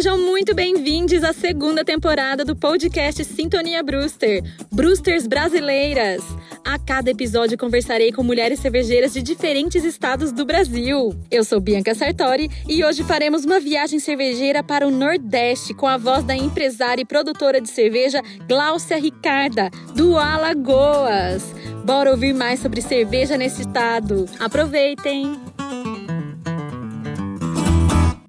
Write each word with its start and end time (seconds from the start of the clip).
Sejam 0.00 0.16
muito 0.16 0.54
bem-vindos 0.54 1.22
à 1.22 1.30
segunda 1.30 1.84
temporada 1.84 2.42
do 2.42 2.56
podcast 2.56 3.22
Sintonia 3.22 3.82
Brewster, 3.82 4.42
Brewsters 4.72 5.26
Brasileiras. 5.26 6.22
A 6.64 6.78
cada 6.78 7.10
episódio 7.10 7.58
conversarei 7.58 8.10
com 8.10 8.22
mulheres 8.22 8.60
cervejeiras 8.60 9.12
de 9.12 9.20
diferentes 9.20 9.84
estados 9.84 10.32
do 10.32 10.46
Brasil. 10.46 11.14
Eu 11.30 11.44
sou 11.44 11.60
Bianca 11.60 11.94
Sartori 11.94 12.50
e 12.66 12.82
hoje 12.82 13.04
faremos 13.04 13.44
uma 13.44 13.60
viagem 13.60 13.98
cervejeira 13.98 14.62
para 14.62 14.88
o 14.88 14.90
Nordeste 14.90 15.74
com 15.74 15.86
a 15.86 15.98
voz 15.98 16.24
da 16.24 16.34
empresária 16.34 17.02
e 17.02 17.04
produtora 17.04 17.60
de 17.60 17.68
cerveja 17.68 18.22
Gláucia 18.48 18.96
Ricarda, 18.96 19.68
do 19.94 20.16
Alagoas. 20.16 21.44
Bora 21.84 22.10
ouvir 22.10 22.32
mais 22.32 22.60
sobre 22.60 22.80
cerveja 22.80 23.36
nesse 23.36 23.60
estado. 23.60 24.24
Aproveitem! 24.38 25.49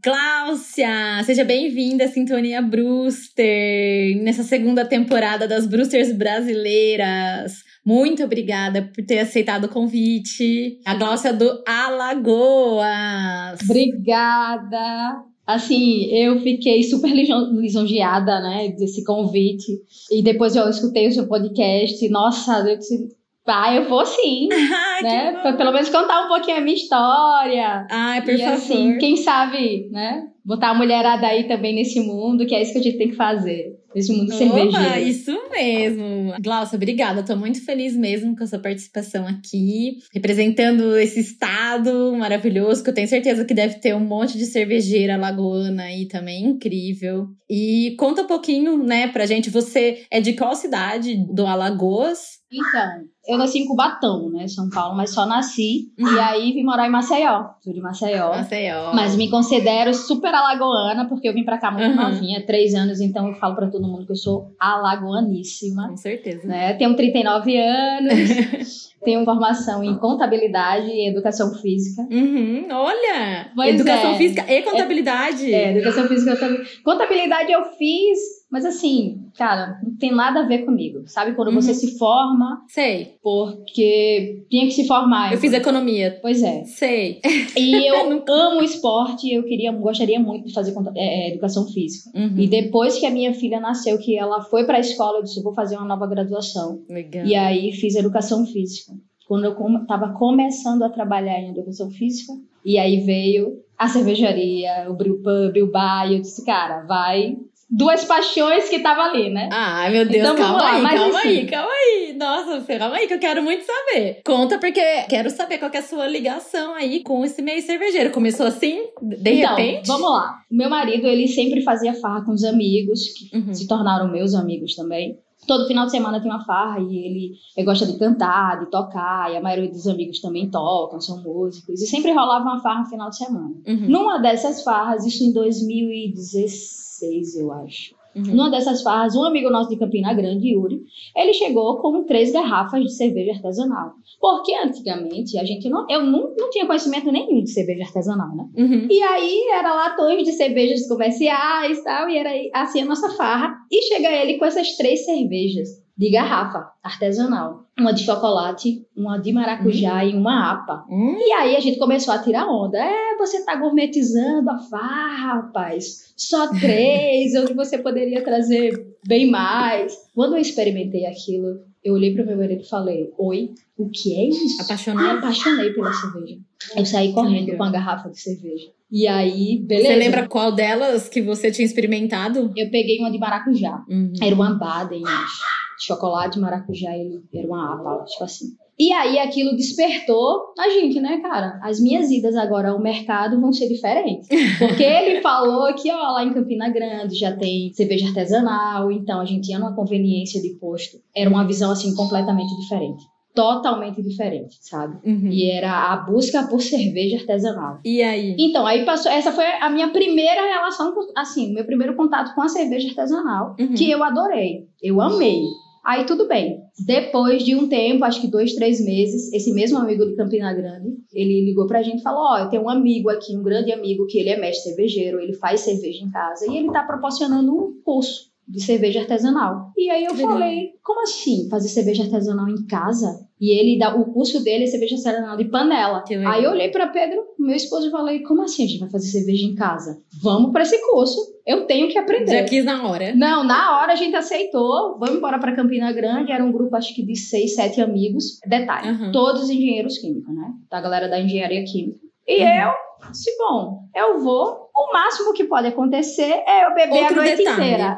Cláudia, 0.04 1.24
seja 1.24 1.44
bem-vinda 1.44 2.06
à 2.06 2.08
Sintonia 2.08 2.60
Brewster, 2.60 4.20
nessa 4.24 4.42
segunda 4.42 4.84
temporada 4.84 5.48
das 5.48 5.68
Brewsters 5.68 6.12
brasileiras. 6.12 7.58
Muito 7.86 8.24
obrigada 8.24 8.82
por 8.82 9.06
ter 9.06 9.20
aceitado 9.20 9.66
o 9.66 9.70
convite. 9.70 10.80
A 10.88 10.96
Gláucia 10.96 11.32
do 11.32 11.62
Alagoas. 11.68 13.60
Obrigada. 13.64 15.24
Assim, 15.46 16.06
eu 16.12 16.40
fiquei 16.40 16.82
super 16.82 17.12
lisonjeada, 17.14 18.40
né, 18.40 18.70
desse 18.70 19.04
convite. 19.04 19.82
E 20.12 20.24
depois 20.24 20.56
eu 20.56 20.68
escutei 20.68 21.10
o 21.10 21.12
seu 21.12 21.28
podcast. 21.28 22.10
Nossa, 22.10 22.68
eu 22.68 22.76
disse, 22.76 23.08
ah, 23.48 23.74
eu 23.74 23.90
vou 23.90 24.06
sim. 24.06 24.50
Ai, 24.52 25.04
né? 25.04 25.40
Pra 25.42 25.54
pelo 25.54 25.72
menos 25.72 25.90
contar 25.90 26.26
um 26.26 26.28
pouquinho 26.28 26.58
a 26.58 26.62
minha 26.62 26.76
história. 26.76 27.88
Ai, 27.90 28.22
por 28.22 28.34
e 28.34 28.38
favor. 28.38 28.54
assim, 28.54 28.98
quem 28.98 29.18
sabe, 29.18 29.90
né? 29.92 30.24
Botar 30.44 30.70
a 30.70 30.74
mulherada 30.74 31.28
aí 31.28 31.48
também 31.48 31.76
nesse 31.76 32.00
mundo, 32.00 32.46
que 32.46 32.56
é 32.56 32.62
isso 32.62 32.74
que 32.74 32.80
a 32.80 32.82
gente 32.82 32.98
tem 32.98 33.10
que 33.10 33.16
fazer. 33.16 33.80
Nesse 33.94 34.14
mundo 34.14 34.34
Opa, 34.34 34.38
cervejeiro. 34.38 35.08
isso 35.08 35.38
mesmo. 35.52 36.34
Glaucia, 36.42 36.78
obrigada. 36.78 37.24
Tô 37.24 37.36
muito 37.36 37.64
feliz 37.64 37.96
mesmo 37.96 38.36
com 38.36 38.44
a 38.44 38.48
sua 38.48 38.58
participação 38.58 39.28
aqui, 39.28 39.98
representando 40.14 40.98
esse 40.98 41.20
estado 41.20 42.16
maravilhoso, 42.18 42.84
que 42.84 42.90
eu 42.90 42.94
tenho 42.94 43.08
certeza 43.08 43.44
que 43.44 43.54
deve 43.54 43.80
ter 43.80 43.94
um 43.94 44.00
monte 44.00 44.38
de 44.38 44.46
cervejeira 44.46 45.18
lagoana 45.18 45.84
aí 45.84 46.08
também, 46.08 46.46
incrível. 46.46 47.28
E 47.50 47.96
conta 48.00 48.22
um 48.22 48.28
pouquinho, 48.28 48.82
né, 48.82 49.08
pra 49.10 49.26
gente. 49.26 49.50
Você 49.50 50.04
é 50.10 50.22
de 50.22 50.34
qual 50.34 50.56
cidade 50.56 51.18
do 51.34 51.46
Alagoas? 51.46 52.41
Então, 52.54 53.04
eu 53.28 53.38
nasci 53.38 53.60
em 53.60 53.66
Cubatão, 53.66 54.30
né? 54.30 54.48
São 54.48 54.70
Paulo, 54.70 54.96
mas 54.96 55.14
só 55.14 55.26
nasci. 55.26 55.92
Uhum. 55.98 56.14
E 56.16 56.20
aí 56.20 56.52
vim 56.52 56.64
morar 56.64 56.86
em 56.86 56.92
Maceió. 56.92 57.46
Sou 57.62 57.72
de 57.74 57.80
Maceió. 57.80 58.30
Maceió. 58.36 58.92
Mas 58.94 59.16
me 59.16 59.30
considero 59.30 59.94
super 59.94 60.34
alagoana, 60.36 61.08
porque 61.08 61.30
eu 61.30 61.34
vim 61.34 61.46
pra 61.46 61.58
cá 61.58 61.72
muito 61.72 61.88
Uhum. 61.88 61.96
novinha, 61.96 62.46
três 62.46 62.74
anos, 62.74 63.00
então 63.00 63.28
eu 63.30 63.36
falo 63.36 63.56
pra 63.56 63.68
todo 63.70 63.88
mundo 63.88 64.06
que 64.06 64.12
eu 64.12 64.16
sou 64.18 64.54
alagoaníssima. 64.60 65.88
Com 65.90 65.98
certeza. 65.98 66.46
Né? 66.48 66.74
Tenho 66.74 66.96
39 66.96 67.58
anos, 67.58 68.91
tenho 69.04 69.26
formação 69.26 69.84
em 69.84 69.98
contabilidade 69.98 70.88
e 70.88 71.10
educação 71.10 71.54
física. 71.56 72.04
Uhum, 72.12 72.68
olha! 72.72 73.52
Pois 73.56 73.76
Educação 73.76 74.12
é. 74.12 74.18
física 74.18 74.46
e 74.52 74.62
contabilidade. 74.62 75.54
É, 75.54 75.76
educação 75.78 76.08
física 76.08 76.36
também. 76.36 76.62
Contabilidade 76.84 77.52
eu 77.52 77.64
fiz, 77.78 78.20
mas 78.52 78.66
assim, 78.66 79.26
cara, 79.38 79.80
não 79.84 79.96
tem 79.98 80.14
nada 80.14 80.42
a 80.42 80.48
ver 80.48 80.60
comigo. 80.66 81.04
Sabe 81.08 81.34
quando 81.36 81.50
Uhum. 81.50 81.56
você 81.62 81.74
se 81.74 81.98
forma 81.98 82.62
Sei. 82.68 83.16
porque 83.24 84.44
tinha 84.50 84.66
que 84.66 84.72
se 84.72 84.88
formar. 84.88 85.34
Eu 85.34 85.40
fiz 85.40 85.54
economia. 85.54 86.20
Pois 86.22 86.44
é. 86.44 86.64
Sei. 86.66 87.20
E 87.58 87.88
eu 87.88 87.96
amo 88.30 88.62
esporte 88.64 89.28
e 89.28 89.34
eu 89.36 89.44
queria, 89.44 89.72
gostaria 89.72 90.20
muito 90.20 90.48
de 90.48 90.54
fazer 90.54 90.74
é, 90.96 91.28
é, 91.28 91.32
educação 91.32 91.68
física. 91.68 92.10
Uhum. 92.18 92.36
E 92.38 92.48
depois 92.48 92.98
que 93.00 93.06
a 93.06 93.12
minha 93.12 93.34
filha 93.34 93.60
nasceu, 93.60 93.98
que 93.98 94.18
ela 94.18 94.42
foi 94.42 94.66
para 94.66 94.78
a 94.78 94.82
escola, 94.82 95.20
eu 95.20 95.24
disse, 95.24 95.42
vou 95.42 95.54
fazer 95.54 95.76
uma 95.78 95.86
nova 95.86 96.08
graduação. 96.08 96.82
Legal. 96.90 97.26
E 97.26 97.36
aí 97.36 97.72
fiz 97.72 97.96
educação 97.96 98.46
física. 98.46 98.91
Quando 99.32 99.46
eu 99.46 99.82
estava 99.84 100.10
começando 100.10 100.84
a 100.84 100.90
trabalhar 100.90 101.40
em 101.40 101.52
educação 101.52 101.90
física, 101.90 102.34
e 102.66 102.78
aí 102.78 103.00
veio 103.00 103.60
a 103.78 103.88
cervejaria, 103.88 104.88
o 104.90 104.94
brew 104.94 105.22
pub, 105.24 105.56
o 105.64 105.72
bar, 105.72 106.12
e 106.12 106.16
eu 106.16 106.22
disse, 106.22 106.46
cara, 106.46 106.82
vai. 106.86 107.38
Duas 107.70 108.04
paixões 108.04 108.68
que 108.68 108.80
tava 108.80 109.04
ali, 109.04 109.30
né? 109.30 109.48
Ai, 109.50 109.90
meu 109.90 110.06
Deus, 110.06 110.22
Então, 110.22 110.36
calma 110.36 110.62
lá, 110.62 110.76
aí, 110.76 110.82
mas 110.82 111.00
calma 111.00 111.20
assim- 111.20 111.28
aí, 111.30 111.46
calma 111.46 111.72
aí. 111.72 112.14
Nossa, 112.20 112.78
calma 112.78 112.96
aí, 112.98 113.08
que 113.08 113.14
eu 113.14 113.20
quero 113.20 113.42
muito 113.42 113.64
saber. 113.64 114.22
Conta, 114.26 114.60
porque 114.60 114.82
quero 115.10 115.30
saber 115.30 115.58
qual 115.60 115.72
é 115.74 115.78
a 115.78 115.82
sua 115.82 116.06
ligação 116.08 116.74
aí 116.76 117.02
com 117.02 117.24
esse 117.24 117.42
meio 117.42 117.62
cervejeiro. 117.62 118.12
Começou 118.12 118.46
assim, 118.46 118.84
de 119.02 119.32
então, 119.32 119.56
repente? 119.56 119.88
vamos 119.88 120.12
lá. 120.12 120.40
O 120.52 120.56
meu 120.56 120.70
marido, 120.70 121.08
ele 121.08 121.30
sempre 121.30 121.62
fazia 121.62 121.94
farra 121.94 122.26
com 122.26 122.34
os 122.34 122.44
amigos, 122.44 123.06
que 123.14 123.38
Uhum. 123.38 123.54
se 123.54 123.66
tornaram 123.66 124.12
meus 124.12 124.36
amigos 124.36 124.76
também. 124.76 125.18
Todo 125.48 125.68
final 125.68 125.86
de 125.86 125.92
semana 125.92 126.22
tem 126.22 126.30
uma 126.30 126.46
farra 126.46 126.80
e 126.80 126.98
ele, 126.98 127.34
ele 127.58 127.66
gosta 127.66 127.86
de 127.86 127.98
cantar, 127.98 128.60
de 128.60 128.70
tocar, 128.70 129.32
e 129.32 129.38
a 129.38 129.42
maioria 129.42 129.72
dos 129.72 129.88
amigos 129.88 130.22
também 130.22 130.50
tocam, 130.50 131.02
são 131.02 131.22
músicos. 131.22 131.82
E 131.82 131.88
sempre 131.88 132.12
rolava 132.12 132.44
uma 132.44 132.62
farra 132.62 132.82
no 132.82 132.90
final 132.90 133.10
de 133.10 133.18
semana. 133.18 133.56
Uhum. 133.68 133.90
Numa 133.90 134.20
dessas 134.20 134.64
farras, 134.64 135.06
isso 135.06 135.24
em 135.24 135.34
2016, 135.34 137.38
eu 137.38 137.52
acho. 137.52 137.96
Uhum. 138.16 138.36
Numa 138.36 138.50
dessas 138.50 138.82
farras, 138.82 139.16
um 139.16 139.24
amigo 139.24 139.50
nosso 139.50 139.70
de 139.70 139.78
Campina 139.78 140.14
Grande, 140.14 140.50
Yuri, 140.50 140.82
ele 141.16 141.34
chegou 141.34 141.78
com 141.82 142.04
três 142.04 142.32
garrafas 142.32 142.84
de 142.84 142.94
cerveja 142.94 143.32
artesanal. 143.32 143.94
Porque 144.20 144.54
antigamente 144.54 145.38
a 145.38 145.46
gente 145.46 145.70
não. 145.70 145.90
Eu 145.90 146.04
não, 146.04 146.34
não 146.38 146.50
tinha 146.50 146.66
conhecimento 146.66 147.12
nenhum 147.12 147.44
de 147.44 147.52
cerveja 147.52 147.84
artesanal, 147.84 148.36
né? 148.36 148.46
Uhum. 148.58 148.88
E 148.90 149.02
aí 149.02 149.48
era 149.52 149.74
latões 149.74 150.24
de 150.24 150.34
cervejas 150.34 150.88
comerciais 150.88 151.78
e 151.78 151.84
tal, 151.84 152.10
e 152.10 152.18
era 152.18 152.32
assim 152.54 152.82
a 152.82 152.86
nossa 152.86 153.10
farra. 153.12 153.56
E 153.72 153.82
chega 153.84 154.12
ele 154.12 154.38
com 154.38 154.46
essas 154.46 154.76
três 154.76 155.06
cervejas 155.06 155.82
de 156.02 156.10
garrafa 156.10 156.72
artesanal. 156.84 157.68
Uma 157.80 157.94
de 157.94 158.04
chocolate, 158.04 158.84
uma 158.98 159.20
de 159.20 159.32
maracujá 159.32 160.04
e 160.04 160.16
uma 160.16 160.52
APA. 160.52 160.84
Hum, 160.90 161.16
E 161.20 161.32
aí 161.32 161.56
a 161.56 161.60
gente 161.60 161.78
começou 161.78 162.12
a 162.12 162.18
tirar 162.18 162.48
onda. 162.48 162.80
É, 162.80 163.16
você 163.20 163.46
tá 163.46 163.56
gourmetizando 163.56 164.50
a 164.50 164.58
farra, 164.58 165.36
rapaz. 165.36 166.12
Só 166.18 166.48
três, 166.60 167.36
onde 167.36 167.54
você 167.54 167.78
poderia 167.78 168.24
trazer 168.24 168.72
bem 169.06 169.30
mais. 169.30 169.96
Quando 170.16 170.38
eu 170.38 170.42
experimentei 170.42 171.06
aquilo, 171.06 171.60
eu 171.84 171.94
olhei 171.94 172.16
pro 172.16 172.26
meu 172.26 172.36
marido 172.36 172.64
e 172.64 172.68
falei: 172.68 173.12
Oi, 173.20 173.52
o 173.78 173.88
que 173.88 174.16
é 174.16 174.28
isso? 174.28 174.58
Me 174.58 174.64
apaixonada. 174.64 175.20
apaixonei 175.20 175.70
pela 175.72 175.94
cerveja. 175.94 176.38
Eu 176.76 176.86
saí 176.86 177.14
correndo 177.14 177.56
com 177.56 177.64
a 177.64 177.70
garrafa 177.70 178.10
de 178.10 178.20
cerveja. 178.20 178.70
E 178.92 179.08
aí, 179.08 179.60
beleza. 179.60 179.88
Você 179.88 179.96
lembra 179.96 180.28
qual 180.28 180.52
delas 180.52 181.08
que 181.08 181.22
você 181.22 181.52
tinha 181.52 181.66
experimentado? 181.66 182.52
Eu 182.58 182.70
peguei 182.72 182.98
uma 183.00 183.12
de 183.12 183.20
maracujá. 183.20 183.84
Uhum. 183.88 184.12
Era 184.22 184.34
uma 184.36 184.54
Baden, 184.56 185.04
acho. 185.06 185.61
Chocolate, 185.82 186.40
maracujá, 186.40 186.96
ele 186.96 187.22
era 187.34 187.48
uma 187.48 187.74
APA, 187.74 188.06
tipo 188.06 188.24
assim. 188.24 188.46
E 188.80 188.92
aí 188.94 189.20
aquilo 189.20 189.56
despertou 189.56 190.54
a 190.58 190.70
gente, 190.70 191.00
né, 191.00 191.20
cara? 191.22 191.60
As 191.62 191.80
minhas 191.80 192.10
idas 192.10 192.36
agora 192.36 192.72
ao 192.72 192.80
mercado 192.80 193.40
vão 193.40 193.54
ser 193.54 193.68
diferentes. 193.68 194.28
Porque 194.58 194.82
ele 194.84 195.22
falou 195.22 195.72
que, 195.76 195.92
ó, 195.92 196.14
lá 196.14 196.24
em 196.24 196.34
Campina 196.34 196.68
Grande 196.70 197.16
já 197.16 197.36
tem 197.36 197.72
cerveja 197.74 198.08
artesanal, 198.08 198.92
então 198.92 199.20
a 199.22 199.26
gente 199.26 199.50
ia 199.52 199.60
numa 199.60 199.76
conveniência 199.76 200.42
de 200.42 200.56
posto. 200.60 200.98
Era 201.16 201.30
uma 201.30 201.46
visão, 201.46 201.70
assim, 201.72 201.94
completamente 201.96 202.56
diferente. 202.60 203.04
Totalmente 203.36 204.02
diferente, 204.02 204.58
sabe? 204.62 204.98
Uhum. 205.10 205.30
E 205.32 205.50
era 205.50 205.94
a 205.94 205.98
busca 205.98 206.44
por 206.48 206.62
cerveja 206.62 207.18
artesanal. 207.18 207.80
E 207.86 208.02
aí? 208.02 208.36
Então, 208.38 208.66
aí 208.68 208.84
passou. 208.84 209.10
Essa 209.12 209.32
foi 209.32 209.46
a 209.46 209.70
minha 209.70 209.90
primeira 209.90 210.42
relação, 210.42 210.94
com, 210.94 211.02
assim, 211.16 211.54
meu 211.54 211.66
primeiro 211.66 211.96
contato 211.96 212.36
com 212.36 212.42
a 212.42 212.50
cerveja 212.50 212.90
artesanal, 212.90 213.56
Uhum. 213.60 213.74
que 213.74 213.90
eu 213.90 214.04
adorei. 214.04 214.68
Eu 214.84 215.00
amei. 215.00 215.44
Aí 215.84 216.06
tudo 216.06 216.28
bem. 216.28 216.62
Depois 216.86 217.44
de 217.44 217.56
um 217.56 217.68
tempo, 217.68 218.06
acho 218.06 218.22
que 218.22 218.28
dois, 218.28 218.54
três 218.54 218.84
meses, 218.84 219.34
esse 219.34 219.52
mesmo 219.52 219.80
amigo 219.80 220.06
de 220.06 220.16
Campina 220.16 220.54
Grande, 220.54 220.96
ele 221.12 221.46
ligou 221.46 221.66
pra 221.68 221.82
gente 221.82 222.00
e 222.00 222.04
falou: 222.04 222.22
Ó, 222.22 222.38
eu 222.38 222.50
tenho 222.50 222.64
um 222.64 222.70
amigo 222.70 223.10
aqui, 223.10 223.36
um 223.36 223.44
grande 223.44 223.72
amigo, 223.72 224.06
que 224.06 224.20
ele 224.20 224.30
é 224.30 224.40
mestre 224.40 224.70
cervejeiro, 224.70 225.20
ele 225.20 225.34
faz 225.34 225.62
cerveja 225.62 226.04
em 226.04 226.12
casa 226.12 226.46
e 226.48 226.58
ele 226.58 226.72
tá 226.72 226.84
proporcionando 226.84 227.52
um 227.52 227.82
curso 227.84 228.32
de 228.48 228.62
cerveja 228.62 229.00
artesanal. 229.00 229.72
E 229.78 229.90
aí 229.90 230.06
eu 230.06 230.14
Legal. 230.14 230.32
falei: 230.32 230.70
como 230.84 231.02
assim 231.02 231.50
fazer 231.50 231.70
cerveja 231.70 232.04
artesanal 232.04 232.48
em 232.48 232.66
casa? 232.68 233.28
E 233.42 233.60
ele 233.60 233.80
dá 233.80 233.96
o 233.96 234.06
curso 234.14 234.44
dele 234.44 234.66
é 234.66 234.68
cerveja 234.68 234.96
artesanal 234.96 235.36
de 235.36 235.46
panela. 235.46 236.04
Aí 236.28 236.44
eu 236.44 236.52
olhei 236.52 236.70
pra 236.70 236.86
Pedro, 236.88 237.24
meu 237.40 237.56
esposo, 237.56 237.88
e 237.88 237.92
falei: 237.92 238.20
como 238.22 238.44
assim 238.44 238.64
a 238.64 238.68
gente 238.68 238.80
vai 238.82 238.90
fazer 238.92 239.08
cerveja 239.08 239.44
em 239.48 239.56
casa? 239.56 240.00
Vamos 240.22 240.52
pra 240.52 240.62
esse 240.62 240.78
curso. 240.92 241.18
Eu 241.44 241.66
tenho 241.66 241.90
que 241.90 241.98
aprender. 241.98 242.32
Já 242.32 242.44
quis 242.44 242.64
na 242.64 242.88
hora. 242.88 243.16
Não, 243.16 243.44
na 243.44 243.80
hora 243.80 243.94
a 243.94 243.96
gente 243.96 244.16
aceitou. 244.16 245.00
Vamos 245.00 245.16
embora 245.16 245.40
para 245.40 245.56
Campina 245.56 245.92
Grande. 245.92 246.32
Era 246.32 246.44
um 246.46 246.52
grupo, 246.52 246.76
acho 246.76 246.94
que 246.94 247.04
de 247.04 247.16
seis, 247.18 247.56
sete 247.56 247.82
amigos. 247.82 248.38
Detalhe: 248.48 248.90
Uhum. 248.92 249.12
todos 249.12 249.50
engenheiros 249.50 249.98
químicos, 249.98 250.36
né? 250.36 250.50
Da 250.70 250.80
galera 250.80 251.10
da 251.10 251.20
engenharia 251.20 251.64
química. 251.66 251.98
E 252.28 252.44
Uhum. 252.44 252.48
eu 252.48 252.72
Se 253.12 253.36
bom, 253.40 253.80
eu 253.96 254.20
vou. 254.22 254.61
O 254.76 254.94
máximo 254.94 255.34
que 255.34 255.44
pode 255.44 255.68
acontecer 255.68 256.44
é 256.48 256.66
eu 256.66 256.74
beber 256.74 257.04
Outro 257.04 257.20
a 257.20 257.24
noite 257.24 257.38
detalhe. 257.38 257.62
inteira. 257.62 257.98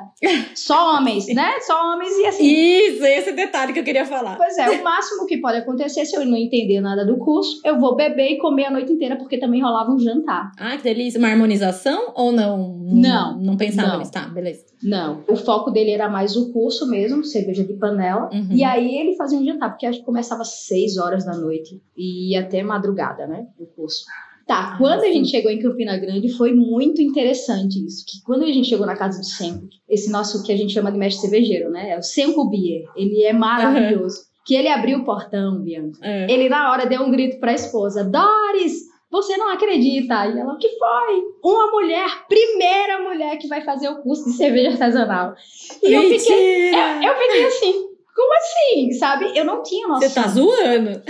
Só 0.55 0.95
homens, 0.95 1.27
né? 1.27 1.59
Só 1.61 1.93
homens 1.93 2.17
e 2.17 2.25
assim. 2.25 2.45
Isso, 2.45 3.05
esse 3.05 3.31
detalhe 3.33 3.73
que 3.73 3.79
eu 3.79 3.83
queria 3.83 4.05
falar. 4.05 4.37
Pois 4.37 4.57
é, 4.57 4.69
o 4.69 4.83
máximo 4.83 5.25
que 5.25 5.37
pode 5.37 5.57
acontecer 5.57 6.05
se 6.05 6.15
eu 6.15 6.25
não 6.25 6.37
entender 6.37 6.79
nada 6.81 7.05
do 7.05 7.17
curso, 7.17 7.61
eu 7.65 7.79
vou 7.79 7.95
beber 7.95 8.31
e 8.31 8.37
comer 8.37 8.65
a 8.65 8.71
noite 8.71 8.91
inteira, 8.91 9.15
porque 9.17 9.37
também 9.37 9.61
rolava 9.61 9.91
um 9.91 9.99
jantar. 9.99 10.51
Ah, 10.57 10.75
que 10.77 10.83
delícia. 10.83 11.19
Uma 11.19 11.29
harmonização 11.29 12.13
ou 12.15 12.31
não? 12.31 12.79
Não, 12.83 13.39
Não 13.39 13.57
pensava 13.57 13.97
nisso. 13.97 14.11
Tá, 14.11 14.27
beleza. 14.27 14.65
Não. 14.81 15.23
O 15.27 15.35
foco 15.35 15.71
dele 15.71 15.91
era 15.91 16.09
mais 16.09 16.35
o 16.35 16.51
curso 16.51 16.87
mesmo, 16.89 17.23
cerveja 17.23 17.63
de 17.63 17.73
panela. 17.73 18.29
Uhum. 18.33 18.47
E 18.51 18.63
aí 18.63 18.97
ele 18.97 19.15
fazia 19.15 19.37
um 19.37 19.45
jantar, 19.45 19.69
porque 19.69 19.85
acho 19.85 19.99
que 19.99 20.05
começava 20.05 20.41
às 20.41 20.65
6 20.65 20.97
horas 20.97 21.25
da 21.25 21.35
noite 21.35 21.81
e 21.95 22.31
ia 22.31 22.41
até 22.41 22.63
madrugada, 22.63 23.27
né? 23.27 23.47
O 23.59 23.65
curso. 23.65 24.05
Tá, 24.45 24.73
Ah, 24.73 24.77
quando 24.77 25.03
a 25.03 25.11
gente 25.11 25.29
chegou 25.29 25.49
em 25.49 25.59
Campina 25.59 25.97
Grande, 25.97 26.29
foi 26.35 26.53
muito 26.53 27.01
interessante 27.01 27.83
isso. 27.85 28.03
Que 28.05 28.21
quando 28.25 28.43
a 28.43 28.47
gente 28.51 28.67
chegou 28.67 28.85
na 28.85 28.95
casa 28.95 29.19
do 29.19 29.25
Senko, 29.25 29.67
esse 29.89 30.11
nosso 30.11 30.43
que 30.43 30.51
a 30.51 30.57
gente 30.57 30.73
chama 30.73 30.91
de 30.91 30.97
mestre 30.97 31.21
cervejeiro, 31.21 31.69
né? 31.69 31.91
É 31.91 31.97
o 31.97 32.03
Senko 32.03 32.49
Beer. 32.49 32.83
Ele 32.95 33.23
é 33.23 33.31
maravilhoso. 33.33 34.25
Que 34.45 34.55
ele 34.55 34.67
abriu 34.67 34.99
o 34.99 35.05
portão, 35.05 35.61
Bianca. 35.61 35.97
É. 36.01 36.29
Ele 36.29 36.49
na 36.49 36.69
hora 36.71 36.85
deu 36.85 37.01
um 37.03 37.11
grito 37.11 37.39
pra 37.39 37.53
esposa: 37.53 38.03
Doris, 38.03 38.73
você 39.09 39.37
não 39.37 39.49
acredita? 39.53 40.25
E 40.27 40.37
ela: 40.37 40.53
O 40.53 40.57
que 40.57 40.67
foi? 40.77 41.23
Uma 41.41 41.71
mulher, 41.71 42.09
primeira 42.27 43.01
mulher 43.01 43.37
que 43.37 43.47
vai 43.47 43.61
fazer 43.63 43.87
o 43.87 44.01
curso 44.01 44.25
de 44.25 44.31
cerveja 44.35 44.71
artesanal. 44.71 45.35
E 45.81 45.93
eu 45.93 46.01
fiquei, 46.01 46.71
Mentira! 46.71 47.05
eu, 47.05 47.11
eu 47.13 47.17
fiquei 47.21 47.45
assim. 47.45 47.92
Como 48.15 48.33
assim? 48.35 48.91
Sabe? 48.93 49.31
Eu 49.35 49.45
não 49.45 49.63
tinha 49.63 49.87
noção. 49.87 50.09
Você 50.09 50.15
tá 50.15 50.27
zoando? 50.27 51.01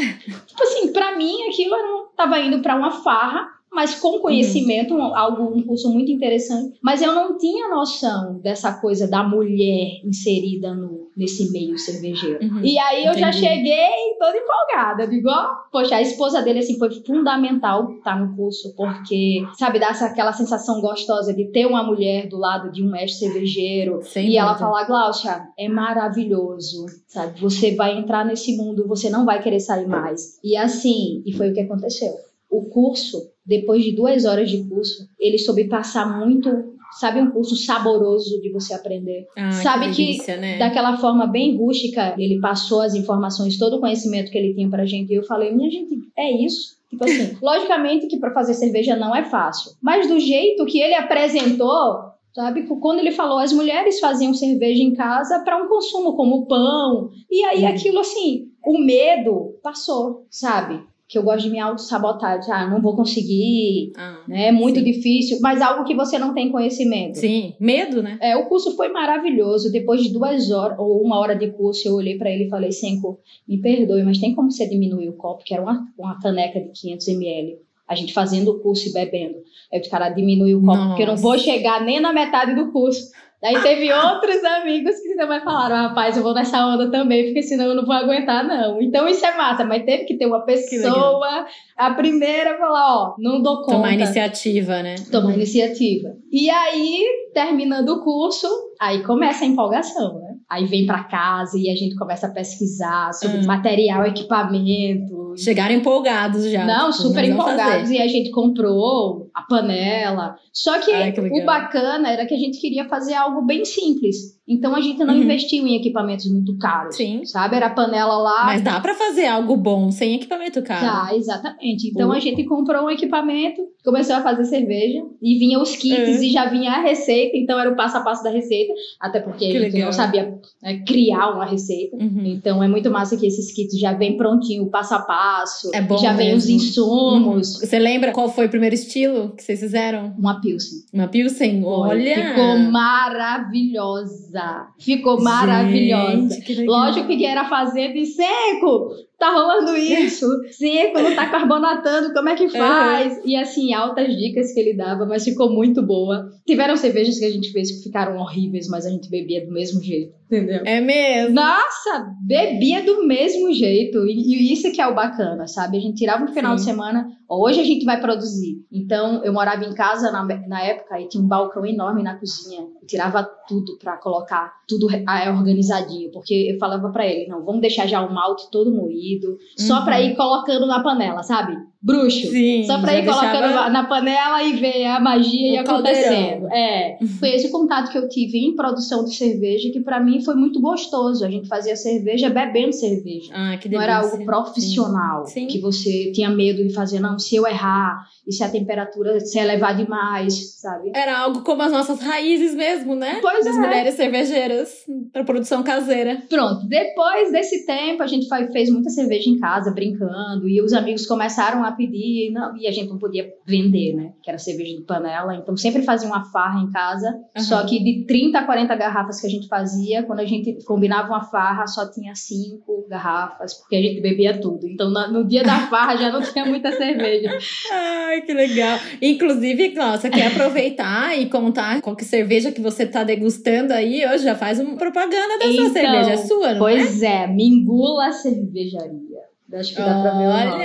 Tipo 0.47 0.63
assim, 0.63 0.93
pra 0.93 1.17
mim 1.17 1.49
aquilo 1.49 1.75
eu 1.75 1.83
não 1.83 2.07
tava 2.15 2.39
indo 2.39 2.61
pra 2.61 2.75
uma 2.75 2.91
farra, 2.91 3.49
mas 3.71 3.95
com 3.95 4.19
conhecimento, 4.19 4.93
um, 4.93 5.15
algo, 5.15 5.57
um 5.57 5.63
curso 5.63 5.89
muito 5.89 6.11
interessante. 6.11 6.77
Mas 6.81 7.01
eu 7.01 7.13
não 7.13 7.37
tinha 7.37 7.67
noção 7.69 8.39
dessa 8.39 8.79
coisa 8.79 9.07
da 9.07 9.23
mulher 9.23 9.99
inserida 10.05 10.73
no, 10.73 11.02
nesse 11.15 11.51
meio 11.51 11.77
cervejeiro. 11.77 12.43
Uhum. 12.43 12.61
E 12.63 12.77
aí 12.79 13.05
eu 13.05 13.13
já 13.13 13.29
Entendi. 13.29 13.45
cheguei 13.45 14.15
toda 14.19 14.37
empolgada. 14.37 15.07
Digo, 15.07 15.29
ó, 15.29 15.49
poxa, 15.71 15.95
a 15.95 16.01
esposa 16.01 16.41
dele 16.41 16.59
assim 16.59 16.77
foi 16.77 16.89
fundamental 17.05 17.91
estar 17.97 18.19
no 18.19 18.35
curso, 18.35 18.73
porque, 18.75 19.45
sabe, 19.57 19.79
dá 19.79 19.89
aquela 19.89 20.33
sensação 20.33 20.81
gostosa 20.81 21.33
de 21.33 21.45
ter 21.51 21.65
uma 21.65 21.83
mulher 21.83 22.27
do 22.27 22.37
lado 22.37 22.71
de 22.71 22.83
um 22.83 22.89
mestre 22.91 23.27
cervejeiro. 23.27 24.01
Sem 24.03 24.29
e 24.29 24.37
ela 24.37 24.53
dúvida. 24.53 24.67
fala, 24.67 24.83
Glaucia, 24.85 25.41
é 25.57 25.69
maravilhoso, 25.69 26.85
sabe? 27.07 27.39
Você 27.39 27.75
vai 27.75 27.97
entrar 27.97 28.25
nesse 28.25 28.55
mundo, 28.57 28.87
você 28.87 29.09
não 29.09 29.25
vai 29.25 29.41
querer 29.41 29.59
sair 29.59 29.87
mais. 29.87 30.39
E 30.43 30.55
assim, 30.57 31.21
e 31.25 31.33
foi 31.33 31.51
o 31.51 31.53
que 31.53 31.61
aconteceu. 31.61 32.11
O 32.49 32.65
curso, 32.69 33.19
depois 33.45 33.83
de 33.83 33.95
duas 33.95 34.25
horas 34.25 34.49
de 34.49 34.63
curso, 34.69 35.07
ele 35.19 35.39
soube 35.39 35.65
passar 35.67 36.19
muito, 36.19 36.72
sabe, 36.99 37.19
um 37.21 37.31
curso 37.31 37.55
saboroso 37.55 38.41
de 38.41 38.51
você 38.51 38.73
aprender. 38.73 39.27
Ah, 39.37 39.51
sabe 39.51 39.91
que 39.91 40.05
delícia, 40.05 40.37
né? 40.37 40.57
Daquela 40.57 40.97
forma 40.97 41.25
bem 41.27 41.57
rústica, 41.57 42.15
ele 42.17 42.39
passou 42.39 42.81
as 42.81 42.95
informações, 42.95 43.57
todo 43.57 43.77
o 43.77 43.79
conhecimento 43.79 44.31
que 44.31 44.37
ele 44.37 44.53
tinha 44.53 44.69
pra 44.69 44.85
gente. 44.85 45.11
E 45.11 45.15
eu 45.15 45.23
falei, 45.23 45.53
minha 45.53 45.69
gente, 45.69 45.95
é 46.17 46.31
isso. 46.45 46.77
Tipo 46.89 47.05
assim, 47.05 47.37
logicamente 47.41 48.07
que 48.07 48.17
pra 48.19 48.31
fazer 48.33 48.53
cerveja 48.53 48.95
não 48.95 49.15
é 49.15 49.23
fácil. 49.25 49.71
Mas 49.81 50.07
do 50.07 50.19
jeito 50.19 50.65
que 50.65 50.79
ele 50.79 50.93
apresentou, 50.95 51.99
sabe? 52.33 52.63
Quando 52.63 52.99
ele 52.99 53.11
falou, 53.11 53.39
as 53.39 53.51
mulheres 53.53 53.99
faziam 53.99 54.33
cerveja 54.33 54.81
em 54.83 54.93
casa 54.93 55.39
para 55.43 55.57
um 55.63 55.67
consumo 55.67 56.15
como 56.15 56.45
pão. 56.47 57.09
E 57.31 57.43
aí 57.45 57.63
Hum. 57.63 57.67
aquilo 57.67 57.99
assim, 57.99 58.47
o 58.65 58.77
medo 58.79 59.55
passou, 59.63 60.25
sabe? 60.29 60.81
Que 61.13 61.19
eu 61.19 61.21
gosto 61.21 61.43
de 61.43 61.51
me 61.51 61.59
auto-sabotar. 61.59 62.39
de, 62.39 62.51
Ah, 62.51 62.67
não 62.67 62.81
vou 62.81 62.95
conseguir, 62.95 63.91
Ah, 63.95 64.17
né? 64.27 64.47
É 64.47 64.51
muito 64.51 64.79
Sim. 64.79 64.83
difícil. 64.83 65.37
Mas 65.41 65.61
algo 65.61 65.83
que 65.83 65.93
você 65.93 66.17
não 66.17 66.33
tem 66.33 66.51
conhecimento. 66.51 67.19
Sim, 67.19 67.53
medo, 67.59 68.01
né? 68.01 68.17
É, 68.19 68.35
o 68.35 68.47
curso 68.47 68.75
foi 68.75 68.89
maravilhoso. 68.89 69.71
Depois 69.71 70.01
de 70.01 70.11
duas 70.11 70.49
horas 70.49 70.75
ou 70.79 71.03
uma 71.03 71.19
hora 71.19 71.35
de 71.35 71.51
curso, 71.51 71.87
eu 71.87 71.93
olhei 71.93 72.17
para 72.17 72.31
ele 72.31 72.45
e 72.45 72.49
falei: 72.49 72.71
Senko, 72.71 73.19
me 73.47 73.59
perdoe, 73.61 74.01
mas 74.01 74.17
tem 74.17 74.33
como 74.33 74.51
você 74.51 74.67
diminuir 74.67 75.07
o 75.07 75.13
copo, 75.13 75.43
que 75.43 75.53
era 75.53 75.61
uma, 75.61 75.85
uma 75.99 76.19
caneca 76.19 76.59
de 76.59 76.69
500 76.69 77.07
ml. 77.09 77.59
A 77.87 77.93
gente 77.93 78.11
fazendo 78.11 78.49
o 78.49 78.59
curso 78.59 78.89
e 78.89 78.91
bebendo. 78.91 79.35
Aí 79.71 79.79
o 79.79 79.89
cara 79.91 80.09
diminui 80.09 80.55
o 80.55 80.61
copo, 80.65 80.87
porque 80.87 81.03
eu 81.03 81.07
não 81.07 81.17
vou 81.17 81.33
Nossa. 81.33 81.43
chegar 81.43 81.85
nem 81.85 81.99
na 81.99 82.11
metade 82.11 82.55
do 82.55 82.71
curso. 82.71 83.11
Daí 83.43 83.61
teve 83.61 83.91
outros 83.93 84.41
amigos 84.41 84.95
que 85.01 85.15
também 85.17 85.41
falaram: 85.41 85.75
"Ah, 85.75 85.81
rapaz, 85.89 86.15
eu 86.15 86.23
vou 86.23 86.33
nessa 86.33 86.65
onda 86.65 86.89
também, 86.89 87.25
porque 87.25 87.43
senão 87.43 87.65
eu 87.65 87.75
não 87.75 87.85
vou 87.85 87.93
aguentar, 87.93 88.47
não. 88.47 88.81
Então 88.81 89.05
isso 89.05 89.25
é 89.25 89.35
massa, 89.35 89.65
mas 89.65 89.83
teve 89.83 90.05
que 90.05 90.17
ter 90.17 90.25
uma 90.27 90.45
pessoa, 90.45 91.45
a 91.77 91.93
primeira, 91.93 92.57
falar: 92.57 92.95
Ó, 93.03 93.15
não 93.19 93.41
dou 93.41 93.57
conta. 93.57 93.71
Tomar 93.75 93.93
iniciativa, 93.93 94.81
né? 94.81 94.95
Tomar 95.11 95.33
iniciativa. 95.33 96.15
E 96.31 96.49
aí, 96.49 97.03
terminando 97.33 97.89
o 97.89 98.01
curso, 98.01 98.47
aí 98.79 99.03
começa 99.03 99.43
a 99.43 99.47
empolgação, 99.47 100.19
né? 100.21 100.35
Aí 100.49 100.65
vem 100.65 100.85
pra 100.85 101.03
casa 101.03 101.57
e 101.57 101.69
a 101.69 101.75
gente 101.75 101.95
começa 101.95 102.27
a 102.27 102.31
pesquisar 102.31 103.11
sobre 103.13 103.39
Hum. 103.39 103.45
material, 103.45 104.05
equipamento. 104.05 105.33
Chegaram 105.35 105.73
empolgados 105.73 106.49
já. 106.49 106.63
Não, 106.65 106.91
tipo, 106.91 107.03
super 107.03 107.23
empolgados. 107.23 107.89
E 107.89 107.99
a 107.99 108.07
gente 108.07 108.29
comprou 108.31 109.29
a 109.33 109.41
panela. 109.41 110.35
Só 110.51 110.79
que, 110.79 110.91
Ai, 110.91 111.11
que 111.11 111.19
o 111.19 111.45
bacana 111.45 112.09
era 112.11 112.25
que 112.25 112.33
a 112.33 112.37
gente 112.37 112.59
queria 112.59 112.85
fazer 112.87 113.13
algo 113.15 113.41
bem 113.41 113.65
simples. 113.65 114.33
Então 114.47 114.75
a 114.75 114.81
gente 114.81 114.99
não 115.03 115.13
Uhum. 115.15 115.23
investiu 115.23 115.65
em 115.65 115.77
equipamentos 115.77 116.29
muito 116.29 116.57
caros. 116.57 116.97
Sim. 116.97 117.23
Sabe? 117.25 117.55
Era 117.55 117.67
a 117.67 117.69
panela 117.69 118.17
lá. 118.17 118.43
Mas 118.45 118.61
dá 118.61 118.77
pra 118.81 118.93
fazer 118.93 119.25
algo 119.25 119.55
bom 119.55 119.89
sem 119.89 120.15
equipamento 120.15 120.61
caro. 120.61 120.85
Tá, 120.85 121.15
exatamente. 121.15 121.87
Então 121.89 122.09
Uhum. 122.09 122.15
a 122.15 122.19
gente 122.19 122.43
comprou 122.43 122.83
um 122.85 122.89
equipamento, 122.89 123.61
começou 123.85 124.17
a 124.17 124.21
fazer 124.21 124.43
cerveja 124.43 124.99
e 125.21 125.39
vinha 125.39 125.57
os 125.59 125.75
kits 125.77 126.17
Uhum. 126.17 126.23
e 126.23 126.29
já 126.31 126.45
vinha 126.49 126.71
a 126.73 126.81
receita, 126.81 127.37
então 127.37 127.57
era 127.57 127.71
o 127.71 127.75
passo 127.75 127.97
a 127.97 128.01
passo 128.01 128.21
da 128.21 128.29
receita, 128.31 128.73
até 128.99 129.21
porque 129.21 129.49
Que 129.49 129.57
a 129.57 129.61
gente 129.61 129.71
legal. 129.73 129.85
não 129.85 129.93
sabia 129.93 130.37
né, 130.61 130.83
criar 130.85 131.31
uma 131.33 131.45
receita. 131.45 131.95
Uhum. 131.95 132.23
Então 132.25 132.61
é 132.61 132.67
muito 132.67 132.91
massa 132.91 133.15
que 133.15 133.25
esses 133.25 133.53
kits 133.53 133.79
já 133.79 133.93
vem 133.93 134.17
prontinho, 134.17 134.67
passo 134.69 134.93
a 134.93 134.99
passo, 134.99 135.71
É 135.73 135.81
bom 135.81 135.97
já 135.97 136.11
vem 136.11 136.35
os 136.35 136.45
mesmo. 136.47 136.57
insumos. 136.61 137.59
Você 137.61 137.79
lembra 137.79 138.11
qual 138.11 138.27
foi 138.27 138.47
o 138.47 138.49
primeiro 138.49 138.75
estilo 138.75 139.22
que 139.31 139.43
vocês 139.43 139.59
fizeram? 139.59 140.15
Uma 140.17 140.39
Pilsen. 140.39 140.79
Uma 140.93 141.07
Pilsen? 141.07 141.63
Olha! 141.65 142.29
Ficou 142.29 142.57
maravilhosa. 142.71 144.67
Ficou 144.79 145.21
maravilhosa. 145.21 146.35
Gente, 146.35 146.41
que. 146.41 146.65
Lógico 146.65 147.07
que 147.07 147.25
era 147.25 147.45
fazer 147.45 147.93
de 147.93 148.05
seco. 148.05 148.91
Tá 149.23 149.31
rolando 149.31 149.77
isso. 149.77 150.27
Seco, 150.51 150.99
não 150.99 151.15
tá 151.15 151.29
carbonatando, 151.29 152.13
como 152.13 152.27
é 152.27 152.35
que 152.35 152.49
faz? 152.49 153.21
E 153.23 153.37
assim, 153.37 153.73
altas 153.73 154.13
dicas 154.17 154.51
que 154.51 154.59
ele 154.59 154.75
dava, 154.75 155.05
mas 155.05 155.23
ficou 155.23 155.49
muito 155.49 155.81
boa. 155.81 156.29
Tiveram 156.45 156.75
cervejas 156.75 157.17
que 157.17 157.23
a 157.23 157.29
gente 157.29 157.53
fez 157.53 157.71
que 157.71 157.83
ficaram 157.83 158.17
horríveis, 158.17 158.67
mas 158.67 158.85
a 158.85 158.89
gente 158.89 159.09
bebia 159.09 159.45
do 159.45 159.53
mesmo 159.53 159.81
jeito, 159.81 160.13
entendeu? 160.25 160.63
É 160.65 160.81
mesmo? 160.81 161.35
Nossa, 161.35 162.05
bebia 162.21 162.83
do 162.83 163.07
mesmo 163.07 163.53
jeito. 163.53 164.05
E, 164.05 164.11
e 164.11 164.51
isso 164.51 164.69
que 164.73 164.81
é 164.81 164.87
o 164.87 164.93
bacana, 164.93 165.47
sabe? 165.47 165.77
A 165.77 165.79
gente 165.79 165.95
tirava 165.95 166.25
um 166.25 166.33
final 166.33 166.55
de 166.55 166.61
Sim. 166.61 166.71
semana, 166.71 167.07
ó, 167.29 167.47
hoje 167.47 167.61
a 167.61 167.63
gente 167.63 167.85
vai 167.85 168.01
produzir. 168.01 168.57
Então, 168.69 169.23
eu 169.23 169.31
morava 169.31 169.63
em 169.63 169.73
casa 169.73 170.11
na, 170.11 170.25
na 170.25 170.61
época 170.63 170.99
e 170.99 171.07
tinha 171.07 171.23
um 171.23 171.27
balcão 171.27 171.65
enorme 171.65 172.03
na 172.03 172.19
cozinha. 172.19 172.59
Eu 172.81 172.87
tirava 172.87 173.23
tudo 173.47 173.77
pra 173.77 173.95
colocar 173.95 174.51
tudo 174.67 174.87
organizadinho, 174.87 176.11
porque 176.11 176.51
eu 176.53 176.57
falava 176.57 176.91
pra 176.91 177.07
ele, 177.07 177.27
não, 177.27 177.45
vamos 177.45 177.61
deixar 177.61 177.87
já 177.87 178.05
o 178.05 178.13
malte 178.13 178.49
todo 178.51 178.75
moído, 178.75 179.12
só 179.57 179.79
Uhum. 179.79 179.85
pra 179.85 180.01
ir 180.01 180.15
colocando 180.15 180.65
na 180.67 180.81
panela, 180.83 181.23
sabe? 181.23 181.57
Bruxo. 181.83 182.27
Sim. 182.31 182.63
Só 182.65 182.79
pra 182.79 182.97
ir 182.97 183.05
colocando 183.05 183.41
deixava- 183.41 183.69
na 183.69 183.83
panela 183.85 184.41
e 184.43 184.53
ver 184.53 184.85
a 184.85 184.99
magia 184.99 185.53
e 185.53 185.57
acontecendo. 185.57 186.41
caldeirão. 186.41 186.53
É. 186.53 186.97
Foi 187.19 187.29
esse 187.29 187.47
o 187.47 187.51
contato 187.51 187.91
que 187.91 187.97
eu 187.97 188.07
tive 188.07 188.37
em 188.39 188.55
produção 188.55 189.03
de 189.03 189.13
cerveja, 189.15 189.69
que 189.71 189.81
pra 189.81 189.99
mim 189.99 190.23
foi 190.23 190.35
muito 190.35 190.61
gostoso. 190.61 191.25
A 191.25 191.29
gente 191.29 191.47
fazia 191.47 191.75
cerveja 191.75 192.29
bebendo 192.29 192.71
cerveja. 192.73 193.31
Ah, 193.33 193.57
que 193.57 193.67
Não 193.67 193.79
delícia. 193.79 193.83
era 193.83 193.97
algo 193.97 194.25
profissional, 194.25 195.25
Sim. 195.25 195.47
que 195.47 195.59
você 195.59 196.11
tinha 196.13 196.29
medo 196.29 196.65
de 196.65 196.73
fazer, 196.73 196.99
não, 196.99 197.19
se 197.19 197.35
eu 197.35 197.45
errar, 197.45 198.05
e 198.25 198.31
se 198.31 198.43
a 198.43 198.49
temperatura 198.49 199.19
se 199.19 199.37
elevar 199.37 199.75
demais, 199.75 200.59
sabe? 200.61 200.91
Era 200.95 201.19
algo 201.19 201.41
como 201.41 201.61
as 201.61 201.71
nossas 201.71 201.99
raízes 201.99 202.55
mesmo, 202.55 202.95
né? 202.95 203.19
Pois 203.21 203.43
Das 203.43 203.55
é. 203.55 203.59
mulheres 203.59 203.95
cervejeiras 203.95 204.69
para 205.11 205.25
produção 205.25 205.61
caseira. 205.63 206.21
Pronto, 206.29 206.65
depois 206.67 207.31
desse 207.31 207.65
tempo 207.65 208.01
a 208.01 208.07
gente 208.07 208.27
fa- 208.29 208.47
fez 208.51 208.69
muita 208.69 208.89
cerveja 208.89 209.29
em 209.29 209.37
casa, 209.39 209.71
brincando, 209.71 210.47
e 210.47 210.61
os 210.61 210.71
amigos 210.71 211.05
começaram 211.05 211.63
a 211.65 211.72
pedir, 211.75 212.29
e, 212.29 212.31
não- 212.31 212.55
e 212.57 212.67
a 212.67 212.71
gente 212.71 212.89
não 212.89 212.97
podia 212.97 213.27
vender, 213.45 213.93
né? 213.93 214.13
Que 214.23 214.29
era 214.29 214.37
cerveja 214.39 214.75
de 214.77 214.83
panela, 214.83 215.35
então 215.35 215.55
sempre 215.57 215.81
fazia 215.83 216.07
uma 216.07 216.25
farra 216.25 216.59
em 216.61 216.71
casa, 216.71 217.07
Aham. 217.35 217.43
só 217.45 217.65
que 217.65 217.83
de 217.83 218.05
30 218.05 218.39
a 218.39 218.43
40 218.45 218.75
garrafas 218.75 219.19
que 219.21 219.27
a 219.27 219.29
gente 219.29 219.47
fazia, 219.47 220.03
quando 220.03 220.19
a 220.19 220.25
gente 220.25 220.57
combinava 220.65 221.07
uma 221.09 221.23
farra, 221.23 221.65
só 221.67 221.89
tinha 221.91 222.13
cinco 222.15 222.85
garrafas, 222.89 223.53
porque 223.55 223.75
a 223.75 223.81
gente 223.81 224.01
bebia 224.01 224.39
tudo. 224.39 224.67
Então 224.67 224.89
no 224.89 225.25
dia 225.27 225.43
da 225.43 225.67
farra 225.67 225.95
já 225.97 226.11
não 226.11 226.21
tinha 226.33 226.45
muita 226.45 226.71
cerveja. 226.71 227.29
Ai, 227.71 228.21
que 228.21 228.33
legal. 228.33 228.77
Inclusive, 229.01 229.71
Cláudia, 229.71 230.09
quer 230.09 230.27
aproveitar 230.33 231.17
e 231.19 231.27
contar 231.29 231.81
qual 231.81 231.95
que 231.95 232.05
cerveja 232.05 232.51
que 232.51 232.61
você 232.61 232.85
tá 232.85 233.03
degustando 233.03 233.73
aí 233.73 234.05
hoje? 234.05 234.23
Já 234.23 234.35
faz 234.35 234.59
uma 234.59 234.75
propaganda 234.75 235.37
da 235.39 235.45
sua 235.45 235.53
Então, 235.53 235.73
cerveja. 235.73 236.11
É 236.11 236.17
sua, 236.17 236.47
não 236.53 236.55
é? 236.55 236.59
Pois 236.59 237.01
é, 237.01 237.27
Mingula 237.27 238.11
Cervejaria. 238.11 239.12
Acho 239.55 239.75
que 239.75 239.81
dá 239.81 240.01
pra 240.01 240.11
ver 240.17 240.27
o 240.27 240.51
nome. 240.51 240.63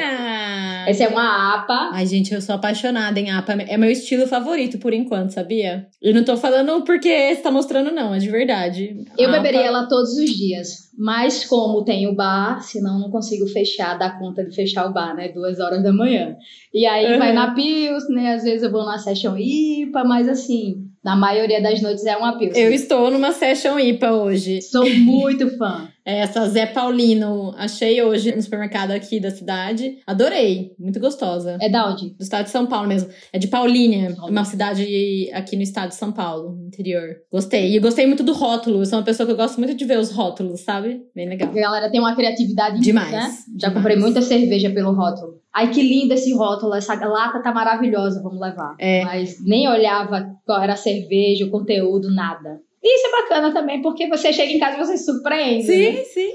Essa 0.89 1.05
é 1.05 1.09
uma 1.09 1.55
APA. 1.55 1.91
Ai, 1.93 2.07
gente, 2.07 2.33
eu 2.33 2.41
sou 2.41 2.55
apaixonada 2.55 3.21
em 3.21 3.31
APA. 3.31 3.53
É 3.69 3.77
meu 3.77 3.91
estilo 3.91 4.27
favorito 4.27 4.79
por 4.79 4.95
enquanto, 4.95 5.35
sabia? 5.35 5.87
E 6.01 6.13
não 6.13 6.25
tô 6.25 6.37
falando 6.37 6.83
porque 6.83 7.35
você 7.35 7.43
tá 7.43 7.51
mostrando, 7.51 7.91
não, 7.91 8.15
é 8.15 8.19
de 8.19 8.31
verdade. 8.31 9.05
Eu 9.19 9.29
APA... 9.29 9.37
beberia 9.39 9.67
ela 9.67 9.87
todos 9.87 10.17
os 10.17 10.31
dias. 10.31 10.89
Mas 10.99 11.45
como 11.45 11.85
tem 11.85 12.09
o 12.09 12.15
bar, 12.15 12.61
senão 12.63 12.99
não 12.99 13.11
consigo 13.11 13.47
fechar, 13.47 13.99
dar 13.99 14.19
conta 14.19 14.45
de 14.45 14.55
fechar 14.55 14.89
o 14.89 14.93
bar, 14.93 15.15
né? 15.15 15.29
Duas 15.29 15.61
horas 15.61 15.83
da 15.83 15.93
manhã. 15.93 16.35
E 16.73 16.87
aí 16.87 17.13
uhum. 17.13 17.19
vai 17.19 17.33
na 17.33 17.55
Pils, 17.55 18.09
né? 18.09 18.35
Às 18.35 18.43
vezes 18.43 18.63
eu 18.63 18.73
vou 18.73 18.85
na 18.85 18.99
Session 18.99 19.37
IPA, 19.37 20.05
mas 20.05 20.29
assim, 20.29 20.89
na 21.05 21.15
maioria 21.15 21.63
das 21.63 21.81
noites 21.81 22.05
é 22.05 22.17
uma 22.17 22.37
Pils. 22.39 22.57
Eu 22.57 22.73
estou 22.73 23.11
numa 23.11 23.33
Session 23.33 23.79
IPA 23.79 24.13
hoje. 24.13 24.63
Sou 24.63 24.89
muito 24.91 25.57
fã. 25.57 25.89
É, 26.09 26.21
essa 26.21 26.49
Zé 26.49 26.65
Paulino, 26.65 27.53
achei 27.55 28.03
hoje 28.03 28.35
no 28.35 28.41
supermercado 28.41 28.93
aqui 28.93 29.21
da 29.21 29.31
cidade. 29.31 29.99
Adorei, 30.07 30.73
muito 30.79 30.99
gostosa. 30.99 31.59
É 31.61 31.69
da 31.69 31.87
onde? 31.87 32.15
Do 32.15 32.23
estado 32.23 32.45
de 32.45 32.51
São 32.51 32.65
Paulo 32.65 32.89
mesmo. 32.89 33.11
É 33.31 33.39
de 33.39 33.47
Paulínia, 33.47 34.17
uma 34.23 34.43
cidade 34.43 35.31
aqui 35.35 35.55
no 35.55 35.61
estado 35.61 35.91
de 35.91 35.97
São 35.97 36.11
Paulo, 36.11 36.59
interior. 36.67 37.17
Gostei. 37.31 37.77
E 37.77 37.79
gostei 37.79 38.07
muito 38.07 38.23
do 38.23 38.33
rótulo. 38.33 38.81
Eu 38.81 38.87
sou 38.87 38.99
uma 38.99 39.05
pessoa 39.05 39.27
que 39.27 39.33
eu 39.35 39.37
gosto 39.37 39.59
muito 39.59 39.75
de 39.75 39.85
ver 39.85 39.99
os 39.99 40.11
rótulos, 40.11 40.61
sabe? 40.61 41.03
Bem 41.15 41.29
legal. 41.29 41.51
A 41.51 41.55
galera 41.55 41.91
tem 41.91 42.01
uma 42.01 42.17
criatividade 42.17 42.81
demais. 42.81 43.13
Né? 43.13 43.31
Já 43.61 43.69
demais. 43.69 43.75
comprei 43.75 43.97
muita 43.97 44.23
cerveja 44.23 44.71
pelo 44.71 44.95
rótulo. 44.95 45.35
Ai, 45.55 45.71
que 45.71 45.83
lindo 45.83 46.15
esse 46.15 46.33
rótulo, 46.33 46.75
essa 46.75 46.95
lata 46.95 47.43
tá 47.43 47.53
maravilhosa, 47.53 48.23
vamos 48.23 48.41
levar. 48.41 48.75
É. 48.81 49.05
Mas 49.05 49.45
nem 49.45 49.69
olhava 49.69 50.27
qual 50.47 50.63
era 50.63 50.73
a 50.73 50.77
cerveja, 50.77 51.45
o 51.45 51.51
conteúdo, 51.51 52.11
nada. 52.11 52.61
Isso 52.83 53.07
é 53.07 53.23
bacana 53.23 53.53
também, 53.53 53.83
porque 53.83 54.07
você 54.09 54.33
chega 54.33 54.53
em 54.53 54.59
casa 54.59 54.77
e 54.77 54.79
você 54.79 54.97
se 54.97 55.05
surpreende. 55.05 55.67
Sim, 55.67 55.93
né? 55.93 56.05
sim. 56.05 56.31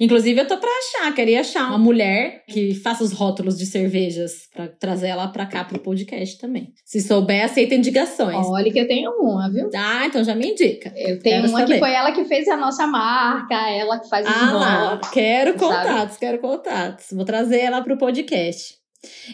Inclusive, 0.00 0.40
eu 0.40 0.46
tô 0.46 0.58
pra 0.58 0.68
achar, 0.68 1.14
queria 1.14 1.40
achar 1.40 1.68
uma 1.68 1.78
mulher 1.78 2.44
que 2.48 2.74
faça 2.74 3.02
os 3.02 3.12
rótulos 3.12 3.56
de 3.56 3.64
cervejas 3.64 4.48
pra 4.54 4.68
trazer 4.68 5.08
ela 5.08 5.28
pra 5.28 5.46
cá 5.46 5.64
pro 5.64 5.78
podcast 5.78 6.38
também. 6.38 6.72
Se 6.84 7.00
souber, 7.00 7.44
aceita 7.44 7.74
indicações. 7.74 8.46
Olha 8.46 8.70
que 8.70 8.78
eu 8.78 8.86
tenho 8.86 9.10
uma, 9.12 9.50
viu? 9.50 9.70
Ah, 9.74 10.06
então 10.06 10.22
já 10.22 10.34
me 10.34 10.50
indica. 10.50 10.92
Eu 10.94 11.18
tenho 11.20 11.36
quero 11.36 11.48
uma 11.48 11.60
saber. 11.60 11.74
que 11.74 11.78
foi 11.78 11.92
ela 11.92 12.12
que 12.12 12.24
fez 12.24 12.46
a 12.48 12.56
nossa 12.56 12.86
marca, 12.86 13.54
ela 13.70 13.98
que 13.98 14.08
faz 14.08 14.26
os 14.26 14.34
ah, 14.34 14.46
rótulos. 14.46 15.10
Quero 15.10 15.54
contatos, 15.54 16.14
sabe? 16.14 16.18
quero 16.20 16.38
contatos. 16.38 17.06
Vou 17.12 17.24
trazer 17.24 17.60
ela 17.60 17.82
pro 17.82 17.96
podcast. 17.96 18.76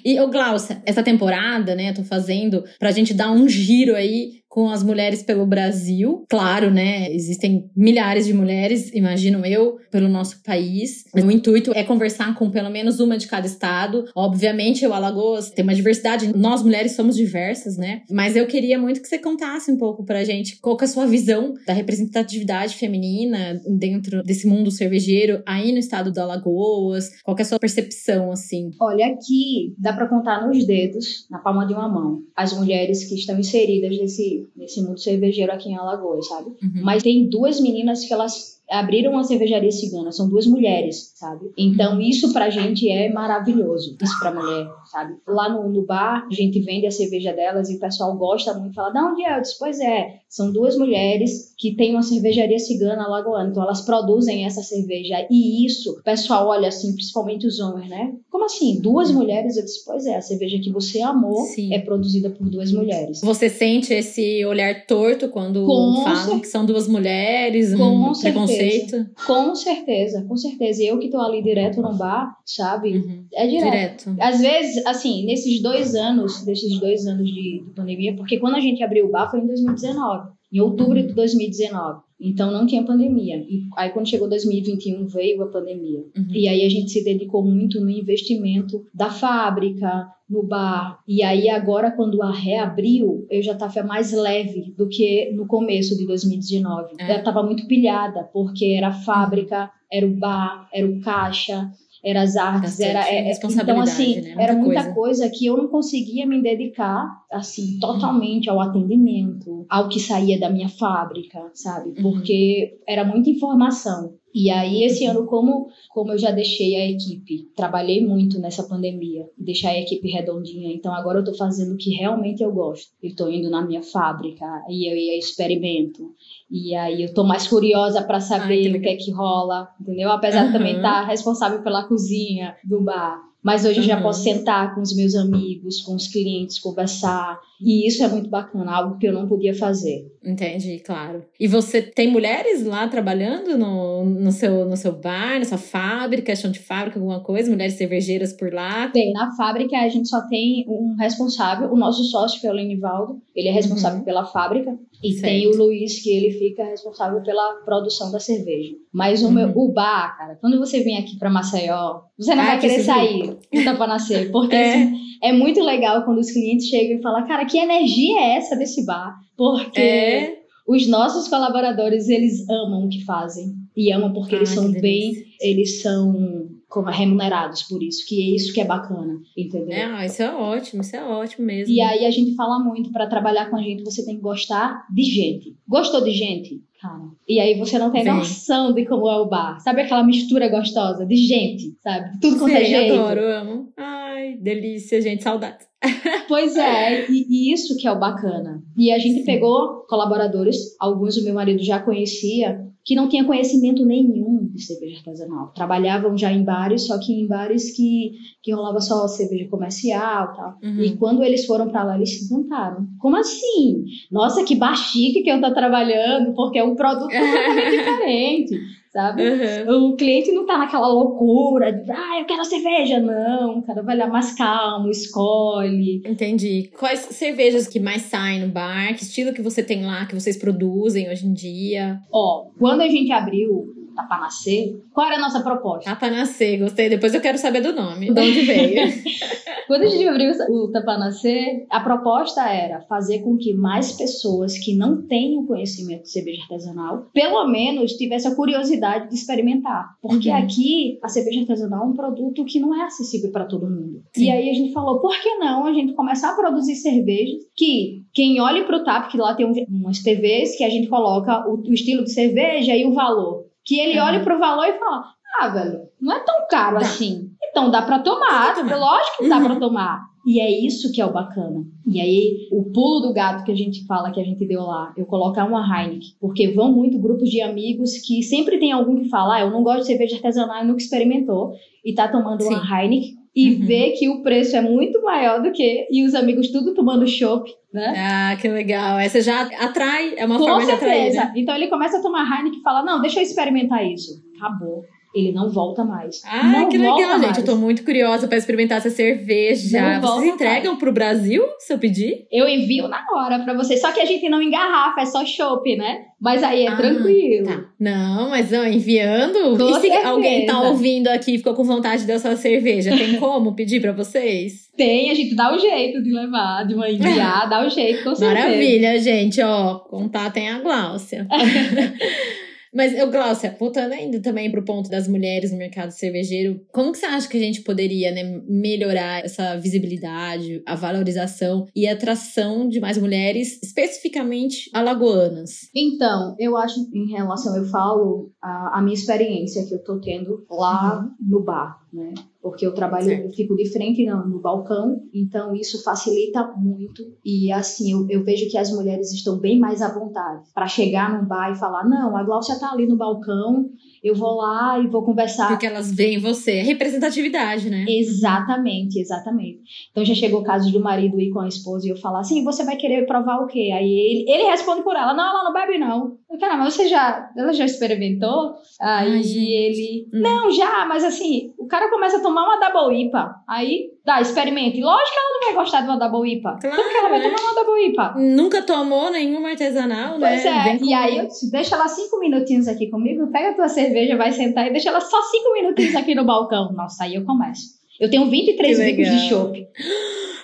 E, 0.04 0.20
ô 0.20 0.28
Glaucia, 0.28 0.82
essa 0.84 1.02
temporada, 1.02 1.74
né, 1.74 1.90
eu 1.90 1.94
tô 1.94 2.04
fazendo 2.04 2.64
pra 2.78 2.90
gente 2.90 3.14
dar 3.14 3.30
um 3.30 3.48
giro 3.48 3.94
aí 3.94 4.41
com 4.52 4.68
as 4.68 4.82
mulheres 4.82 5.22
pelo 5.22 5.46
Brasil. 5.46 6.26
Claro, 6.28 6.70
né? 6.70 7.10
Existem 7.10 7.70
milhares 7.74 8.26
de 8.26 8.34
mulheres, 8.34 8.92
imagino 8.92 9.46
eu, 9.46 9.78
pelo 9.90 10.10
nosso 10.10 10.42
país. 10.42 11.04
O 11.14 11.30
intuito 11.30 11.72
é 11.74 11.82
conversar 11.82 12.34
com 12.34 12.50
pelo 12.50 12.68
menos 12.68 13.00
uma 13.00 13.16
de 13.16 13.26
cada 13.26 13.46
estado. 13.46 14.04
Obviamente, 14.14 14.86
o 14.86 14.92
Alagoas 14.92 15.48
tem 15.48 15.62
uma 15.62 15.74
diversidade. 15.74 16.36
Nós 16.36 16.62
mulheres 16.62 16.92
somos 16.92 17.16
diversas, 17.16 17.78
né? 17.78 18.02
Mas 18.10 18.36
eu 18.36 18.46
queria 18.46 18.78
muito 18.78 19.00
que 19.00 19.08
você 19.08 19.18
contasse 19.18 19.72
um 19.72 19.78
pouco 19.78 20.04
pra 20.04 20.22
gente 20.22 20.60
qual 20.60 20.76
é 20.78 20.84
a 20.84 20.86
sua 20.86 21.06
visão 21.06 21.54
da 21.66 21.72
representatividade 21.72 22.76
feminina 22.76 23.58
dentro 23.66 24.22
desse 24.22 24.46
mundo 24.46 24.70
cervejeiro 24.70 25.42
aí 25.46 25.72
no 25.72 25.78
estado 25.78 26.12
do 26.12 26.20
Alagoas. 26.20 27.08
Qual 27.24 27.34
é 27.38 27.40
a 27.40 27.46
sua 27.46 27.58
percepção, 27.58 28.30
assim? 28.30 28.68
Olha, 28.78 29.06
aqui 29.06 29.74
dá 29.78 29.94
para 29.94 30.08
contar 30.08 30.46
nos 30.46 30.66
dedos, 30.66 31.26
na 31.30 31.38
palma 31.38 31.66
de 31.66 31.72
uma 31.72 31.88
mão, 31.88 32.20
as 32.36 32.52
mulheres 32.52 33.04
que 33.04 33.14
estão 33.14 33.38
inseridas 33.38 33.96
nesse 33.96 34.41
nesse, 34.56 34.82
mundo 34.82 34.98
cervejeiro 34.98 35.52
aqui 35.52 35.68
em 35.68 35.76
Alagoas, 35.76 36.26
sabe? 36.28 36.50
Uhum. 36.62 36.82
Mas 36.82 37.02
tem 37.02 37.28
duas 37.28 37.60
meninas 37.60 38.04
que 38.04 38.12
elas 38.12 38.60
abriram 38.70 39.12
uma 39.12 39.24
cervejaria 39.24 39.70
cigana, 39.70 40.10
são 40.10 40.28
duas 40.28 40.46
mulheres, 40.46 41.12
sabe? 41.14 41.52
Então 41.58 42.00
isso 42.00 42.32
pra 42.32 42.48
gente 42.48 42.88
é 42.88 43.12
maravilhoso, 43.12 43.96
isso 44.00 44.18
pra 44.18 44.32
mulher, 44.32 44.66
sabe? 44.86 45.16
Lá 45.26 45.48
no, 45.48 45.68
no 45.68 45.84
bar, 45.84 46.26
a 46.30 46.34
gente 46.34 46.58
vende 46.60 46.86
a 46.86 46.90
cerveja 46.90 47.32
delas 47.32 47.68
e 47.68 47.76
o 47.76 47.80
pessoal 47.80 48.16
gosta 48.16 48.54
muito, 48.54 48.74
fala, 48.74 48.90
da 48.90 49.04
onde 49.04 49.22
é? 49.24 49.36
Eu 49.36 49.42
disse, 49.42 49.58
pois 49.58 49.78
é, 49.78 50.20
são 50.28 50.50
duas 50.50 50.76
mulheres 50.76 51.51
que 51.62 51.76
têm 51.76 51.92
uma 51.92 52.02
cervejaria 52.02 52.58
cigana 52.58 53.06
lagoana, 53.06 53.48
então 53.48 53.62
elas 53.62 53.82
produzem 53.82 54.44
essa 54.44 54.64
cerveja 54.64 55.24
e 55.30 55.64
isso, 55.64 55.92
o 55.92 56.02
pessoal 56.02 56.48
olha 56.48 56.66
assim, 56.66 56.92
principalmente 56.92 57.46
os 57.46 57.60
homens, 57.60 57.88
né? 57.88 58.12
Como 58.28 58.44
assim? 58.46 58.80
Duas 58.80 59.12
mulheres? 59.12 59.56
Eu 59.56 59.64
disse, 59.64 59.84
pois 59.84 60.04
é, 60.04 60.16
a 60.16 60.20
cerveja 60.20 60.58
que 60.58 60.72
você 60.72 61.00
amou 61.00 61.44
Sim. 61.44 61.72
é 61.72 61.78
produzida 61.78 62.30
por 62.30 62.50
duas 62.50 62.72
mulheres. 62.72 63.20
Você 63.20 63.48
sente 63.48 63.94
esse 63.94 64.44
olhar 64.44 64.86
torto 64.86 65.28
quando 65.28 65.64
com 65.64 66.02
falam 66.02 66.40
que 66.40 66.48
são 66.48 66.66
duas 66.66 66.88
mulheres, 66.88 67.72
com 67.76 68.10
um 68.10 68.12
preconceito? 68.12 68.90
certeza. 68.90 69.10
Com 69.24 69.54
certeza, 69.54 70.24
com 70.26 70.36
certeza. 70.36 70.82
Eu 70.82 70.98
que 70.98 71.10
tô 71.10 71.20
ali 71.20 71.40
direto 71.44 71.80
no 71.80 71.94
bar, 71.94 72.38
sabe? 72.44 72.96
Uhum. 72.96 73.24
É 73.32 73.46
direto. 73.46 74.06
direto. 74.10 74.16
Às 74.20 74.40
vezes, 74.40 74.84
assim, 74.84 75.24
nesses 75.24 75.62
dois 75.62 75.94
anos, 75.94 76.44
desses 76.44 76.80
dois 76.80 77.06
anos 77.06 77.24
de, 77.24 77.62
de 77.64 77.72
pandemia, 77.72 78.16
porque 78.16 78.40
quando 78.40 78.56
a 78.56 78.60
gente 78.60 78.82
abriu 78.82 79.06
o 79.06 79.12
bar 79.12 79.30
foi 79.30 79.38
em 79.38 79.46
2019, 79.46 80.32
em 80.52 80.60
outubro 80.60 81.02
de 81.02 81.14
2019. 81.14 82.02
Então 82.20 82.52
não 82.52 82.66
tinha 82.66 82.84
pandemia. 82.84 83.36
E 83.36 83.68
aí 83.76 83.90
quando 83.90 84.08
chegou 84.08 84.28
2021 84.28 85.06
veio 85.06 85.42
a 85.42 85.46
pandemia. 85.46 86.04
Uhum. 86.16 86.26
E 86.30 86.46
aí 86.46 86.64
a 86.64 86.68
gente 86.68 86.90
se 86.92 87.02
dedicou 87.02 87.44
muito 87.44 87.80
no 87.80 87.90
investimento 87.90 88.86
da 88.94 89.10
fábrica, 89.10 90.06
no 90.30 90.42
bar. 90.42 91.00
E 91.08 91.22
aí 91.22 91.50
agora 91.50 91.90
quando 91.90 92.22
a 92.22 92.30
reabriu, 92.30 93.26
eu 93.28 93.42
já 93.42 93.52
estava 93.52 93.82
mais 93.82 94.12
leve 94.12 94.72
do 94.76 94.88
que 94.88 95.32
no 95.32 95.46
começo 95.46 95.96
de 95.96 96.06
2019. 96.06 96.94
É. 96.98 97.14
Eu 97.14 97.18
estava 97.18 97.42
muito 97.42 97.66
pilhada, 97.66 98.22
porque 98.32 98.66
era 98.66 98.88
a 98.88 98.92
fábrica, 98.92 99.70
era 99.90 100.06
o 100.06 100.14
bar, 100.14 100.68
era 100.72 100.86
o 100.86 101.00
caixa, 101.00 101.70
era 102.04 102.22
as 102.22 102.36
artes, 102.36 102.80
era 102.80 103.08
é, 103.08 103.28
é 103.28 103.32
então 103.32 103.80
assim 103.80 104.20
né? 104.20 104.22
muita 104.22 104.42
era 104.42 104.54
muita 104.54 104.82
coisa. 104.82 104.94
coisa. 104.94 105.30
que 105.30 105.46
eu 105.46 105.56
não 105.56 105.68
conseguia 105.68 106.26
me 106.26 106.42
dedicar 106.42 107.08
assim 107.30 107.78
totalmente 107.78 108.50
ao 108.50 108.60
atendimento, 108.60 109.64
ao 109.68 109.88
que 109.88 110.00
saía 110.00 110.38
da 110.38 110.50
minha 110.50 110.68
fábrica, 110.68 111.50
sabe? 111.54 111.90
Uhum. 111.90 112.02
Porque 112.02 112.72
uhum. 112.72 112.78
era 112.88 113.04
muita 113.04 113.30
informação. 113.30 114.14
E 114.34 114.50
aí, 114.50 114.82
esse 114.84 115.04
ano, 115.04 115.26
como, 115.26 115.68
como 115.90 116.12
eu 116.12 116.18
já 116.18 116.30
deixei 116.30 116.76
a 116.76 116.90
equipe, 116.90 117.50
trabalhei 117.54 118.04
muito 118.04 118.38
nessa 118.38 118.62
pandemia, 118.62 119.28
deixar 119.36 119.70
a 119.70 119.78
equipe 119.78 120.10
redondinha, 120.10 120.72
então 120.72 120.94
agora 120.94 121.18
eu 121.18 121.24
tô 121.24 121.34
fazendo 121.34 121.74
o 121.74 121.76
que 121.76 121.90
realmente 121.90 122.42
eu 122.42 122.50
gosto. 122.52 122.92
Eu 123.02 123.14
tô 123.14 123.28
indo 123.28 123.50
na 123.50 123.64
minha 123.64 123.82
fábrica 123.82 124.44
e 124.68 124.90
eu 124.90 124.96
ia 124.96 125.18
experimento. 125.18 126.14
E 126.50 126.74
aí 126.74 127.02
eu 127.02 127.12
tô 127.12 127.24
mais 127.24 127.46
curiosa 127.46 128.02
para 128.02 128.20
saber 128.20 128.66
Ai, 128.66 128.72
que 128.72 128.78
o 128.78 128.80
que 128.80 128.88
é 128.88 128.96
que 128.96 129.10
rola, 129.10 129.68
entendeu? 129.80 130.10
Apesar 130.10 130.42
uhum. 130.42 130.46
de 130.46 130.52
também 130.52 130.76
estar 130.76 131.02
tá 131.02 131.06
responsável 131.06 131.62
pela 131.62 131.84
cozinha 131.84 132.56
do 132.64 132.80
bar. 132.80 133.31
Mas 133.42 133.64
hoje 133.64 133.80
uhum. 133.80 133.84
eu 133.84 133.88
já 133.88 134.00
posso 134.00 134.22
sentar 134.22 134.74
com 134.74 134.80
os 134.80 134.94
meus 134.94 135.14
amigos, 135.16 135.80
com 135.80 135.94
os 135.96 136.06
clientes, 136.06 136.60
conversar. 136.60 137.40
E 137.60 137.86
isso 137.88 138.02
é 138.04 138.08
muito 138.08 138.30
bacana, 138.30 138.72
algo 138.72 138.98
que 138.98 139.06
eu 139.06 139.12
não 139.12 139.26
podia 139.26 139.54
fazer. 139.54 140.06
Entendi, 140.24 140.78
claro. 140.78 141.24
E 141.38 141.48
você 141.48 141.82
tem 141.82 142.08
mulheres 142.08 142.64
lá 142.64 142.86
trabalhando 142.86 143.58
no, 143.58 144.04
no, 144.04 144.30
seu, 144.30 144.64
no 144.64 144.76
seu 144.76 144.92
bar, 144.92 145.40
na 145.40 145.44
sua 145.44 145.58
fábrica, 145.58 146.34
chão 146.36 146.50
de 146.50 146.60
fábrica, 146.60 146.98
alguma 146.98 147.20
coisa? 147.20 147.50
Mulheres 147.50 147.74
cervejeiras 147.74 148.32
por 148.32 148.52
lá? 148.52 148.88
Tem. 148.88 149.12
Na 149.12 149.34
fábrica 149.36 149.76
a 149.76 149.88
gente 149.88 150.08
só 150.08 150.20
tem 150.28 150.64
um 150.68 150.94
responsável, 150.98 151.72
o 151.72 151.76
nosso 151.76 152.04
sócio, 152.04 152.40
que 152.40 152.46
é 152.46 152.50
o 152.50 152.54
Lenivaldo, 152.54 153.20
ele 153.34 153.48
é 153.48 153.52
responsável 153.52 153.98
uhum. 153.98 154.04
pela 154.04 154.24
fábrica. 154.24 154.78
E 155.02 155.14
certo. 155.14 155.24
tem 155.24 155.46
o 155.48 155.56
Luiz, 155.56 156.00
que 156.00 156.10
ele 156.10 156.30
fica 156.30 156.64
responsável 156.64 157.20
pela 157.22 157.54
produção 157.64 158.12
da 158.12 158.20
cerveja. 158.20 158.74
Mas 158.92 159.22
o, 159.22 159.26
uhum. 159.26 159.32
meu, 159.32 159.52
o 159.56 159.72
bar, 159.72 160.16
cara, 160.16 160.36
quando 160.36 160.58
você 160.58 160.80
vem 160.80 160.96
aqui 160.96 161.18
para 161.18 161.30
Maceió, 161.30 162.02
você 162.16 162.34
não 162.34 162.44
ah, 162.44 162.46
vai 162.46 162.60
querer 162.60 162.82
sair 162.82 163.36
do 163.52 163.86
nascer 163.86 164.30
Porque 164.30 164.54
é. 164.56 164.74
Assim, 164.74 164.98
é 165.22 165.32
muito 165.32 165.62
legal 165.62 166.04
quando 166.04 166.18
os 166.18 166.30
clientes 166.30 166.66
chegam 166.66 166.98
e 166.98 167.02
falam, 167.02 167.26
cara, 167.26 167.44
que 167.44 167.58
energia 167.58 168.20
é 168.20 168.36
essa 168.36 168.56
desse 168.56 168.84
bar? 168.84 169.16
Porque 169.36 169.80
é. 169.80 170.34
os 170.68 170.86
nossos 170.88 171.28
colaboradores, 171.28 172.08
eles 172.08 172.48
amam 172.48 172.84
o 172.84 172.88
que 172.88 173.04
fazem. 173.04 173.54
E 173.76 173.90
amam 173.90 174.12
porque 174.12 174.34
eles 174.34 174.50
são 174.50 174.70
bem, 174.70 175.14
eles 175.40 175.80
são 175.80 176.41
remunerados 176.80 177.62
por 177.62 177.82
isso, 177.82 178.06
que 178.06 178.20
é 178.22 178.36
isso 178.36 178.52
que 178.52 178.60
é 178.60 178.64
bacana, 178.64 179.20
entendeu? 179.36 179.76
É, 179.76 180.06
isso 180.06 180.22
é 180.22 180.34
ótimo, 180.34 180.82
isso 180.82 180.96
é 180.96 181.04
ótimo 181.04 181.46
mesmo. 181.46 181.72
E 181.72 181.80
aí 181.80 182.06
a 182.06 182.10
gente 182.10 182.34
fala 182.34 182.58
muito 182.58 182.90
para 182.90 183.06
trabalhar 183.06 183.50
com 183.50 183.56
a 183.56 183.62
gente, 183.62 183.84
você 183.84 184.04
tem 184.04 184.16
que 184.16 184.22
gostar 184.22 184.86
de 184.92 185.02
gente. 185.02 185.56
Gostou 185.68 186.02
de 186.02 186.12
gente? 186.12 186.62
Cara. 186.80 187.10
E 187.28 187.38
aí 187.38 187.56
você 187.58 187.78
não 187.78 187.92
tem 187.92 188.02
Sim. 188.02 188.10
noção 188.10 188.72
de 188.72 188.84
como 188.84 189.08
é 189.08 189.16
o 189.16 189.28
bar. 189.28 189.60
Sabe 189.60 189.82
aquela 189.82 190.02
mistura 190.02 190.48
gostosa 190.48 191.06
de 191.06 191.14
gente, 191.14 191.76
sabe? 191.80 192.18
Tudo 192.20 192.40
quanto 192.40 192.56
é 192.56 192.64
jeito. 192.64 192.94
adoro, 192.94 193.20
amo. 193.24 193.72
Ai, 193.76 194.36
delícia, 194.40 195.00
gente, 195.00 195.22
saudades. 195.22 195.66
Pois 196.28 196.56
é, 196.56 197.10
e, 197.10 197.26
e, 197.28 197.52
isso 197.52 197.76
que 197.76 197.86
é 197.86 197.92
o 197.92 197.98
bacana. 197.98 198.62
E 198.76 198.90
a 198.90 198.98
gente 198.98 199.20
Sim. 199.20 199.24
pegou 199.24 199.84
colaboradores, 199.88 200.74
alguns 200.80 201.16
o 201.16 201.24
meu 201.24 201.34
marido 201.34 201.62
já 201.62 201.78
conhecia, 201.78 202.64
que 202.84 202.94
não 202.94 203.08
tinha 203.08 203.24
conhecimento 203.24 203.84
nenhum 203.84 204.31
de 204.52 204.62
cerveja 204.62 204.98
artesanal. 204.98 205.52
Trabalhavam 205.54 206.16
já 206.16 206.32
em 206.32 206.44
bares, 206.44 206.86
só 206.86 206.98
que 206.98 207.12
em 207.12 207.26
bares 207.26 207.74
que, 207.74 208.12
que 208.42 208.52
rolava 208.52 208.80
só 208.80 209.06
cerveja 209.08 209.48
comercial 209.48 210.34
tal. 210.34 210.58
Uhum. 210.62 210.82
E 210.82 210.96
quando 210.96 211.22
eles 211.22 211.46
foram 211.46 211.68
para 211.68 211.84
lá, 211.84 211.96
eles 211.96 212.18
se 212.18 212.32
encantaram. 212.32 212.86
Como 212.98 213.16
assim? 213.16 213.84
Nossa, 214.10 214.44
que 214.44 214.54
baxique 214.56 215.22
que 215.22 215.30
eu 215.30 215.40
tô 215.40 215.52
trabalhando, 215.52 216.34
porque 216.34 216.58
é 216.58 216.64
um 216.64 216.74
produto 216.74 217.10
totalmente 217.12 217.70
diferente 217.70 218.82
sabe? 218.92 219.22
Uhum. 219.22 219.92
O 219.92 219.96
cliente 219.96 220.30
não 220.32 220.44
tá 220.44 220.58
naquela 220.58 220.86
loucura 220.86 221.72
de, 221.72 221.90
ah, 221.90 222.20
eu 222.20 222.26
quero 222.26 222.44
cerveja. 222.44 223.00
Não, 223.00 223.58
o 223.58 223.62
cara 223.62 223.82
vai 223.82 223.96
lá 223.96 224.06
mais 224.06 224.34
calmo, 224.34 224.90
escolhe. 224.90 226.02
Entendi. 226.04 226.70
Quais 226.78 227.00
cervejas 227.00 227.66
que 227.66 227.80
mais 227.80 228.02
saem 228.02 228.40
no 228.40 228.48
bar? 228.48 228.94
Que 228.94 229.02
estilo 229.02 229.32
que 229.32 229.40
você 229.40 229.62
tem 229.62 229.84
lá, 229.86 230.04
que 230.06 230.14
vocês 230.14 230.36
produzem 230.36 231.10
hoje 231.10 231.26
em 231.26 231.32
dia? 231.32 231.98
Ó, 232.12 232.48
quando 232.58 232.82
a 232.82 232.88
gente 232.88 233.10
abriu 233.10 233.81
Tapanacê, 233.94 234.80
qual 234.92 235.06
era 235.06 235.16
a 235.16 235.20
nossa 235.20 235.42
proposta? 235.42 235.90
Tapanacê, 235.90 236.56
gostei. 236.56 236.88
Depois 236.88 237.14
eu 237.14 237.20
quero 237.20 237.38
saber 237.38 237.60
do 237.60 237.72
nome, 237.72 238.12
de 238.12 238.20
onde 238.20 238.40
veio. 238.42 238.92
Quando 239.66 239.84
a 239.84 239.86
gente 239.86 240.06
abriu 240.06 240.32
o 240.50 240.70
Tapanacê, 240.70 241.66
a 241.70 241.80
proposta 241.80 242.46
era 242.46 242.82
fazer 242.82 243.20
com 243.20 243.36
que 243.36 243.54
mais 243.54 243.92
pessoas 243.92 244.58
que 244.58 244.76
não 244.76 245.06
tenham 245.06 245.46
conhecimento 245.46 246.02
de 246.02 246.10
cerveja 246.10 246.42
artesanal, 246.42 247.06
pelo 247.12 247.48
menos 247.48 247.92
tivesse 247.92 248.28
a 248.28 248.34
curiosidade 248.34 249.08
de 249.08 249.14
experimentar. 249.14 249.96
Porque 250.02 250.28
uhum. 250.28 250.36
aqui 250.36 250.98
a 251.02 251.08
cerveja 251.08 251.40
artesanal 251.40 251.84
é 251.84 251.86
um 251.86 251.94
produto 251.94 252.44
que 252.44 252.60
não 252.60 252.74
é 252.74 252.84
acessível 252.84 253.30
para 253.30 253.46
todo 253.46 253.70
mundo. 253.70 254.02
Sim. 254.14 254.24
E 254.24 254.30
aí 254.30 254.50
a 254.50 254.54
gente 254.54 254.72
falou, 254.72 255.00
por 255.00 255.18
que 255.20 255.36
não 255.36 255.64
a 255.64 255.72
gente 255.72 255.94
começar 255.94 256.32
a 256.32 256.36
produzir 256.36 256.74
cervejas 256.74 257.42
que 257.56 258.02
quem 258.12 258.40
olhe 258.40 258.64
para 258.64 258.76
o 258.76 258.84
TAP, 258.84 259.10
que 259.10 259.16
lá 259.16 259.34
tem 259.34 259.46
umas 259.68 260.02
TVs 260.02 260.56
que 260.56 260.64
a 260.64 260.70
gente 260.70 260.88
coloca 260.88 261.48
o, 261.48 261.54
o 261.54 261.72
estilo 261.72 262.04
de 262.04 262.12
cerveja 262.12 262.76
e 262.76 262.84
o 262.84 262.92
valor 262.92 263.51
que 263.64 263.78
ele 263.78 263.98
uhum. 263.98 264.06
olha 264.06 264.20
pro 264.20 264.38
valor 264.38 264.66
e 264.66 264.78
fala: 264.78 265.04
ah, 265.40 265.48
velho, 265.48 265.80
não 266.00 266.14
é 266.14 266.20
tão 266.20 266.46
caro 266.48 266.78
tá. 266.78 266.82
assim. 266.82 267.30
Então 267.50 267.70
dá 267.70 267.82
para 267.82 267.98
tomar, 267.98 268.54
tomar. 268.54 268.76
lógico 268.76 269.18
que 269.18 269.24
uhum. 269.24 269.28
dá 269.28 269.40
para 269.40 269.56
tomar. 269.56 270.12
E 270.24 270.40
é 270.40 270.66
isso 270.66 270.92
que 270.92 271.00
é 271.00 271.06
o 271.06 271.12
bacana. 271.12 271.64
E 271.84 272.00
aí, 272.00 272.48
o 272.52 272.70
pulo 272.72 273.00
do 273.00 273.12
gato 273.12 273.44
que 273.44 273.50
a 273.50 273.56
gente 273.56 273.84
fala, 273.86 274.12
que 274.12 274.20
a 274.20 274.24
gente 274.24 274.46
deu 274.46 274.62
lá, 274.62 274.92
eu 274.96 275.04
colocar 275.04 275.44
uma 275.44 275.60
Heineken, 275.60 276.14
porque 276.20 276.48
vão 276.52 276.72
muito 276.72 276.96
grupos 276.98 277.28
de 277.28 277.40
amigos 277.40 277.98
que 278.06 278.22
sempre 278.22 278.58
tem 278.58 278.70
algum 278.70 279.02
que 279.02 279.08
fala, 279.08 279.36
ah, 279.36 279.40
eu 279.40 279.50
não 279.50 279.64
gosto 279.64 279.80
de 279.80 279.86
cerveja 279.86 280.14
artesanal 280.16 280.62
e 280.62 280.66
nunca 280.66 280.80
experimentou, 280.80 281.52
e 281.84 281.92
tá 281.92 282.06
tomando 282.06 282.40
Sim. 282.40 282.54
uma 282.54 282.62
Heineken, 282.62 283.16
e 283.34 283.50
uhum. 283.50 283.66
vê 283.66 283.90
que 283.92 284.08
o 284.08 284.22
preço 284.22 284.54
é 284.54 284.60
muito 284.60 285.02
maior 285.02 285.42
do 285.42 285.52
que, 285.52 285.86
e 285.90 286.04
os 286.04 286.14
amigos 286.14 286.48
tudo 286.50 286.74
tomando 286.74 287.06
chopp, 287.06 287.50
né? 287.72 287.94
Ah, 287.96 288.36
que 288.36 288.46
legal. 288.48 288.98
Essa 288.98 289.20
já 289.20 289.42
atrai, 289.58 290.14
é 290.16 290.26
uma 290.26 290.38
Com 290.38 290.44
forma 290.44 290.66
certeza. 290.66 290.80
de 290.80 290.90
atrair. 290.90 291.14
Né? 291.14 291.32
Então 291.36 291.56
ele 291.56 291.68
começa 291.68 291.98
a 291.98 292.02
tomar 292.02 292.24
Heineken 292.24 292.60
e 292.60 292.62
fala, 292.62 292.84
não, 292.84 293.00
deixa 293.00 293.20
eu 293.20 293.22
experimentar 293.22 293.86
isso. 293.86 294.22
Acabou 294.36 294.84
ele 295.14 295.32
não 295.32 295.50
volta 295.50 295.84
mais. 295.84 296.22
Ah, 296.24 296.42
não 296.44 296.68
que 296.68 296.78
legal, 296.78 297.14
gente. 297.14 297.22
Mais. 297.22 297.38
Eu 297.38 297.44
tô 297.44 297.56
muito 297.56 297.84
curiosa 297.84 298.26
para 298.26 298.38
experimentar 298.38 298.78
essa 298.78 298.90
cerveja. 298.90 299.98
Não 299.98 300.00
Vocês 300.00 300.34
entregam 300.34 300.72
mais. 300.72 300.78
pro 300.78 300.92
Brasil, 300.92 301.44
se 301.58 301.72
eu 301.72 301.78
pedir? 301.78 302.26
Eu 302.30 302.48
envio 302.48 302.88
na 302.88 303.04
hora 303.12 303.38
para 303.40 303.54
vocês. 303.54 303.80
Só 303.80 303.92
que 303.92 304.00
a 304.00 304.04
gente 304.04 304.28
não 304.28 304.40
engarrafa, 304.40 305.00
é 305.02 305.06
só 305.06 305.24
chopp, 305.24 305.76
né? 305.76 306.06
Mas 306.20 306.42
aí 306.42 306.66
é 306.66 306.68
ah, 306.68 306.76
tranquilo. 306.76 307.46
Tá. 307.46 307.64
Não, 307.78 308.30
mas 308.30 308.50
não, 308.50 308.66
enviando. 308.66 309.56
Com 309.56 309.70
e 309.70 309.74
se 309.74 309.80
certeza. 309.80 310.08
alguém 310.08 310.46
tá 310.46 310.60
ouvindo 310.62 311.08
aqui 311.08 311.34
e 311.34 311.38
ficou 311.38 311.54
com 311.54 311.64
vontade 311.64 312.04
dessa 312.04 312.36
cerveja, 312.36 312.96
tem 312.96 313.16
como 313.20 313.54
pedir 313.54 313.80
para 313.80 313.92
vocês? 313.92 314.70
Tem, 314.76 315.10
a 315.10 315.14
gente 315.14 315.34
dá 315.34 315.50
o 315.50 315.56
um 315.56 315.58
jeito 315.58 316.02
de 316.02 316.12
levar, 316.12 316.64
de 316.64 316.74
enviar, 316.74 317.48
dá 317.50 317.62
o 317.62 317.66
um 317.66 317.70
jeito, 317.70 318.04
com 318.04 318.14
certeza. 318.14 318.46
Maravilha, 318.46 318.98
gente, 318.98 319.42
ó. 319.42 319.80
Contatem 319.80 320.48
a 320.48 320.60
Gláucia. 320.60 321.26
Mas 322.74 322.94
eu, 322.94 323.10
Glaucia, 323.10 323.54
voltando 323.58 323.92
ainda 323.92 324.20
também 324.20 324.50
pro 324.50 324.64
ponto 324.64 324.88
das 324.88 325.06
mulheres 325.06 325.52
no 325.52 325.58
mercado 325.58 325.90
cervejeiro, 325.90 326.60
como 326.72 326.92
que 326.92 326.98
você 326.98 327.06
acha 327.06 327.28
que 327.28 327.36
a 327.36 327.40
gente 327.40 327.62
poderia 327.62 328.10
né, 328.10 328.42
melhorar 328.48 329.24
essa 329.24 329.56
visibilidade, 329.56 330.62
a 330.66 330.74
valorização 330.74 331.66
e 331.76 331.86
a 331.86 331.92
atração 331.92 332.68
de 332.68 332.80
mais 332.80 332.96
mulheres, 332.96 333.62
especificamente 333.62 334.70
alagoanas? 334.72 335.68
Então, 335.74 336.34
eu 336.38 336.56
acho, 336.56 336.80
em 336.92 337.10
relação, 337.10 337.56
eu 337.56 337.64
falo 337.66 338.30
a, 338.40 338.78
a 338.78 338.82
minha 338.82 338.94
experiência 338.94 339.66
que 339.66 339.74
eu 339.74 339.82
tô 339.84 340.00
tendo 340.00 340.46
lá 340.50 341.00
uhum. 341.00 341.10
no 341.20 341.44
bar, 341.44 341.78
né? 341.92 342.14
Porque 342.42 342.66
eu 342.66 342.74
trabalho, 342.74 343.08
eu 343.12 343.30
fico 343.30 343.54
de 343.54 343.70
frente 343.70 344.04
no, 344.04 344.26
no, 344.26 344.40
balcão, 344.40 345.00
então 345.14 345.54
isso 345.54 345.82
facilita 345.84 346.52
muito. 346.56 347.02
E 347.24 347.52
assim, 347.52 347.92
eu, 347.92 348.04
eu, 348.10 348.24
vejo 348.24 348.50
que 348.50 348.58
as 348.58 348.72
mulheres 348.72 349.12
estão 349.12 349.38
bem 349.38 349.60
mais 349.60 349.80
à 349.80 349.88
vontade 349.88 350.42
para 350.52 350.66
chegar 350.66 351.16
num 351.16 351.26
bar 351.26 351.52
e 351.52 351.58
falar: 351.58 351.88
não, 351.88 352.16
a 352.16 352.24
Glaucia 352.24 352.58
tá 352.58 352.72
ali 352.72 352.86
no 352.86 352.96
balcão, 352.96 353.70
eu 354.02 354.14
vou 354.16 354.34
lá 354.36 354.80
e 354.80 354.88
vou 354.88 355.04
conversar. 355.04 355.48
Porque 355.48 355.66
elas 355.66 355.94
veem 355.94 356.18
você, 356.18 356.58
é 356.58 356.62
representatividade, 356.62 357.70
né? 357.70 357.84
Exatamente, 357.88 358.98
exatamente. 358.98 359.60
Então 359.90 360.04
já 360.04 360.14
chegou 360.14 360.40
o 360.40 360.44
caso 360.44 360.72
do 360.72 360.80
marido 360.80 361.20
ir 361.20 361.30
com 361.30 361.40
a 361.40 361.46
esposa 361.46 361.86
e 361.86 361.90
eu 361.90 361.96
falar 361.96 362.20
assim: 362.20 362.42
você 362.42 362.64
vai 362.64 362.76
querer 362.76 363.06
provar 363.06 363.38
o 363.38 363.46
quê? 363.46 363.70
Aí 363.72 363.92
ele, 363.92 364.24
ele 364.28 364.50
responde 364.50 364.82
por 364.82 364.96
ela: 364.96 365.14
não, 365.14 365.24
ela 365.24 365.44
não 365.44 365.52
bebe, 365.52 365.78
não. 365.78 366.16
Eu, 366.28 366.38
cara, 366.38 366.56
mas 366.56 366.74
você 366.74 366.88
já, 366.88 367.30
ela 367.36 367.52
já 367.52 367.64
experimentou? 367.64 368.54
Aí 368.80 369.12
Ai, 369.12 369.22
ele, 369.22 370.08
hum. 370.12 370.20
não, 370.20 370.50
já, 370.50 370.84
mas 370.86 371.04
assim, 371.04 371.52
o 371.56 371.66
cara 371.66 371.88
começa 371.88 372.16
a 372.16 372.22
tomar 372.22 372.42
uma 372.42 372.58
double 372.58 373.00
IPA. 373.06 373.36
Aí, 373.48 373.91
dá, 374.04 374.20
experimente. 374.20 374.80
Lógico 374.80 375.10
que 375.12 375.18
ela 375.18 375.32
não 375.32 375.40
vai 375.40 375.54
gostar 375.64 375.80
de 375.82 375.88
uma 375.88 375.98
double 375.98 376.32
IPA. 376.32 376.58
Claro, 376.60 376.76
Como 376.76 376.90
que 376.90 376.96
ela 376.96 377.08
vai 377.08 377.18
né? 377.20 377.28
tomar 377.30 377.42
uma 377.42 377.54
double 377.54 377.86
IPA? 377.88 378.14
Nunca 378.18 378.62
tomou 378.62 379.10
nenhuma 379.10 379.50
artesanal, 379.50 380.18
pois 380.18 380.44
né? 380.44 380.62
Pois 380.64 380.82
é. 380.82 380.84
E 380.84 380.94
aí 380.94 381.18
eu 381.18 381.26
disse, 381.26 381.50
deixa 381.50 381.74
ela 381.74 381.88
cinco 381.88 382.18
minutinhos 382.18 382.68
aqui 382.68 382.88
comigo, 382.88 383.26
pega 383.28 383.50
a 383.50 383.54
tua 383.54 383.68
cerveja, 383.68 384.16
vai 384.16 384.32
sentar 384.32 384.66
e 384.66 384.70
deixa 384.70 384.88
ela 384.88 385.00
só 385.00 385.20
cinco 385.22 385.52
minutinhos 385.52 385.94
aqui 385.96 386.14
no 386.14 386.24
balcão. 386.24 386.72
Nossa, 386.72 387.04
aí 387.04 387.14
eu 387.14 387.24
começo. 387.24 387.80
Eu 388.00 388.10
tenho 388.10 388.28
23 388.28 388.78
bicos 388.78 389.10
de 389.10 389.28
chopp. 389.28 389.66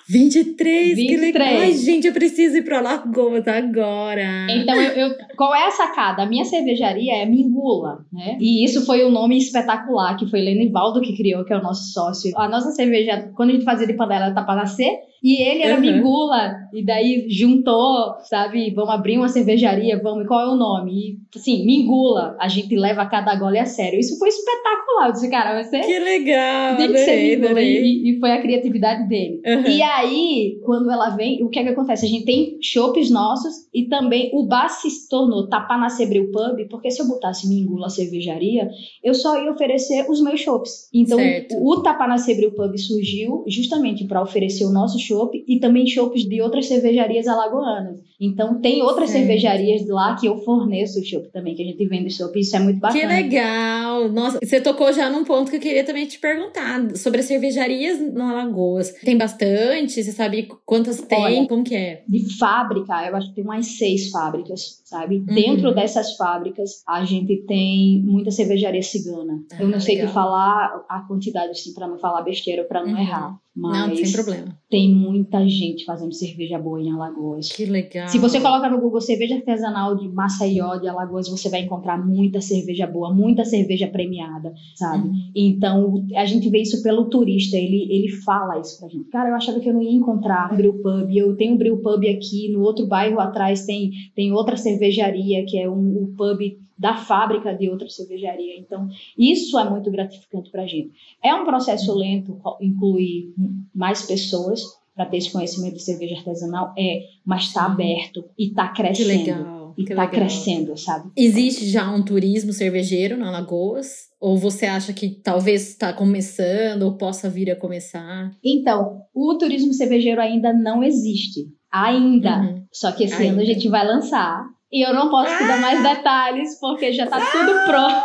23, 0.09 0.97
23, 0.97 0.97
que 0.97 1.17
legal. 1.17 1.61
Ai, 1.61 1.73
gente, 1.75 2.07
eu 2.07 2.13
preciso 2.15 2.57
ir 2.57 2.63
pra 2.63 2.81
Lagoas 2.81 3.47
agora. 3.47 4.47
Então, 4.49 4.75
eu, 4.81 4.93
eu, 4.93 5.15
qual 5.37 5.55
é 5.55 5.67
a 5.67 5.71
sacada? 5.71 6.23
A 6.23 6.27
minha 6.27 6.45
cervejaria 6.45 7.17
é 7.17 7.27
Mingula, 7.27 8.07
né? 8.11 8.39
E 8.41 8.65
isso 8.65 8.87
foi 8.87 9.05
um 9.05 9.11
nome 9.11 9.37
espetacular, 9.37 10.17
que 10.17 10.27
foi 10.27 10.41
Lenivaldo 10.41 11.03
que 11.03 11.15
criou, 11.15 11.45
que 11.45 11.53
é 11.53 11.59
o 11.59 11.63
nosso 11.63 11.93
sócio. 11.93 12.33
A 12.39 12.49
nossa 12.49 12.71
cerveja, 12.71 13.31
quando 13.37 13.51
a 13.51 13.53
gente 13.53 13.65
fazia 13.65 13.87
de 13.87 13.93
panela, 13.93 14.35
tá 14.35 14.45
nascer, 14.57 14.91
e 15.23 15.43
ele 15.43 15.63
era 15.63 15.75
uhum. 15.75 15.81
Mingula, 15.81 16.55
e 16.73 16.85
daí 16.85 17.27
juntou, 17.29 18.15
sabe? 18.23 18.73
Vamos 18.75 18.91
abrir 18.91 19.19
uma 19.19 19.29
cervejaria, 19.29 20.01
vamos, 20.01 20.27
qual 20.27 20.41
é 20.41 20.53
o 20.53 20.57
nome? 20.57 20.93
E, 20.93 21.19
assim, 21.37 21.65
Mingula, 21.65 22.37
a 22.39 22.49
gente 22.49 22.77
leva 22.77 23.07
cada 23.07 23.35
gole 23.37 23.59
a 23.59 23.67
sério. 23.67 23.99
Isso 23.99 24.19
foi 24.19 24.29
espetacular. 24.29 25.07
Eu 25.07 25.13
disse, 25.13 25.31
cara, 25.31 25.63
você. 25.63 25.81
Que 25.81 25.99
legal! 25.99 26.77
Tem 26.77 26.93
que 26.93 26.99
ser 26.99 27.39
Mingula. 27.39 27.61
E, 27.61 28.11
e, 28.11 28.21
foi 28.21 28.31
a 28.33 28.41
criatividade 28.41 29.09
dele. 29.09 29.41
Uhum. 29.45 29.67
E 29.67 29.83
aí, 29.83 30.61
quando 30.65 30.91
ela 30.91 31.11
vem, 31.11 31.43
o 31.43 31.49
que 31.49 31.59
é 31.59 31.65
que 31.65 31.71
acontece? 31.71 32.07
A 32.07 32.09
gente 32.09 32.25
tem 32.25 32.59
chopes 32.63 33.11
nossos 33.11 33.69
e 33.75 33.89
também 33.89 34.31
o 34.33 34.47
bar 34.47 34.69
se 34.69 35.09
tornou 35.09 35.49
Tapanacebril 35.49 36.31
Pub, 36.31 36.69
porque 36.71 36.91
se 36.91 37.01
eu 37.01 37.09
botasse 37.09 37.49
Mingula 37.49 37.89
cervejaria, 37.89 38.69
eu 39.03 39.15
só 39.15 39.43
ia 39.43 39.51
oferecer 39.51 40.07
os 40.09 40.23
meus 40.23 40.41
chopes. 40.41 40.89
Então, 40.93 41.19
certo. 41.19 41.57
o 41.61 41.83
Tapanacebril 41.83 42.53
Pub 42.53 42.77
surgiu 42.79 43.45
justamente 43.47 44.05
para 44.07 44.23
oferecer 44.23 44.65
o 44.65 44.71
nosso 44.71 44.99
chopp 45.09 45.45
e 45.47 45.59
também 45.59 45.87
chopps 45.87 46.29
de 46.29 46.41
outras 46.43 46.67
cervejarias 46.67 47.27
alagoanas. 47.27 48.01
Então 48.21 48.61
tem 48.61 48.83
outras 48.83 49.11
cervejarias 49.11 49.87
lá 49.87 50.17
que 50.17 50.27
eu 50.27 50.39
forneço 50.39 51.01
o 51.01 51.05
chopp 51.05 51.29
também, 51.33 51.55
que 51.55 51.63
a 51.63 51.67
gente 51.67 51.87
vende 51.87 52.11
chopp, 52.11 52.39
isso 52.39 52.57
é 52.57 52.59
muito 52.59 52.81
bacana. 52.81 53.01
Que 53.01 53.07
legal! 53.07 54.09
Nossa, 54.09 54.39
você 54.43 54.61
tocou 54.61 54.93
já 54.93 55.09
num 55.09 55.25
ponto 55.25 55.51
que 55.51 55.57
eu 55.57 55.61
queria 55.61 55.85
também 55.85 56.07
te 56.07 56.19
perguntar 56.19 56.97
sobre 56.97 57.21
as 57.21 57.27
cervejarias 57.27 58.01
no 58.01 58.25
Alagoas. 58.25 58.93
Tem 59.05 59.17
bastante? 59.17 60.03
Você 60.03 60.13
sabe 60.13 60.49
quantas 60.67 61.01
tem? 61.01 61.19
Olha, 61.19 61.47
Como 61.47 61.65
que 61.65 61.75
é? 61.75 62.03
De 62.09 62.37
fábrica, 62.39 63.07
eu 63.07 63.17
acho 63.17 63.29
que 63.29 63.37
tem 63.37 63.45
umas 63.45 63.67
seis 63.67 64.11
fábricas, 64.11 64.83
sabe? 64.85 65.19
Uhum. 65.19 65.35
Dentro 65.35 65.75
dessas 65.75 66.17
fábricas, 66.17 66.83
a 66.87 67.05
gente 67.05 67.37
tem 67.47 68.03
muita 68.05 68.31
cervejaria 68.31 68.83
cigana. 68.83 69.41
Ah, 69.53 69.63
eu 69.63 69.69
não 69.69 69.81
sei 69.81 69.97
te 69.97 70.07
falar 70.09 70.85
a 70.89 71.01
quantidade, 71.01 71.51
assim, 71.51 71.73
para 71.73 71.87
não 71.87 71.99
falar 71.99 72.23
besteira, 72.23 72.65
para 72.65 72.85
não 72.85 72.93
uhum. 72.93 72.99
errar. 72.99 73.39
Mas 73.59 73.89
não, 73.89 73.97
sem 73.97 74.13
problema. 74.13 74.57
Tem 74.71 74.95
muita 74.95 75.47
gente 75.49 75.85
fazendo 75.85 76.13
cerveja 76.13 76.59
boa 76.59 76.81
em 76.81 76.91
Alagoas. 76.93 77.49
Que 77.49 77.65
legal. 77.65 78.09
Se 78.09 78.19
você 78.19 78.41
colocar 78.41 78.71
no 78.71 78.81
Google 78.81 79.01
cerveja 79.01 79.35
artesanal 79.35 79.97
de 79.97 80.09
Maceió, 80.09 80.77
de 80.77 80.87
Alagoas, 80.87 81.29
você 81.29 81.49
vai 81.49 81.63
encontrar 81.63 81.99
muita 81.99 82.41
cerveja 82.41 82.87
boa, 82.87 83.13
muita 83.13 83.45
cerveja 83.45 83.89
premiada, 83.89 84.53
sabe? 84.77 85.09
Uhum. 85.09 85.31
Então, 85.35 86.07
a 86.15 86.25
gente 86.25 86.49
vê 86.49 86.63
isso 86.63 86.83
pelo 86.83 87.07
turista, 87.07 87.57
ele, 87.57 87.89
ele 87.91 88.09
fala 88.25 88.61
isso 88.61 88.79
pra 88.79 88.89
gente. 88.89 89.09
Cara, 89.09 89.31
eu 89.31 89.35
achava 89.35 89.59
que 89.59 89.69
eu 89.69 89.75
não 89.75 89.83
ia 89.83 89.93
encontrar 89.93 90.53
um 90.53 90.57
brew 90.57 90.75
pub, 90.75 91.11
eu 91.11 91.37
tenho 91.37 91.55
um 91.55 91.59
brew 91.59 91.79
pub 91.79 92.05
aqui, 92.05 92.49
no 92.53 92.61
outro 92.61 92.87
bairro 92.87 93.19
atrás 93.19 93.67
tem, 93.67 93.91
tem 94.15 94.33
outra 94.33 94.57
cervejaria, 94.57 95.45
que 95.45 95.59
é 95.59 95.69
um, 95.69 96.03
um 96.03 96.15
pub 96.17 96.41
da 96.79 96.97
fábrica 96.97 97.53
de 97.55 97.69
outra 97.69 97.89
cervejaria. 97.89 98.59
Então, 98.59 98.89
isso 99.19 99.59
é 99.59 99.69
muito 99.69 99.91
gratificante 99.91 100.51
para 100.51 100.63
a 100.63 100.67
gente. 100.67 100.93
É 101.23 101.35
um 101.35 101.45
processo 101.45 101.93
lento, 101.95 102.41
incluir 102.61 103.35
mais 103.75 104.03
pessoas 104.03 104.63
para 104.95 105.07
ter 105.07 105.19
esse 105.19 105.31
conhecimento 105.31 105.75
de 105.75 105.83
cerveja 105.83 106.17
artesanal, 106.17 106.75
é, 106.77 107.05
mas 107.25 107.45
está 107.45 107.67
aberto 107.67 108.25
e 108.37 108.49
está 108.49 108.69
crescendo. 108.69 109.09
Que 109.09 109.31
legal. 109.31 109.75
E 109.79 109.85
tá 109.85 109.95
legal. 109.95 110.11
crescendo, 110.11 110.77
sabe? 110.77 111.11
Existe 111.17 111.67
já 111.67 111.89
um 111.89 112.03
turismo 112.03 112.53
cervejeiro 112.53 113.17
na 113.17 113.31
Lagoas? 113.31 114.09
Ou 114.21 114.37
você 114.37 114.67
acha 114.67 114.93
que 114.93 115.09
talvez 115.09 115.69
está 115.69 115.93
começando 115.93 116.83
ou 116.83 116.97
possa 116.97 117.31
vir 117.31 117.49
a 117.49 117.55
começar? 117.55 118.33
Então, 118.43 119.03
o 119.15 119.39
turismo 119.39 119.73
cervejeiro 119.73 120.21
ainda 120.21 120.53
não 120.53 120.83
existe. 120.83 121.47
Ainda. 121.71 122.41
Uhum. 122.41 122.65
Só 122.73 122.91
que 122.91 123.05
esse 123.05 123.15
Ainda. 123.23 123.35
ano 123.35 123.41
a 123.43 123.45
gente 123.45 123.69
vai 123.69 123.87
lançar. 123.87 124.45
E 124.73 124.87
eu 124.87 124.93
não 124.95 125.09
posso 125.11 125.37
te 125.39 125.45
dar 125.47 125.61
mais 125.61 125.83
detalhes, 125.83 126.59
porque 126.61 126.93
já 126.93 127.07
tá 127.07 127.19
tudo 127.33 127.53
pronto. 127.67 128.03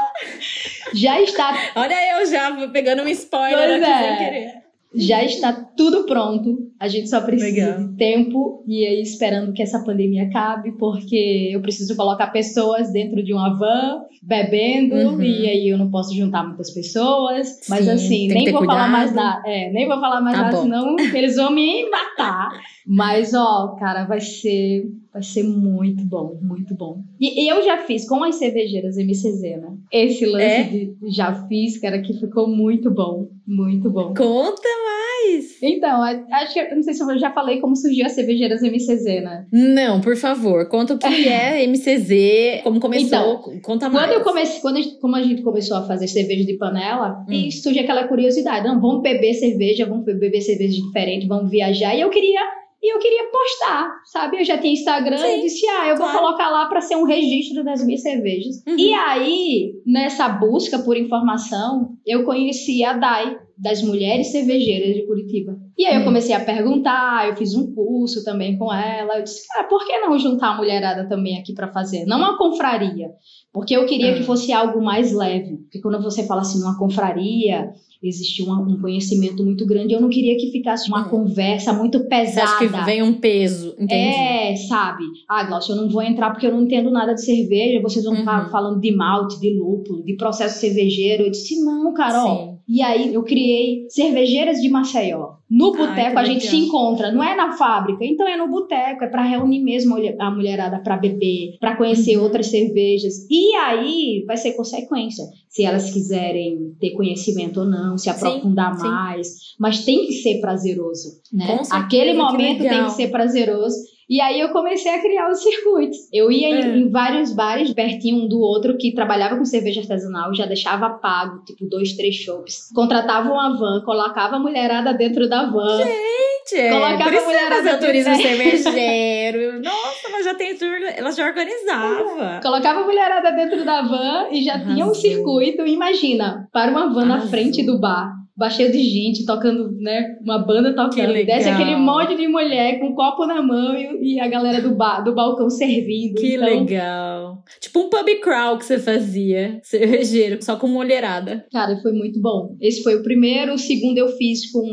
Já 0.94 1.20
está 1.22 1.54
Olha 1.76 1.96
eu 2.20 2.26
já 2.26 2.52
vou 2.56 2.70
pegando 2.70 3.04
um 3.04 3.08
spoiler 3.10 3.80
Pois 3.80 3.84
aqui 3.84 3.92
é. 3.92 4.08
sem 4.08 4.18
querer. 4.18 4.64
Já 4.96 5.24
está 5.24 5.52
tudo 5.76 6.06
pronto. 6.06 6.56
A 6.80 6.88
gente 6.88 7.10
só 7.10 7.20
precisa 7.20 7.50
Legal. 7.74 7.88
de 7.88 7.98
tempo 7.98 8.64
e 8.68 8.86
aí 8.86 9.02
esperando 9.02 9.52
que 9.52 9.64
essa 9.64 9.84
pandemia 9.84 10.26
acabe, 10.26 10.72
porque 10.78 11.50
eu 11.52 11.62
preciso 11.64 11.96
colocar 11.96 12.28
pessoas 12.28 12.92
dentro 12.94 13.24
de 13.24 13.34
uma 13.34 13.58
van 13.58 14.04
bebendo 14.22 14.96
Uhum. 14.96 15.22
e 15.22 15.48
aí 15.50 15.68
eu 15.70 15.80
não 15.80 15.90
posso 15.90 16.16
juntar 16.16 16.44
muitas 16.46 16.70
pessoas. 16.72 17.60
Mas 17.68 17.86
Sim, 17.86 17.92
assim, 17.92 18.28
nem 18.28 18.52
vou 18.52 18.64
falar 18.66 18.88
mais 18.88 19.12
nada. 19.14 19.42
É, 19.50 19.72
nem 19.72 19.88
vou 19.88 20.00
falar 20.00 20.22
mais 20.22 20.36
Tá 20.38 20.44
nada, 20.44 20.58
bom. 20.58 20.64
senão 20.64 20.96
eles 21.00 21.36
vão 21.38 21.52
me 21.52 21.90
matar. 21.90 22.50
Mas 22.86 23.34
ó, 23.34 23.76
cara, 23.80 24.04
vai 24.06 24.20
ser 24.22 24.84
vai 25.14 25.22
ser 25.22 25.44
muito 25.44 26.04
bom, 26.06 26.40
muito 26.42 26.74
bom. 26.76 27.04
E 27.22 27.48
eu 27.50 27.64
já 27.64 27.78
fiz 27.86 28.08
com 28.10 28.24
as 28.24 28.36
cervejeiras 28.36 28.98
MCZ, 28.98 29.42
né? 29.62 29.74
Esse 29.92 30.26
lance 30.26 30.44
É? 30.46 30.64
de 30.64 30.96
já 31.16 31.48
fiz, 31.48 31.78
cara, 31.78 32.02
que 32.02 32.14
ficou 32.14 32.48
muito 32.48 32.90
bom, 32.90 33.28
muito 33.46 33.90
bom. 33.92 34.14
Conta 34.16 34.68
mais! 34.68 35.58
Então, 35.62 36.02
acho 36.02 36.54
que 36.54 36.76
não 36.76 36.82
sei 36.84 36.94
se 36.94 37.04
eu 37.04 37.18
já 37.20 37.32
falei 37.32 37.60
como 37.62 37.76
surgiu 37.76 38.06
as 38.06 38.14
cervejeiras 38.14 38.62
MCZ, 38.62 39.04
né? 39.24 39.46
Não, 39.52 40.02
por 40.02 40.16
favor, 40.18 40.68
conta 40.68 40.96
o 40.96 40.98
que 40.98 41.28
é 41.30 41.64
MCZ, 41.68 42.62
como 42.64 42.80
começou, 42.80 43.40
conta 43.62 43.90
mais. 43.90 44.08
Quando 44.08 44.18
eu 44.18 44.24
comecei, 44.24 44.62
quando 44.62 44.78
a 44.78 44.82
gente, 44.82 45.00
como 45.00 45.16
a 45.16 45.22
gente 45.22 45.42
começou 45.44 45.78
a 45.78 45.84
fazer 45.86 46.08
cerveja 46.08 46.44
de 46.46 46.58
panela, 46.58 47.24
Hum. 47.30 47.32
e 47.32 47.52
surge 47.52 47.80
aquela 47.80 48.08
curiosidade, 48.08 48.68
não, 48.68 48.82
vamos 48.82 49.02
beber 49.04 49.34
cerveja, 49.36 49.86
vamos 49.86 50.04
beber 50.06 50.42
cerveja 50.42 50.82
diferente, 50.82 51.28
vamos 51.28 51.50
viajar, 51.52 51.96
e 51.96 52.02
eu 52.02 52.10
queria 52.10 52.42
e 52.84 52.94
eu 52.94 53.00
queria 53.00 53.32
postar, 53.32 54.02
sabe? 54.04 54.42
Eu 54.42 54.44
já 54.44 54.58
tinha 54.58 54.74
Instagram 54.74 55.18
Sim, 55.18 55.40
e 55.40 55.42
disse, 55.44 55.66
ah, 55.70 55.88
eu 55.88 55.96
vou 55.96 56.06
claro. 56.06 56.20
colocar 56.20 56.50
lá 56.50 56.66
para 56.66 56.82
ser 56.82 56.98
um 56.98 57.06
registro 57.06 57.64
das 57.64 57.82
minhas 57.84 58.02
cervejas. 58.02 58.62
Uhum. 58.68 58.76
E 58.78 58.94
aí, 58.94 59.82
nessa 59.86 60.28
busca 60.28 60.78
por 60.80 60.98
informação, 60.98 61.96
eu 62.06 62.26
conheci 62.26 62.84
a 62.84 62.92
Dai, 62.92 63.40
das 63.64 63.82
mulheres 63.82 64.28
cervejeiras 64.28 64.94
de 64.94 65.08
Curitiba. 65.08 65.58
E 65.78 65.86
aí 65.86 65.96
eu 65.96 66.02
Hum. 66.02 66.04
comecei 66.06 66.36
a 66.36 66.40
perguntar, 66.44 67.30
eu 67.30 67.36
fiz 67.38 67.56
um 67.56 67.74
curso 67.74 68.24
também 68.26 68.58
com 68.58 68.72
ela. 68.74 69.18
Eu 69.20 69.24
disse, 69.24 69.48
cara, 69.48 69.66
por 69.68 69.86
que 69.88 69.98
não 70.00 70.20
juntar 70.20 70.50
a 70.50 70.58
mulherada 70.58 71.08
também 71.08 71.38
aqui 71.40 71.54
para 71.54 71.72
fazer? 71.72 72.06
Não 72.06 72.18
uma 72.18 72.38
confraria. 72.38 73.08
Porque 73.54 73.74
eu 73.76 73.86
queria 73.86 74.12
Hum. 74.12 74.16
que 74.18 74.24
fosse 74.24 74.52
algo 74.52 74.84
mais 74.84 75.14
leve. 75.14 75.56
Porque 75.58 75.80
quando 75.80 76.02
você 76.04 76.26
fala 76.28 76.42
assim, 76.42 76.60
numa 76.60 76.78
confraria, 76.78 77.72
existe 78.02 78.44
uma- 78.44 78.60
um 78.62 78.82
conhecimento 78.82 79.46
muito 79.46 79.66
grande. 79.66 79.94
Eu 79.94 80.02
não 80.02 80.10
queria 80.10 80.36
que 80.36 80.52
ficasse 80.52 80.90
uma 80.90 81.06
Hum. 81.08 81.10
conversa 81.10 81.72
muito 81.72 82.00
Você 82.00 82.04
pesada. 82.10 82.44
acha 82.44 82.58
que 82.68 82.86
vem 82.86 83.02
um 83.02 83.14
peso, 83.14 83.74
entendi. 83.80 83.94
É, 83.96 84.56
sabe? 84.58 85.04
Ah, 85.30 85.44
Glaucio, 85.46 85.74
eu 85.74 85.82
não 85.82 85.90
vou 85.90 86.02
entrar 86.02 86.32
porque 86.32 86.46
eu 86.48 86.52
não 86.52 86.64
entendo 86.64 86.92
nada 86.92 87.14
de 87.14 87.24
cerveja. 87.24 87.82
Vocês 87.82 88.04
vão 88.04 88.16
estar 88.16 88.44
Uhum. 88.46 88.50
falando 88.52 88.82
de 88.82 88.92
malte, 88.94 89.40
de 89.40 89.54
lúpulo, 89.58 90.04
de 90.04 90.16
processo 90.18 90.60
cervejeiro. 90.60 91.24
Eu 91.24 91.32
disse, 91.32 91.64
não, 91.64 91.94
Carol. 91.94 92.38
Sim. 92.38 92.53
E 92.68 92.82
aí 92.82 93.14
eu 93.14 93.24
criei 93.24 93.86
cervejeiras 93.90 94.62
de 94.62 94.70
Maceió. 94.70 95.34
No 95.50 95.72
boteco 95.74 96.18
a 96.18 96.24
gente 96.24 96.48
se 96.48 96.56
encontra, 96.56 97.12
não 97.12 97.24
é 97.24 97.36
na 97.36 97.52
fábrica, 97.58 98.04
então 98.06 98.28
é 98.28 98.36
no 98.38 98.48
boteco, 98.50 99.04
é 99.04 99.08
pra 99.08 99.22
reunir 99.22 99.60
mesmo 99.62 99.94
a 99.94 99.98
mulher- 99.98 100.16
a 100.20 100.32
mulherada 100.32 100.80
pra 100.80 100.98
beber, 100.98 101.58
pra 101.60 101.76
conhecer 101.76 102.18
Uhum. 102.18 102.24
outras 102.24 102.48
cervejas. 102.48 103.28
E 103.30 103.54
aí 103.56 104.24
vai 104.26 104.38
ser 104.38 104.54
consequência, 104.54 105.26
se 105.50 105.64
elas 105.64 105.92
quiserem 105.92 106.74
ter 106.80 106.92
conhecimento 106.92 107.60
ou 107.60 107.66
não, 107.66 107.98
se 107.98 108.10
aprofundar 108.10 108.76
sim. 108.76 108.84
mais, 108.88 109.28
mas 109.60 109.84
tem 109.86 110.08
que 110.08 110.14
ser 110.14 110.40
prazeroso, 110.40 111.20
né? 111.32 111.46
Com 111.46 111.64
certeza, 111.64 111.76
Aquele 111.76 112.12
que 112.12 112.18
momento 112.18 112.64
tem 112.64 112.84
que 112.86 112.92
ser 112.92 113.08
prazeroso. 113.10 113.76
E 114.14 114.22
aí 114.22 114.40
eu 114.40 114.50
comecei 114.50 114.94
a 114.94 115.02
criar 115.02 115.28
os 115.32 115.42
circuitos. 115.42 115.98
Eu 116.14 116.32
ia 116.32 116.48
em, 116.50 116.62
É. 116.62 116.78
em 116.78 116.88
vários 116.92 117.34
bares 117.34 117.74
pertinho 117.74 118.26
um 118.26 118.28
do 118.28 118.40
outro 118.40 118.78
que 118.78 118.94
trabalhava 118.94 119.38
com 119.38 119.44
cerveja 119.44 119.82
artesanal, 119.82 120.32
já 120.36 120.46
deixava 120.46 120.88
pago, 120.92 121.44
tipo 121.44 121.66
dois, 121.66 121.94
três 121.94 122.14
shops. 122.16 122.70
Contratava 122.76 123.32
uma 123.32 123.58
van, 123.58 123.82
colocava 123.84 124.36
a 124.36 124.40
mulherada 124.40 124.94
dentro 124.94 125.28
da 125.28 125.46
van. 125.48 125.78
Gente, 125.78 126.56
é, 126.62 126.70
Colocava 126.70 127.10
a 127.18 127.22
mulherada 127.26 127.56
fazer 127.56 127.78
turismo 127.86 128.16
dentro, 128.16 128.28
cervejeiro. 128.62 129.62
Nossa, 129.64 130.08
ela 130.08 130.24
já 130.24 130.36
tem 130.36 130.58
ela 130.96 131.12
já 131.12 131.26
organizava. 131.26 132.40
Colocava 132.44 132.82
a 132.82 132.84
mulherada 132.84 133.32
dentro 133.32 133.66
da 133.66 133.82
van 133.82 134.28
e 134.32 134.44
já 134.44 134.60
tinha 134.60 134.86
um 134.86 134.90
Arrasou. 134.90 134.96
circuito. 134.96 135.66
Imagina, 135.66 136.48
para 136.54 136.70
uma 136.70 136.94
van 136.94 137.06
na 137.06 137.14
Arrasou. 137.16 137.32
frente 137.32 137.66
do 137.66 137.80
bar. 137.80 138.12
Bar 138.36 138.50
cheio 138.50 138.72
de 138.72 138.84
gente 138.84 139.26
tocando, 139.26 139.72
né? 139.80 140.18
Uma 140.22 140.40
banda 140.40 140.76
tocando. 140.76 141.12
legal. 141.12 141.38
Desce 141.38 141.50
aquele 141.50 141.76
monte 141.76 142.16
de 142.16 142.28
mulher 142.28 142.80
com 142.80 142.88
um 142.88 142.96
copo 142.96 143.26
na 143.26 143.42
mão 143.42 143.76
e, 143.76 144.16
e 144.16 144.20
a 144.20 144.28
galera 144.28 144.62
do, 144.62 144.76
bar, 144.76 145.04
do 145.04 145.14
balcão 145.14 145.50
servindo. 145.50 146.16
Que 146.16 146.36
então, 146.36 146.48
legal. 146.48 147.44
Tipo 147.60 147.82
um 147.82 147.90
pub 147.90 148.10
crawl 148.22 148.58
que 148.58 148.66
você 148.66 148.80
fazia, 148.80 149.60
cervejeiro, 149.64 150.42
só 150.44 150.56
com 150.56 150.68
mulherada. 150.68 151.46
Cara, 151.52 151.78
foi 151.82 151.92
muito 151.92 152.20
bom. 152.20 152.56
Esse 152.60 152.82
foi 152.82 152.96
o 152.96 153.04
primeiro. 153.04 153.54
O 153.54 153.58
segundo 153.58 153.98
eu 153.98 154.10
fiz 154.10 154.52
com 154.52 154.66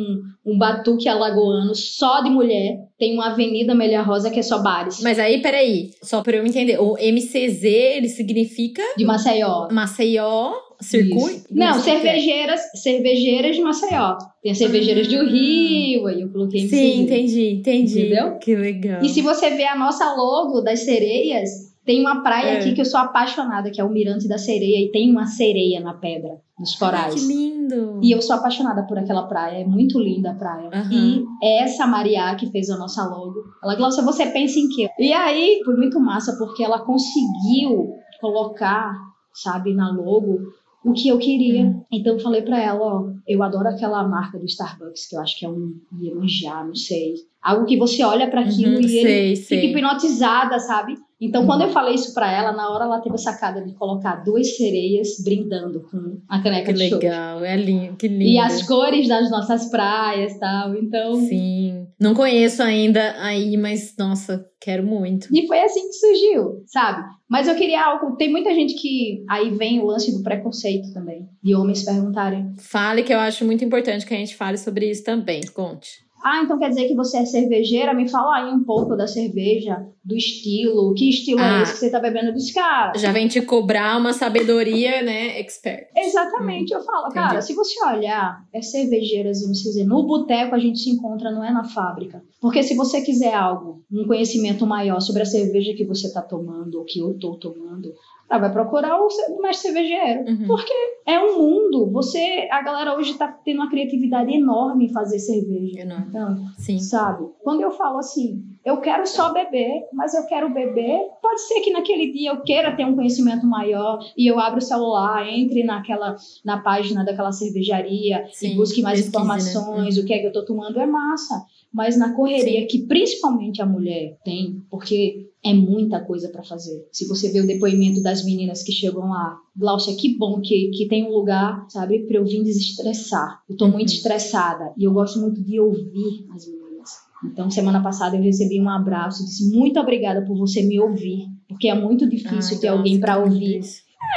um 0.44 0.58
batuque 0.58 1.08
alagoano 1.08 1.74
só 1.74 2.22
de 2.22 2.30
mulher. 2.30 2.78
Tem 2.98 3.14
uma 3.14 3.32
avenida 3.32 3.72
Amélia 3.72 4.02
Rosa 4.02 4.30
que 4.30 4.40
é 4.40 4.42
só 4.42 4.62
bares. 4.62 5.00
Mas 5.02 5.18
aí, 5.18 5.40
peraí, 5.42 5.90
só 6.02 6.22
pra 6.22 6.36
eu 6.36 6.46
entender. 6.46 6.78
O 6.80 6.94
MCZ, 6.94 7.64
ele 7.64 8.08
significa 8.08 8.82
De 8.96 9.04
Maceió. 9.04 9.68
Maceió, 9.70 10.52
circuito? 10.80 11.44
Não, 11.50 11.76
que 11.78 11.82
que 11.84 11.90
é? 11.90 11.92
cervejeiras, 11.94 12.60
cervejeiras 12.82 13.56
de 13.56 13.62
Maceió. 13.62 14.16
Tem 14.42 14.52
as 14.52 14.58
cervejeiras 14.58 15.06
do 15.08 15.16
Ah. 15.18 15.24
Rio, 15.24 16.06
aí 16.06 16.20
eu 16.22 16.30
coloquei 16.30 16.68
Sim, 16.68 17.02
entendi, 17.02 17.50
entendi. 17.54 18.00
Entendeu? 18.00 18.38
Que 18.38 18.56
legal. 18.56 19.02
E 19.02 19.08
se 19.08 19.20
você 19.22 19.50
ver 19.50 19.66
a 19.66 19.76
nossa 19.76 20.14
logo 20.14 20.60
das 20.60 20.80
sereias, 20.80 21.50
tem 21.84 22.00
uma 22.00 22.22
praia 22.22 22.50
É. 22.54 22.58
aqui 22.58 22.72
que 22.74 22.80
eu 22.80 22.84
sou 22.84 23.00
apaixonada, 23.00 23.70
que 23.70 23.80
é 23.80 23.84
o 23.84 23.88
Mirante 23.90 24.28
da 24.28 24.38
Sereia, 24.38 24.78
e 24.86 24.90
tem 24.90 25.10
uma 25.10 25.26
sereia 25.26 25.80
na 25.80 25.94
pedra, 25.94 26.38
nos 26.58 26.74
corais. 26.76 27.14
Que 27.14 27.20
lindo. 27.26 27.98
E 28.02 28.10
eu 28.12 28.20
sou 28.22 28.36
apaixonada 28.36 28.82
por 28.86 28.98
aquela 28.98 29.22
praia, 29.26 29.62
é 29.62 29.64
muito 29.64 29.98
linda 29.98 30.30
a 30.30 30.34
praia. 30.34 30.68
Aham. 30.72 30.92
E 30.92 31.24
é 31.42 31.62
essa 31.62 31.86
Maria 31.86 32.34
que 32.36 32.50
fez 32.50 32.68
a 32.70 32.76
nossa 32.76 33.02
logo. 33.06 33.34
Ela, 33.64 33.74
Glaucia, 33.76 34.02
você 34.02 34.26
pensa 34.26 34.58
em 34.58 34.68
quê? 34.68 34.88
E 34.98 35.12
aí 35.12 35.60
foi 35.64 35.74
muito 35.76 35.98
massa, 36.00 36.36
porque 36.38 36.62
ela 36.62 36.80
conseguiu 36.80 37.94
colocar, 38.20 38.92
sabe, 39.34 39.74
na 39.74 39.90
logo 39.90 40.38
o 40.84 40.92
que 40.92 41.08
eu 41.08 41.18
queria. 41.18 41.64
Hum. 41.64 41.84
Então 41.92 42.14
eu 42.14 42.20
falei 42.20 42.42
pra 42.42 42.60
ela, 42.62 42.80
ó, 42.80 43.10
eu 43.26 43.42
adoro 43.42 43.68
aquela 43.68 44.06
marca 44.06 44.38
do 44.38 44.46
Starbucks, 44.46 45.06
que 45.08 45.16
eu 45.16 45.20
acho 45.20 45.38
que 45.38 45.44
é 45.44 45.48
um 45.48 45.74
Iemanjá, 46.00 46.64
não 46.64 46.74
sei. 46.74 47.14
Algo 47.42 47.66
que 47.66 47.76
você 47.76 48.02
olha 48.02 48.28
pra 48.30 48.42
aquilo 48.42 48.74
Uhum, 48.76 48.80
e 48.80 48.98
ele 48.98 49.08
sei, 49.08 49.36
fica 49.36 49.48
sei. 49.60 49.70
hipnotizada, 49.70 50.58
sabe? 50.58 50.94
Então, 51.20 51.42
Uhum. 51.42 51.46
quando 51.46 51.62
eu 51.62 51.68
falei 51.70 51.94
isso 51.94 52.14
pra 52.14 52.32
ela, 52.32 52.50
na 52.52 52.70
hora 52.70 52.84
ela 52.86 53.00
teve 53.00 53.14
a 53.14 53.18
sacada 53.18 53.62
de 53.62 53.74
colocar 53.74 54.16
duas 54.24 54.56
sereias 54.56 55.08
brindando 55.22 55.80
com 55.90 56.18
a 56.28 56.42
caneca 56.42 56.72
Que 56.72 56.78
de 56.78 56.88
chopp. 56.88 57.04
legal, 57.04 57.44
é 57.44 57.56
lindo, 57.56 57.96
que 57.96 58.08
lindo. 58.08 58.22
E 58.24 58.38
as 58.38 58.66
cores 58.66 59.06
das 59.06 59.30
nossas 59.30 59.68
praias 59.70 60.32
e 60.32 60.38
tal. 60.40 60.74
Então. 60.74 61.16
Sim. 61.16 61.86
Não 62.00 62.14
conheço 62.14 62.62
ainda 62.62 63.14
aí, 63.18 63.56
mas 63.58 63.94
nossa, 63.98 64.46
quero 64.58 64.82
muito. 64.82 65.28
E 65.30 65.46
foi 65.46 65.60
assim 65.60 65.88
que 65.88 65.92
surgiu, 65.92 66.62
sabe? 66.66 67.02
Mas 67.28 67.46
eu 67.46 67.54
queria 67.54 67.84
algo. 67.84 68.16
Tem 68.16 68.30
muita 68.30 68.54
gente 68.54 68.74
que. 68.74 69.22
Aí 69.28 69.50
vem 69.50 69.80
o 69.80 69.86
lance 69.86 70.10
do 70.16 70.22
preconceito 70.22 70.92
também. 70.94 71.28
De 71.42 71.54
homens 71.54 71.84
perguntarem: 71.84 72.50
Fale 72.58 73.02
que 73.02 73.12
eu 73.12 73.18
acho 73.20 73.44
muito 73.44 73.62
importante 73.64 74.06
que 74.06 74.14
a 74.14 74.16
gente 74.16 74.34
fale 74.34 74.56
sobre 74.56 74.90
isso 74.90 75.04
também. 75.04 75.42
Conte. 75.54 75.90
Ah, 76.22 76.42
então 76.44 76.58
quer 76.58 76.68
dizer 76.68 76.86
que 76.88 76.94
você 76.94 77.18
é 77.18 77.24
cervejeira? 77.24 77.94
Me 77.94 78.08
fala 78.08 78.36
aí 78.36 78.52
um 78.52 78.62
pouco 78.64 78.96
da 78.96 79.06
cerveja, 79.06 79.86
do 80.04 80.14
estilo. 80.16 80.92
Que 80.94 81.08
estilo 81.10 81.40
Ah. 81.40 81.60
é 81.60 81.62
esse 81.62 81.72
que 81.72 81.78
você 81.78 81.90
tá 81.90 81.98
bebendo? 82.00 82.28
Eu 82.28 82.34
disse, 82.34 82.52
cara. 82.54 82.92
Já 82.96 83.12
vem 83.12 83.26
te 83.28 83.40
cobrar 83.42 83.98
uma 83.98 84.12
sabedoria, 84.12 85.02
né, 85.02 85.38
expert. 85.40 85.86
Exatamente, 85.96 86.72
eu 86.72 86.80
falo, 86.82 87.08
cara, 87.10 87.34
Entendi. 87.34 87.46
se 87.46 87.54
você 87.54 87.84
olhar, 87.86 88.44
é 88.52 88.60
cervejeiras 88.62 89.42
MCZ, 89.42 89.86
no 89.86 90.02
boteco 90.06 90.54
a 90.54 90.58
gente 90.58 90.78
se 90.78 90.90
encontra, 90.90 91.30
não 91.30 91.44
é 91.44 91.50
na 91.50 91.64
fábrica. 91.64 92.22
Porque 92.40 92.62
se 92.62 92.74
você 92.74 93.00
quiser 93.02 93.34
algo, 93.34 93.82
um 93.92 94.06
conhecimento 94.06 94.66
maior 94.66 95.00
sobre 95.00 95.22
a 95.22 95.26
cerveja 95.26 95.74
que 95.74 95.84
você 95.84 96.12
tá 96.12 96.22
tomando, 96.22 96.78
ou 96.78 96.84
que 96.84 96.98
eu 97.00 97.14
tô 97.18 97.34
tomando, 97.36 97.92
ah, 98.30 98.38
vai 98.38 98.52
procurar 98.52 98.96
o 98.96 99.08
mestre 99.42 99.72
cervejeiro. 99.72 100.20
Uhum. 100.20 100.46
Porque 100.46 100.72
é 101.04 101.18
um 101.18 101.36
mundo, 101.36 101.90
você, 101.90 102.48
a 102.50 102.62
galera 102.62 102.96
hoje 102.96 103.14
tá 103.14 103.26
tendo 103.26 103.56
uma 103.56 103.68
criatividade 103.68 104.32
enorme 104.32 104.86
em 104.86 104.92
fazer 104.92 105.18
cerveja. 105.18 105.80
Enorme. 105.80 106.06
Então, 106.08 106.36
Sim. 106.56 106.78
sabe? 106.78 107.26
Quando 107.42 107.62
eu 107.62 107.72
falo 107.72 107.98
assim, 107.98 108.44
eu 108.64 108.80
quero 108.80 109.04
só 109.04 109.32
beber, 109.32 109.82
mas 109.92 110.14
eu 110.14 110.26
quero 110.26 110.52
beber, 110.52 111.00
pode 111.20 111.40
ser 111.40 111.60
que 111.60 111.72
naquele 111.72 112.12
dia 112.12 112.30
eu 112.30 112.42
queira 112.42 112.76
ter 112.76 112.84
um 112.84 112.94
conhecimento 112.94 113.44
maior 113.46 113.98
e 114.16 114.30
eu 114.30 114.38
abro 114.38 114.58
o 114.58 114.62
celular, 114.62 115.26
entre 115.28 115.64
naquela 115.64 116.14
na 116.44 116.58
página 116.58 117.04
daquela 117.04 117.32
cervejaria 117.32 118.28
Sim, 118.32 118.52
e 118.52 118.56
busque 118.56 118.80
mais 118.80 119.00
né? 119.00 119.08
informações, 119.08 119.98
o 119.98 120.04
que 120.04 120.12
é 120.12 120.20
que 120.20 120.26
eu 120.26 120.32
tô 120.32 120.44
tomando 120.44 120.78
é 120.78 120.86
massa. 120.86 121.44
mas 121.72 121.96
na 121.96 122.14
correria 122.14 122.66
que 122.66 122.86
principalmente 122.86 123.62
a 123.62 123.66
mulher 123.66 124.18
tem, 124.24 124.62
porque 124.70 125.29
é 125.44 125.54
muita 125.54 126.00
coisa 126.00 126.28
para 126.28 126.42
fazer. 126.42 126.86
Se 126.92 127.06
você 127.06 127.30
vê 127.30 127.40
o 127.40 127.46
depoimento 127.46 128.02
das 128.02 128.24
meninas 128.24 128.62
que 128.62 128.72
chegam 128.72 129.08
lá, 129.08 129.38
Glaucia, 129.56 129.96
que 129.96 130.16
bom 130.16 130.40
que, 130.40 130.70
que 130.70 130.86
tem 130.86 131.04
um 131.04 131.12
lugar, 131.12 131.66
sabe, 131.68 132.00
para 132.00 132.18
eu 132.18 132.24
vir 132.24 132.42
desestressar. 132.42 133.40
Eu 133.48 133.56
tô 133.56 133.64
uhum. 133.64 133.72
muito 133.72 133.92
estressada 133.92 134.72
e 134.76 134.84
eu 134.84 134.92
gosto 134.92 135.18
muito 135.18 135.42
de 135.42 135.58
ouvir 135.58 136.26
as 136.34 136.46
meninas. 136.46 136.90
Então, 137.24 137.50
semana 137.50 137.82
passada 137.82 138.16
eu 138.16 138.22
recebi 138.22 138.60
um 138.60 138.68
abraço, 138.68 139.24
disse 139.24 139.50
muito 139.50 139.78
obrigada 139.78 140.22
por 140.24 140.36
você 140.36 140.62
me 140.62 140.80
ouvir, 140.80 141.26
porque 141.48 141.68
é 141.68 141.74
muito 141.74 142.08
difícil 142.08 142.56
Ai, 142.56 142.60
ter 142.60 142.68
alguém 142.68 142.98
para 142.98 143.18
ouvir. 143.18 143.60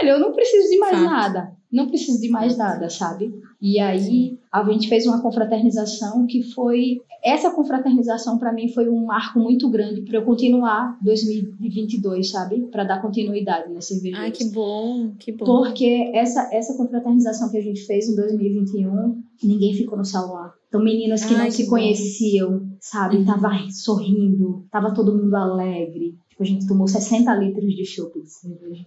Olha, 0.01 0.11
eu 0.11 0.19
não 0.19 0.33
preciso 0.33 0.69
de 0.69 0.77
mais 0.77 0.97
Fato. 0.97 1.05
nada, 1.05 1.52
não 1.73 1.87
preciso 1.87 2.21
de 2.21 2.29
mais 2.29 2.55
nada, 2.55 2.87
sabe? 2.89 3.33
E 3.59 3.79
aí 3.79 4.37
a 4.51 4.63
gente 4.63 4.87
fez 4.87 5.07
uma 5.07 5.21
confraternização 5.21 6.27
que 6.27 6.43
foi 6.43 7.01
essa 7.23 7.49
confraternização 7.49 8.37
para 8.37 8.53
mim 8.53 8.67
foi 8.67 8.89
um 8.89 9.05
marco 9.05 9.39
muito 9.39 9.69
grande 9.69 10.01
para 10.01 10.17
eu 10.17 10.23
continuar 10.23 10.97
2022, 11.01 12.29
sabe? 12.29 12.67
Para 12.71 12.83
dar 12.83 13.01
continuidade 13.01 13.73
na 13.73 13.81
cerveja. 13.81 14.17
Ai, 14.17 14.31
que 14.31 14.45
bom, 14.45 15.13
que 15.17 15.31
bom. 15.31 15.45
Porque 15.45 16.11
essa 16.13 16.49
essa 16.53 16.75
confraternização 16.75 17.49
que 17.49 17.57
a 17.57 17.61
gente 17.61 17.81
fez 17.85 18.07
em 18.07 18.15
2021, 18.15 19.23
ninguém 19.41 19.73
ficou 19.73 19.97
no 19.97 20.05
salão. 20.05 20.51
Então 20.67 20.83
meninas 20.83 21.25
que 21.25 21.33
Ai, 21.33 21.39
não 21.39 21.45
que 21.47 21.53
se 21.53 21.63
bom. 21.63 21.71
conheciam, 21.71 22.67
sabe? 22.79 23.17
Uhum. 23.17 23.25
Tava 23.25 23.49
sorrindo, 23.71 24.65
tava 24.69 24.93
todo 24.93 25.15
mundo 25.15 25.35
alegre. 25.35 26.15
Tipo, 26.29 26.43
a 26.43 26.45
gente 26.45 26.67
tomou 26.67 26.87
60 26.87 27.33
litros 27.35 27.75
de 27.75 27.85
chopp 27.85 28.19
de 28.19 28.29
cerveja. 28.29 28.83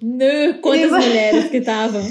Quantas 0.61 0.91
mulheres 0.91 1.49
que 1.49 1.59
estavam? 1.59 2.03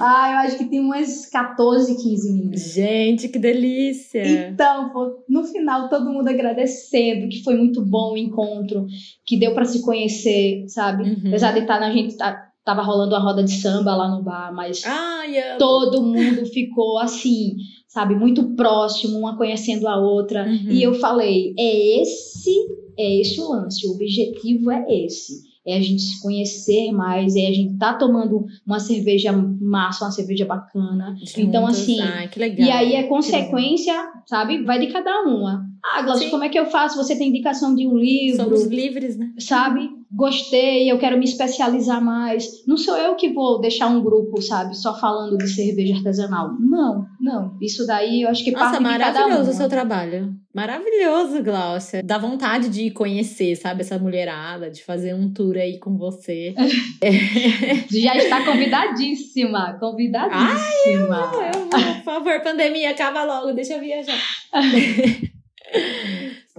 Ah, 0.00 0.30
eu 0.32 0.38
acho 0.38 0.58
que 0.58 0.66
tem 0.66 0.80
umas 0.80 1.26
14, 1.26 1.96
15 1.96 2.32
meninas. 2.32 2.72
Gente, 2.72 3.28
que 3.28 3.38
delícia! 3.38 4.48
Então, 4.48 4.92
no 5.28 5.44
final, 5.44 5.88
todo 5.88 6.10
mundo 6.10 6.28
agradecendo, 6.28 7.28
que 7.28 7.42
foi 7.42 7.56
muito 7.56 7.84
bom 7.84 8.12
o 8.12 8.16
encontro, 8.16 8.86
que 9.24 9.38
deu 9.38 9.54
para 9.54 9.64
se 9.64 9.82
conhecer, 9.82 10.64
sabe? 10.68 11.04
Uhum. 11.04 11.28
Apesar 11.28 11.52
de 11.52 11.60
estar 11.60 11.74
tá 11.74 11.80
na 11.80 11.92
gente. 11.92 12.16
Tá, 12.16 12.46
tava 12.62 12.82
rolando 12.82 13.16
a 13.16 13.18
roda 13.18 13.42
de 13.42 13.52
samba 13.52 13.96
lá 13.96 14.08
no 14.08 14.22
bar, 14.22 14.54
mas 14.54 14.82
Ai, 14.84 15.34
todo 15.58 16.02
mundo 16.02 16.44
ficou 16.46 16.98
assim, 16.98 17.56
sabe, 17.88 18.14
muito 18.14 18.54
próximo, 18.54 19.18
uma 19.18 19.36
conhecendo 19.36 19.88
a 19.88 19.96
outra. 19.96 20.44
Uhum. 20.46 20.70
E 20.70 20.82
eu 20.82 20.94
falei, 20.94 21.54
é 21.58 22.00
esse, 22.02 22.54
é 22.98 23.20
esse 23.20 23.40
o 23.40 23.48
lance, 23.48 23.86
o 23.86 23.92
objetivo 23.92 24.70
é 24.70 24.84
esse 25.04 25.49
é 25.66 25.76
a 25.76 25.80
gente 25.80 26.00
se 26.00 26.20
conhecer 26.22 26.90
mais, 26.92 27.36
é 27.36 27.46
a 27.46 27.52
gente 27.52 27.76
tá 27.76 27.94
tomando 27.94 28.46
uma 28.66 28.80
cerveja 28.80 29.32
massa, 29.32 30.04
uma 30.04 30.10
cerveja 30.10 30.44
bacana. 30.46 31.14
Juntos. 31.16 31.38
Então, 31.38 31.66
assim. 31.66 32.00
Ai, 32.00 32.28
que 32.28 32.38
legal. 32.38 32.66
E 32.66 32.70
aí 32.70 32.94
é 32.94 33.02
consequência, 33.04 33.94
sabe? 34.26 34.62
Vai 34.64 34.78
de 34.78 34.86
cada 34.92 35.22
uma. 35.22 35.64
Ah, 35.84 36.02
Glaucio, 36.02 36.30
como 36.30 36.44
é 36.44 36.48
que 36.48 36.58
eu 36.58 36.66
faço? 36.66 36.96
Você 36.96 37.16
tem 37.16 37.28
indicação 37.28 37.74
de 37.74 37.86
um 37.86 37.96
livro? 37.96 38.44
Somos 38.44 38.66
livres, 38.66 39.16
né? 39.16 39.32
Sabe? 39.38 39.88
Gostei, 40.12 40.90
eu 40.90 40.98
quero 40.98 41.18
me 41.18 41.24
especializar 41.24 42.02
mais. 42.02 42.66
Não 42.66 42.76
sou 42.76 42.96
eu 42.96 43.14
que 43.14 43.32
vou 43.32 43.60
deixar 43.60 43.86
um 43.86 44.02
grupo, 44.02 44.42
sabe, 44.42 44.76
só 44.76 44.98
falando 44.98 45.38
de 45.38 45.48
cerveja 45.48 45.94
artesanal. 45.94 46.50
Não, 46.58 47.06
não. 47.20 47.56
Isso 47.60 47.86
daí 47.86 48.22
eu 48.22 48.28
acho 48.28 48.42
que 48.42 48.50
Nossa, 48.50 48.64
parte 48.64 48.78
de 48.78 48.98
cada 48.98 49.20
um. 49.20 49.22
maravilhoso 49.22 49.50
o 49.50 49.54
seu 49.54 49.68
trabalho. 49.68 50.34
Maravilhoso, 50.52 51.42
Glaucia. 51.44 52.02
Dá 52.02 52.18
vontade 52.18 52.68
de 52.68 52.90
conhecer, 52.90 53.54
sabe, 53.54 53.82
essa 53.82 53.98
mulherada, 53.98 54.68
de 54.68 54.82
fazer 54.82 55.14
um 55.14 55.32
tour 55.32 55.56
aí 55.56 55.78
com 55.78 55.96
você. 55.96 56.54
Já 57.88 58.16
está 58.16 58.44
convidadíssima, 58.44 59.76
convidadíssima. 59.78 61.30
Ai, 61.32 61.50
eu, 61.54 61.60
eu, 61.60 61.66
por 61.68 62.04
favor, 62.04 62.40
pandemia, 62.42 62.90
acaba 62.90 63.22
logo, 63.22 63.52
deixa 63.52 63.74
eu 63.74 63.80
viajar. 63.80 64.18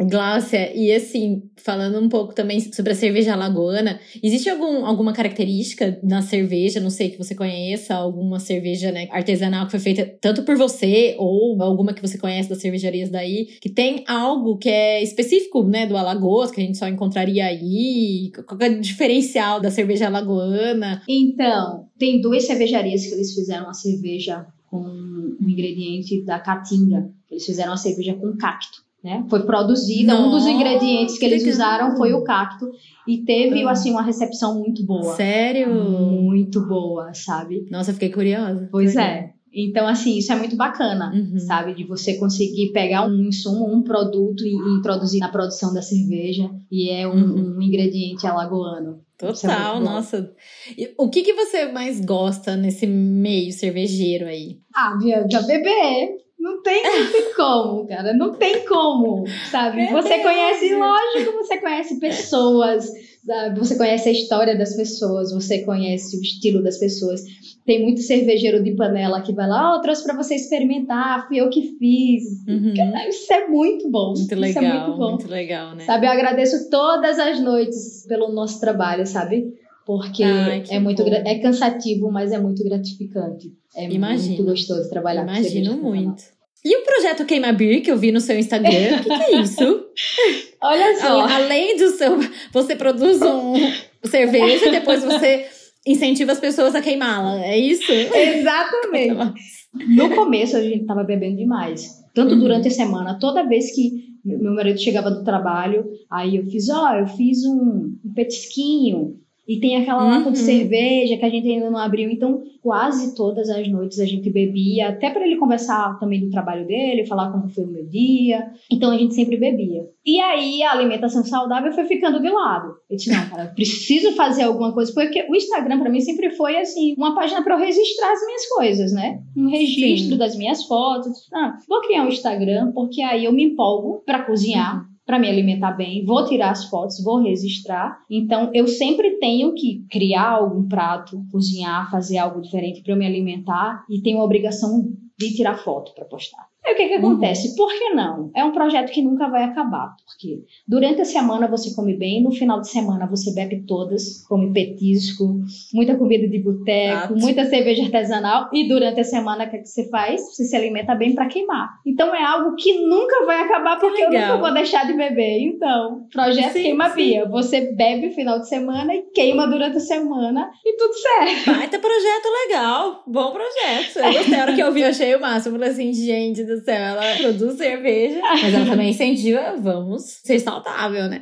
Gláucia, 0.05 0.75
e 0.75 0.91
assim, 0.91 1.43
falando 1.57 1.99
um 1.99 2.09
pouco 2.09 2.33
também 2.33 2.59
sobre 2.59 2.91
a 2.91 2.95
cerveja 2.95 3.33
alagoana, 3.33 3.99
existe 4.21 4.49
algum, 4.49 4.85
alguma 4.85 5.13
característica 5.13 5.99
na 6.03 6.21
cerveja, 6.21 6.79
não 6.79 6.89
sei, 6.89 7.09
que 7.09 7.17
você 7.17 7.35
conheça, 7.35 7.95
alguma 7.95 8.39
cerveja 8.39 8.91
né, 8.91 9.07
artesanal 9.11 9.65
que 9.65 9.71
foi 9.71 9.79
feita 9.79 10.05
tanto 10.19 10.43
por 10.43 10.57
você 10.57 11.15
ou 11.17 11.61
alguma 11.61 11.93
que 11.93 12.01
você 12.01 12.17
conhece 12.17 12.49
das 12.49 12.59
cervejarias 12.59 13.09
daí, 13.09 13.47
que 13.61 13.69
tem 13.69 14.03
algo 14.07 14.57
que 14.57 14.69
é 14.69 15.03
específico, 15.03 15.63
né, 15.63 15.85
do 15.85 15.97
Alagoas, 15.97 16.51
que 16.51 16.61
a 16.61 16.63
gente 16.63 16.77
só 16.77 16.87
encontraria 16.87 17.45
aí? 17.45 18.31
Qual 18.47 18.59
é 18.61 18.69
o 18.69 18.81
diferencial 18.81 19.59
da 19.59 19.71
cerveja 19.71 20.07
alagoana? 20.07 21.01
Então, 21.07 21.87
tem 21.97 22.21
duas 22.21 22.45
cervejarias 22.45 23.05
que 23.05 23.13
eles 23.13 23.33
fizeram 23.33 23.69
a 23.69 23.73
cerveja 23.73 24.45
com 24.69 24.79
um 24.79 25.49
ingrediente 25.49 26.23
da 26.23 26.39
caatinga. 26.39 27.11
Eles 27.29 27.45
fizeram 27.45 27.73
a 27.73 27.77
cerveja 27.77 28.13
com 28.13 28.35
cacto. 28.37 28.83
Né? 29.03 29.25
Foi 29.29 29.43
produzida, 29.43 30.13
Nossa, 30.13 30.27
um 30.27 30.31
dos 30.31 30.45
ingredientes 30.45 31.17
que 31.17 31.25
eles 31.25 31.43
usaram 31.47 31.97
foi 31.97 32.13
o 32.13 32.23
cacto 32.23 32.69
e 33.07 33.17
teve 33.19 33.63
ah. 33.63 33.71
assim 33.71 33.89
uma 33.89 34.03
recepção 34.03 34.59
muito 34.59 34.85
boa. 34.85 35.15
Sério? 35.15 35.73
Muito 35.73 36.61
boa, 36.67 37.11
sabe? 37.13 37.65
Nossa, 37.71 37.93
fiquei 37.93 38.09
curiosa. 38.09 38.69
Pois 38.71 38.95
é. 38.95 39.33
Então, 39.53 39.85
assim, 39.85 40.17
isso 40.17 40.31
é 40.31 40.35
muito 40.35 40.55
bacana, 40.55 41.11
uhum. 41.13 41.37
sabe? 41.39 41.73
De 41.73 41.83
você 41.83 42.17
conseguir 42.17 42.71
pegar 42.71 43.05
um 43.05 43.23
insumo, 43.23 43.67
um 43.69 43.83
produto 43.83 44.45
e, 44.45 44.53
introduzir 44.77 45.19
na 45.19 45.27
produção 45.27 45.73
da 45.73 45.81
cerveja. 45.81 46.49
E 46.71 46.89
é 46.89 47.05
um, 47.05 47.11
uhum. 47.11 47.57
um 47.57 47.61
ingrediente 47.61 48.25
alagoano. 48.25 49.01
É 49.21 49.27
Total, 49.27 49.77
é 49.77 49.79
nossa. 49.79 50.31
E 50.77 50.93
o 50.97 51.09
que, 51.09 51.21
que 51.21 51.33
você 51.33 51.69
mais 51.69 51.99
gosta 51.99 52.55
nesse 52.55 52.87
meio 52.87 53.51
cervejeiro 53.51 54.25
aí? 54.25 54.59
Ah, 54.73 54.97
já 55.29 55.41
beber. 55.41 56.21
Não 56.41 56.63
tem, 56.63 56.83
não 56.83 57.11
tem 57.11 57.33
como, 57.37 57.87
cara. 57.87 58.13
Não 58.13 58.33
tem 58.33 58.65
como, 58.65 59.25
sabe? 59.51 59.83
Meu 59.83 60.01
você 60.01 60.09
Deus. 60.09 60.23
conhece, 60.23 60.73
lógico, 60.73 61.31
você 61.37 61.57
conhece 61.59 61.99
pessoas, 61.99 62.91
sabe? 63.23 63.59
você 63.59 63.77
conhece 63.77 64.09
a 64.09 64.11
história 64.11 64.57
das 64.57 64.75
pessoas, 64.75 65.31
você 65.31 65.59
conhece 65.59 66.17
o 66.17 66.21
estilo 66.21 66.63
das 66.63 66.79
pessoas. 66.79 67.21
Tem 67.63 67.83
muito 67.83 68.01
cervejeiro 68.01 68.63
de 68.63 68.71
panela 68.71 69.21
que 69.21 69.31
vai 69.31 69.47
lá, 69.47 69.75
oh, 69.75 69.81
trouxe 69.81 70.03
para 70.03 70.15
você 70.15 70.33
experimentar, 70.33 71.27
fui 71.27 71.39
eu 71.39 71.49
que 71.51 71.77
fiz. 71.77 72.23
Uhum. 72.47 72.73
Isso 73.07 73.31
é 73.31 73.47
muito 73.47 73.87
bom. 73.87 74.13
Muito 74.17 74.35
legal, 74.35 74.63
Isso 74.63 74.73
é 74.73 74.79
muito 74.79 74.97
bom. 74.97 75.09
Muito 75.11 75.27
legal, 75.27 75.75
né? 75.75 75.85
Sabe, 75.85 76.07
eu 76.07 76.11
agradeço 76.11 76.71
todas 76.71 77.19
as 77.19 77.39
noites 77.39 78.03
pelo 78.07 78.31
nosso 78.31 78.59
trabalho, 78.59 79.05
sabe? 79.05 79.53
Porque 79.85 80.23
Ai, 80.23 80.63
é 80.69 80.79
muito 80.79 81.01
é 81.01 81.39
cansativo, 81.39 82.11
mas 82.11 82.31
é 82.31 82.39
muito 82.39 82.63
gratificante. 82.63 83.51
É 83.75 83.89
Imagino. 83.89 84.27
muito 84.27 84.43
gostoso 84.43 84.89
trabalhar 84.89 85.23
Imagino 85.23 85.77
com 85.77 85.89
muito. 85.89 86.23
E 86.63 86.77
o 86.77 86.83
projeto 86.83 87.25
Queima 87.25 87.51
Beer 87.51 87.81
que 87.81 87.91
eu 87.91 87.97
vi 87.97 88.11
no 88.11 88.19
seu 88.19 88.37
Instagram, 88.37 88.97
o 88.99 89.03
que, 89.03 89.09
que, 89.09 89.11
é 89.11 89.41
isso? 89.41 89.85
Olha 90.61 90.95
só. 90.99 91.21
Além 91.21 91.75
do 91.75 91.89
seu. 91.89 92.19
Você 92.53 92.75
produz 92.75 93.19
um 93.21 93.53
cerveja 94.05 94.67
e 94.67 94.71
depois 94.71 95.03
você 95.03 95.47
incentiva 95.87 96.31
as 96.31 96.39
pessoas 96.39 96.75
a 96.75 96.81
queimá-la. 96.81 97.43
É 97.43 97.57
isso? 97.57 97.91
Exatamente. 97.91 99.33
no 99.73 100.11
começo 100.11 100.55
a 100.55 100.61
gente 100.61 100.85
tava 100.85 101.03
bebendo 101.03 101.37
demais. 101.37 101.99
Tanto 102.13 102.35
uhum. 102.35 102.41
durante 102.41 102.67
a 102.67 102.71
semana, 102.71 103.17
toda 103.19 103.47
vez 103.47 103.73
que 103.73 104.11
meu 104.23 104.53
marido 104.53 104.79
chegava 104.79 105.09
do 105.09 105.23
trabalho, 105.23 105.85
aí 106.11 106.35
eu 106.35 106.45
fiz, 106.45 106.69
ó, 106.69 106.91
oh, 106.91 106.95
eu 106.97 107.07
fiz 107.07 107.43
um, 107.43 107.97
um 108.05 108.13
petisquinho 108.13 109.19
e 109.47 109.59
tem 109.59 109.77
aquela 109.77 110.03
lata 110.03 110.27
uhum. 110.27 110.31
de 110.31 110.39
cerveja 110.39 111.17
que 111.17 111.25
a 111.25 111.29
gente 111.29 111.49
ainda 111.49 111.69
não 111.69 111.79
abriu. 111.79 112.09
Então, 112.09 112.43
quase 112.61 113.15
todas 113.15 113.49
as 113.49 113.67
noites 113.67 113.99
a 113.99 114.05
gente 114.05 114.29
bebia, 114.29 114.89
até 114.89 115.09
para 115.09 115.25
ele 115.25 115.37
conversar 115.37 115.99
também 115.99 116.21
do 116.21 116.29
trabalho 116.29 116.65
dele, 116.65 117.07
falar 117.07 117.31
como 117.31 117.49
foi 117.49 117.63
o 117.63 117.67
meu 117.67 117.85
dia. 117.85 118.51
Então, 118.71 118.91
a 118.91 118.97
gente 118.97 119.15
sempre 119.15 119.37
bebia. 119.37 119.83
E 120.05 120.19
aí, 120.19 120.61
a 120.63 120.71
alimentação 120.71 121.23
saudável 121.25 121.71
foi 121.73 121.85
ficando 121.85 122.21
de 122.21 122.29
lado. 122.29 122.75
Eu 122.89 122.95
disse, 122.95 123.11
não, 123.11 123.29
cara, 123.29 123.47
preciso 123.55 124.11
fazer 124.13 124.43
alguma 124.43 124.73
coisa. 124.73 124.93
Porque 124.93 125.25
o 125.27 125.35
Instagram, 125.35 125.79
para 125.79 125.89
mim, 125.89 126.01
sempre 126.01 126.31
foi, 126.31 126.57
assim, 126.57 126.93
uma 126.97 127.15
página 127.15 127.43
para 127.43 127.55
eu 127.55 127.59
registrar 127.59 128.11
as 128.11 128.25
minhas 128.25 128.47
coisas, 128.47 128.93
né? 128.93 129.19
Um 129.35 129.49
registro 129.49 130.11
Sim. 130.11 130.17
das 130.17 130.37
minhas 130.37 130.63
fotos. 130.65 131.27
Ah, 131.33 131.57
vou 131.67 131.81
criar 131.81 132.03
um 132.03 132.09
Instagram, 132.09 132.71
porque 132.73 133.01
aí 133.01 133.25
eu 133.25 133.33
me 133.33 133.43
empolgo 133.43 134.03
para 134.05 134.23
cozinhar. 134.23 134.83
Uhum 134.83 134.90
para 135.05 135.19
me 135.19 135.29
alimentar 135.29 135.71
bem, 135.71 136.05
vou 136.05 136.25
tirar 136.25 136.51
as 136.51 136.65
fotos, 136.65 137.03
vou 137.03 137.21
registrar. 137.21 137.99
Então, 138.09 138.51
eu 138.53 138.67
sempre 138.67 139.19
tenho 139.19 139.53
que 139.53 139.85
criar 139.89 140.29
algum 140.29 140.67
prato, 140.67 141.23
cozinhar, 141.31 141.89
fazer 141.89 142.17
algo 142.17 142.41
diferente 142.41 142.81
para 142.81 142.93
eu 142.93 142.97
me 142.97 143.05
alimentar 143.05 143.83
e 143.89 144.01
tenho 144.01 144.19
a 144.19 144.23
obrigação 144.23 144.83
de 145.19 145.35
tirar 145.35 145.57
foto 145.57 145.93
para 145.93 146.05
postar. 146.05 146.45
Aí 146.71 146.73
o 146.73 146.77
que, 146.77 146.87
que 146.87 146.93
uhum. 146.95 147.11
acontece? 147.11 147.49
Uhum. 147.49 147.55
Por 147.55 147.73
que 147.73 147.89
não? 147.89 148.31
É 148.35 148.43
um 148.43 148.51
projeto 148.51 148.91
que 148.91 149.01
nunca 149.01 149.27
vai 149.27 149.43
acabar. 149.43 149.95
Porque 150.05 150.43
durante 150.67 151.01
a 151.01 151.05
semana 151.05 151.47
você 151.47 151.75
come 151.75 151.95
bem, 151.95 152.23
no 152.23 152.31
final 152.31 152.61
de 152.61 152.69
semana 152.69 153.05
você 153.07 153.33
bebe 153.33 153.63
todas, 153.67 154.23
come 154.27 154.53
petisco, 154.53 155.41
muita 155.73 155.95
comida 155.95 156.27
de 156.27 156.39
boteco, 156.39 157.15
muita 157.15 157.45
cerveja 157.45 157.83
artesanal. 157.83 158.49
E 158.53 158.67
durante 158.67 159.01
a 159.01 159.03
semana, 159.03 159.45
o 159.45 159.49
que, 159.49 159.57
é 159.57 159.59
que 159.59 159.67
você 159.67 159.89
faz? 159.89 160.21
Você 160.33 160.45
se 160.45 160.55
alimenta 160.55 160.95
bem 160.95 161.13
para 161.13 161.27
queimar. 161.27 161.69
Então 161.85 162.13
é 162.15 162.23
algo 162.23 162.55
que 162.55 162.85
nunca 162.85 163.25
vai 163.25 163.41
acabar 163.41 163.77
porque 163.79 164.03
eu 164.03 164.11
nunca 164.11 164.37
vou 164.37 164.53
deixar 164.53 164.85
de 164.85 164.93
beber. 164.93 165.41
Então, 165.41 166.07
projeto 166.11 166.53
sim, 166.53 166.63
Queima 166.63 166.89
Bia. 166.89 167.27
Você 167.27 167.73
bebe 167.73 168.07
no 168.07 168.13
final 168.13 168.39
de 168.39 168.47
semana 168.47 168.95
e 168.95 169.03
queima 169.13 169.47
durante 169.47 169.77
a 169.77 169.81
semana 169.81 170.49
e 170.65 170.77
tudo 170.77 170.93
certo. 170.93 171.57
Baita 171.57 171.79
projeto 171.79 172.27
legal. 172.47 173.03
Bom 173.07 173.31
projeto. 173.31 173.97
Eu 173.97 174.13
gostei. 174.13 174.35
A 174.35 174.41
hora 174.43 174.55
que 174.55 174.61
eu 174.61 174.71
vi, 174.71 174.81
eu 174.81 174.87
achei 174.87 175.15
o 175.15 175.21
máximo. 175.21 175.55
Eu 175.55 175.59
falei 175.59 175.73
assim, 175.73 175.93
gente 175.93 176.43
do 176.43 176.60
do 176.61 176.65
céu, 176.65 176.75
ela 176.75 177.17
produz 177.17 177.57
cerveja, 177.57 178.19
mas 178.21 178.53
ela 178.53 178.65
também 178.65 178.91
incentiva, 178.91 179.55
vamos 179.59 180.03
ser 180.23 180.39
saudável, 180.39 181.09
né? 181.09 181.21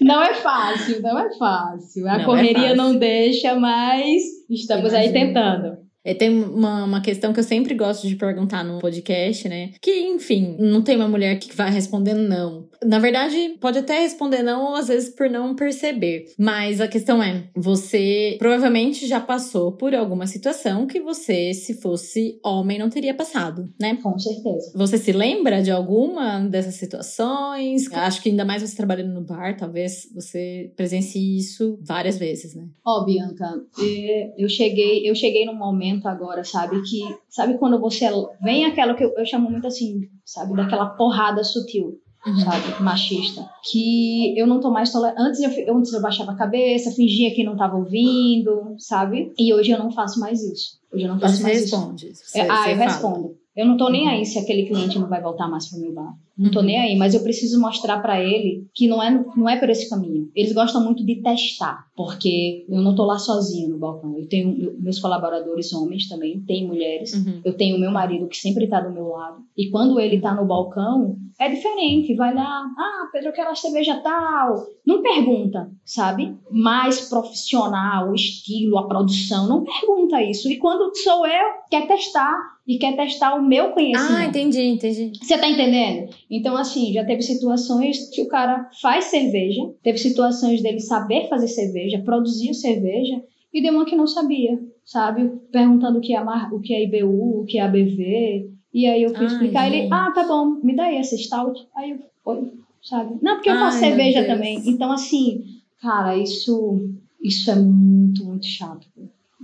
Não 0.00 0.22
é 0.22 0.34
fácil, 0.34 1.02
não 1.02 1.18
é 1.18 1.28
fácil. 1.38 2.08
A 2.08 2.14
não 2.14 2.20
é 2.20 2.24
correria 2.24 2.70
é 2.70 2.74
não 2.74 2.96
deixa, 2.96 3.54
mas 3.54 4.22
estamos 4.48 4.92
Imagina. 4.92 4.98
aí 4.98 5.12
tentando. 5.12 5.78
É, 6.02 6.14
tem 6.14 6.30
uma, 6.30 6.84
uma 6.84 7.00
questão 7.02 7.32
que 7.32 7.40
eu 7.40 7.44
sempre 7.44 7.74
gosto 7.74 8.08
de 8.08 8.16
perguntar 8.16 8.64
no 8.64 8.78
podcast, 8.78 9.46
né? 9.48 9.72
Que, 9.82 10.00
enfim, 10.08 10.56
não 10.58 10.80
tem 10.80 10.96
uma 10.96 11.08
mulher 11.08 11.38
que 11.38 11.54
vai 11.54 11.70
responder 11.70 12.14
não. 12.14 12.69
Na 12.84 12.98
verdade, 12.98 13.56
pode 13.60 13.78
até 13.78 14.00
responder 14.00 14.42
não, 14.42 14.70
ou 14.70 14.74
às 14.74 14.88
vezes 14.88 15.14
por 15.14 15.28
não 15.28 15.54
perceber. 15.54 16.32
Mas 16.38 16.80
a 16.80 16.88
questão 16.88 17.22
é: 17.22 17.44
você 17.54 18.36
provavelmente 18.38 19.06
já 19.06 19.20
passou 19.20 19.72
por 19.72 19.94
alguma 19.94 20.26
situação 20.26 20.86
que 20.86 21.00
você, 21.00 21.52
se 21.52 21.74
fosse 21.74 22.38
homem, 22.44 22.78
não 22.78 22.88
teria 22.88 23.14
passado, 23.14 23.68
né? 23.78 23.96
Com 24.02 24.18
certeza. 24.18 24.72
Você 24.74 24.96
se 24.98 25.12
lembra 25.12 25.62
de 25.62 25.70
alguma 25.70 26.40
dessas 26.40 26.74
situações? 26.74 27.92
Acho 27.92 28.22
que 28.22 28.30
ainda 28.30 28.44
mais 28.44 28.62
você 28.62 28.76
trabalhando 28.76 29.12
no 29.12 29.24
bar, 29.24 29.56
talvez 29.56 30.08
você 30.14 30.72
presencie 30.76 31.36
isso 31.38 31.78
várias 31.82 32.18
vezes, 32.18 32.54
né? 32.54 32.66
Ó, 32.84 33.00
oh, 33.00 33.04
Bianca, 33.04 33.46
é, 33.78 34.34
eu 34.38 34.48
cheguei, 34.48 35.08
eu 35.08 35.14
cheguei 35.14 35.44
num 35.44 35.56
momento 35.56 36.06
agora, 36.06 36.44
sabe? 36.44 36.80
Que 36.82 37.00
sabe 37.28 37.58
quando 37.58 37.78
você 37.78 38.06
vem 38.42 38.64
aquela 38.64 38.94
que 38.94 39.04
eu, 39.04 39.12
eu 39.16 39.26
chamo 39.26 39.50
muito 39.50 39.66
assim, 39.66 40.08
sabe, 40.24 40.56
daquela 40.56 40.86
porrada 40.90 41.44
sutil 41.44 42.00
uhum. 42.26 42.40
sabe? 42.40 42.82
Machista. 42.82 43.48
Que 43.62 44.38
eu 44.38 44.46
não 44.46 44.60
tô 44.60 44.70
mais 44.70 44.90
tolerante. 44.90 45.20
Antes 45.20 45.40
eu, 45.40 45.76
antes 45.76 45.92
eu 45.92 46.00
baixava 46.00 46.32
a 46.32 46.36
cabeça, 46.36 46.90
fingia 46.90 47.34
que 47.34 47.44
não 47.44 47.56
tava 47.56 47.76
ouvindo, 47.76 48.74
sabe? 48.78 49.32
E 49.38 49.52
hoje 49.52 49.70
eu 49.70 49.78
não 49.78 49.90
faço 49.90 50.20
mais 50.20 50.42
isso. 50.42 50.78
Hoje 50.92 51.04
eu 51.04 51.08
não 51.08 51.20
faço 51.20 51.36
você 51.36 51.42
mais 51.42 51.60
responde, 51.60 52.08
isso. 52.08 52.22
Você, 52.24 52.40
ah, 52.40 52.44
eu 52.44 52.76
fala. 52.76 52.90
respondo. 52.90 53.38
Eu 53.60 53.66
não 53.66 53.76
tô 53.76 53.90
nem 53.90 54.04
uhum. 54.04 54.08
aí 54.08 54.24
se 54.24 54.38
aquele 54.38 54.64
cliente 54.64 54.98
não 54.98 55.06
vai 55.06 55.20
voltar 55.20 55.46
mais 55.46 55.68
pro 55.68 55.78
meu 55.78 55.92
bar. 55.92 56.14
Não 56.40 56.50
tô 56.50 56.60
uhum. 56.60 56.64
nem 56.64 56.78
aí, 56.78 56.96
mas 56.96 57.12
eu 57.12 57.22
preciso 57.22 57.60
mostrar 57.60 58.00
para 58.00 58.18
ele 58.18 58.66
que 58.74 58.88
não 58.88 59.02
é, 59.02 59.10
não 59.36 59.46
é 59.46 59.58
por 59.58 59.68
esse 59.68 59.90
caminho. 59.90 60.30
Eles 60.34 60.54
gostam 60.54 60.82
muito 60.82 61.04
de 61.04 61.16
testar, 61.16 61.84
porque 61.94 62.64
eu 62.66 62.80
não 62.80 62.94
tô 62.94 63.04
lá 63.04 63.18
sozinho 63.18 63.68
no 63.68 63.78
balcão. 63.78 64.16
Eu 64.18 64.26
tenho 64.26 64.74
meus 64.78 64.98
colaboradores 64.98 65.70
homens 65.74 66.08
também, 66.08 66.40
tem 66.40 66.66
mulheres. 66.66 67.12
Uhum. 67.12 67.42
Eu 67.44 67.52
tenho 67.52 67.78
meu 67.78 67.90
marido 67.90 68.26
que 68.26 68.38
sempre 68.38 68.66
tá 68.66 68.80
do 68.80 68.90
meu 68.90 69.08
lado. 69.08 69.42
E 69.54 69.68
quando 69.68 70.00
ele 70.00 70.18
tá 70.18 70.34
no 70.34 70.46
balcão, 70.46 71.18
é 71.38 71.48
diferente. 71.50 72.14
Vai 72.14 72.34
lá, 72.34 72.64
ah, 72.78 73.08
Pedro, 73.12 73.28
eu 73.28 73.34
quero 73.34 73.50
a 73.50 73.54
cerveja 73.54 74.00
tal. 74.02 74.66
Não 74.86 75.02
pergunta, 75.02 75.70
sabe? 75.84 76.34
Mais 76.50 77.08
profissional, 77.08 78.10
o 78.10 78.14
estilo, 78.14 78.78
a 78.78 78.88
produção. 78.88 79.46
Não 79.46 79.62
pergunta 79.62 80.22
isso. 80.22 80.50
E 80.50 80.56
quando 80.56 80.96
sou 80.96 81.26
eu, 81.26 81.48
quer 81.70 81.86
testar. 81.86 82.59
E 82.70 82.78
quer 82.78 82.94
testar 82.94 83.34
o 83.34 83.42
meu 83.42 83.72
conhecimento. 83.72 84.12
Ah, 84.12 84.26
entendi, 84.26 84.62
entendi. 84.62 85.10
Você 85.20 85.36
tá 85.36 85.48
entendendo? 85.48 86.08
Então, 86.30 86.56
assim, 86.56 86.92
já 86.92 87.04
teve 87.04 87.20
situações 87.20 88.08
que 88.10 88.22
o 88.22 88.28
cara 88.28 88.70
faz 88.80 89.06
cerveja, 89.06 89.60
teve 89.82 89.98
situações 89.98 90.62
dele 90.62 90.78
saber 90.78 91.28
fazer 91.28 91.48
cerveja, 91.48 92.00
produzir 92.04 92.54
cerveja, 92.54 93.20
e 93.52 93.60
deu 93.60 93.74
uma 93.74 93.84
que 93.84 93.96
não 93.96 94.06
sabia, 94.06 94.56
sabe? 94.84 95.28
Perguntando 95.50 95.98
o 95.98 96.00
que 96.00 96.14
é, 96.14 96.22
o 96.22 96.60
que 96.60 96.72
é 96.72 96.84
IBU, 96.84 97.40
o 97.40 97.44
que 97.44 97.58
é 97.58 97.62
ABV. 97.62 98.48
E 98.72 98.86
aí 98.86 99.02
eu 99.02 99.10
fui 99.16 99.26
Ai, 99.26 99.32
explicar, 99.32 99.64
gente. 99.64 99.76
ele, 99.76 99.88
ah, 99.92 100.12
tá 100.14 100.22
bom, 100.28 100.60
me 100.62 100.76
dá 100.76 100.84
aí 100.84 100.96
essa 100.98 101.16
stout. 101.16 101.60
Aí 101.74 101.90
eu, 101.90 101.98
oi, 102.24 102.52
sabe? 102.84 103.18
Não, 103.20 103.34
porque 103.34 103.50
eu 103.50 103.58
faço 103.58 103.78
Ai, 103.78 103.90
cerveja 103.90 104.24
também. 104.24 104.62
Então, 104.64 104.92
assim, 104.92 105.42
cara, 105.82 106.16
isso, 106.16 106.88
isso 107.20 107.50
é 107.50 107.56
muito, 107.56 108.24
muito 108.24 108.46
chato. 108.46 108.86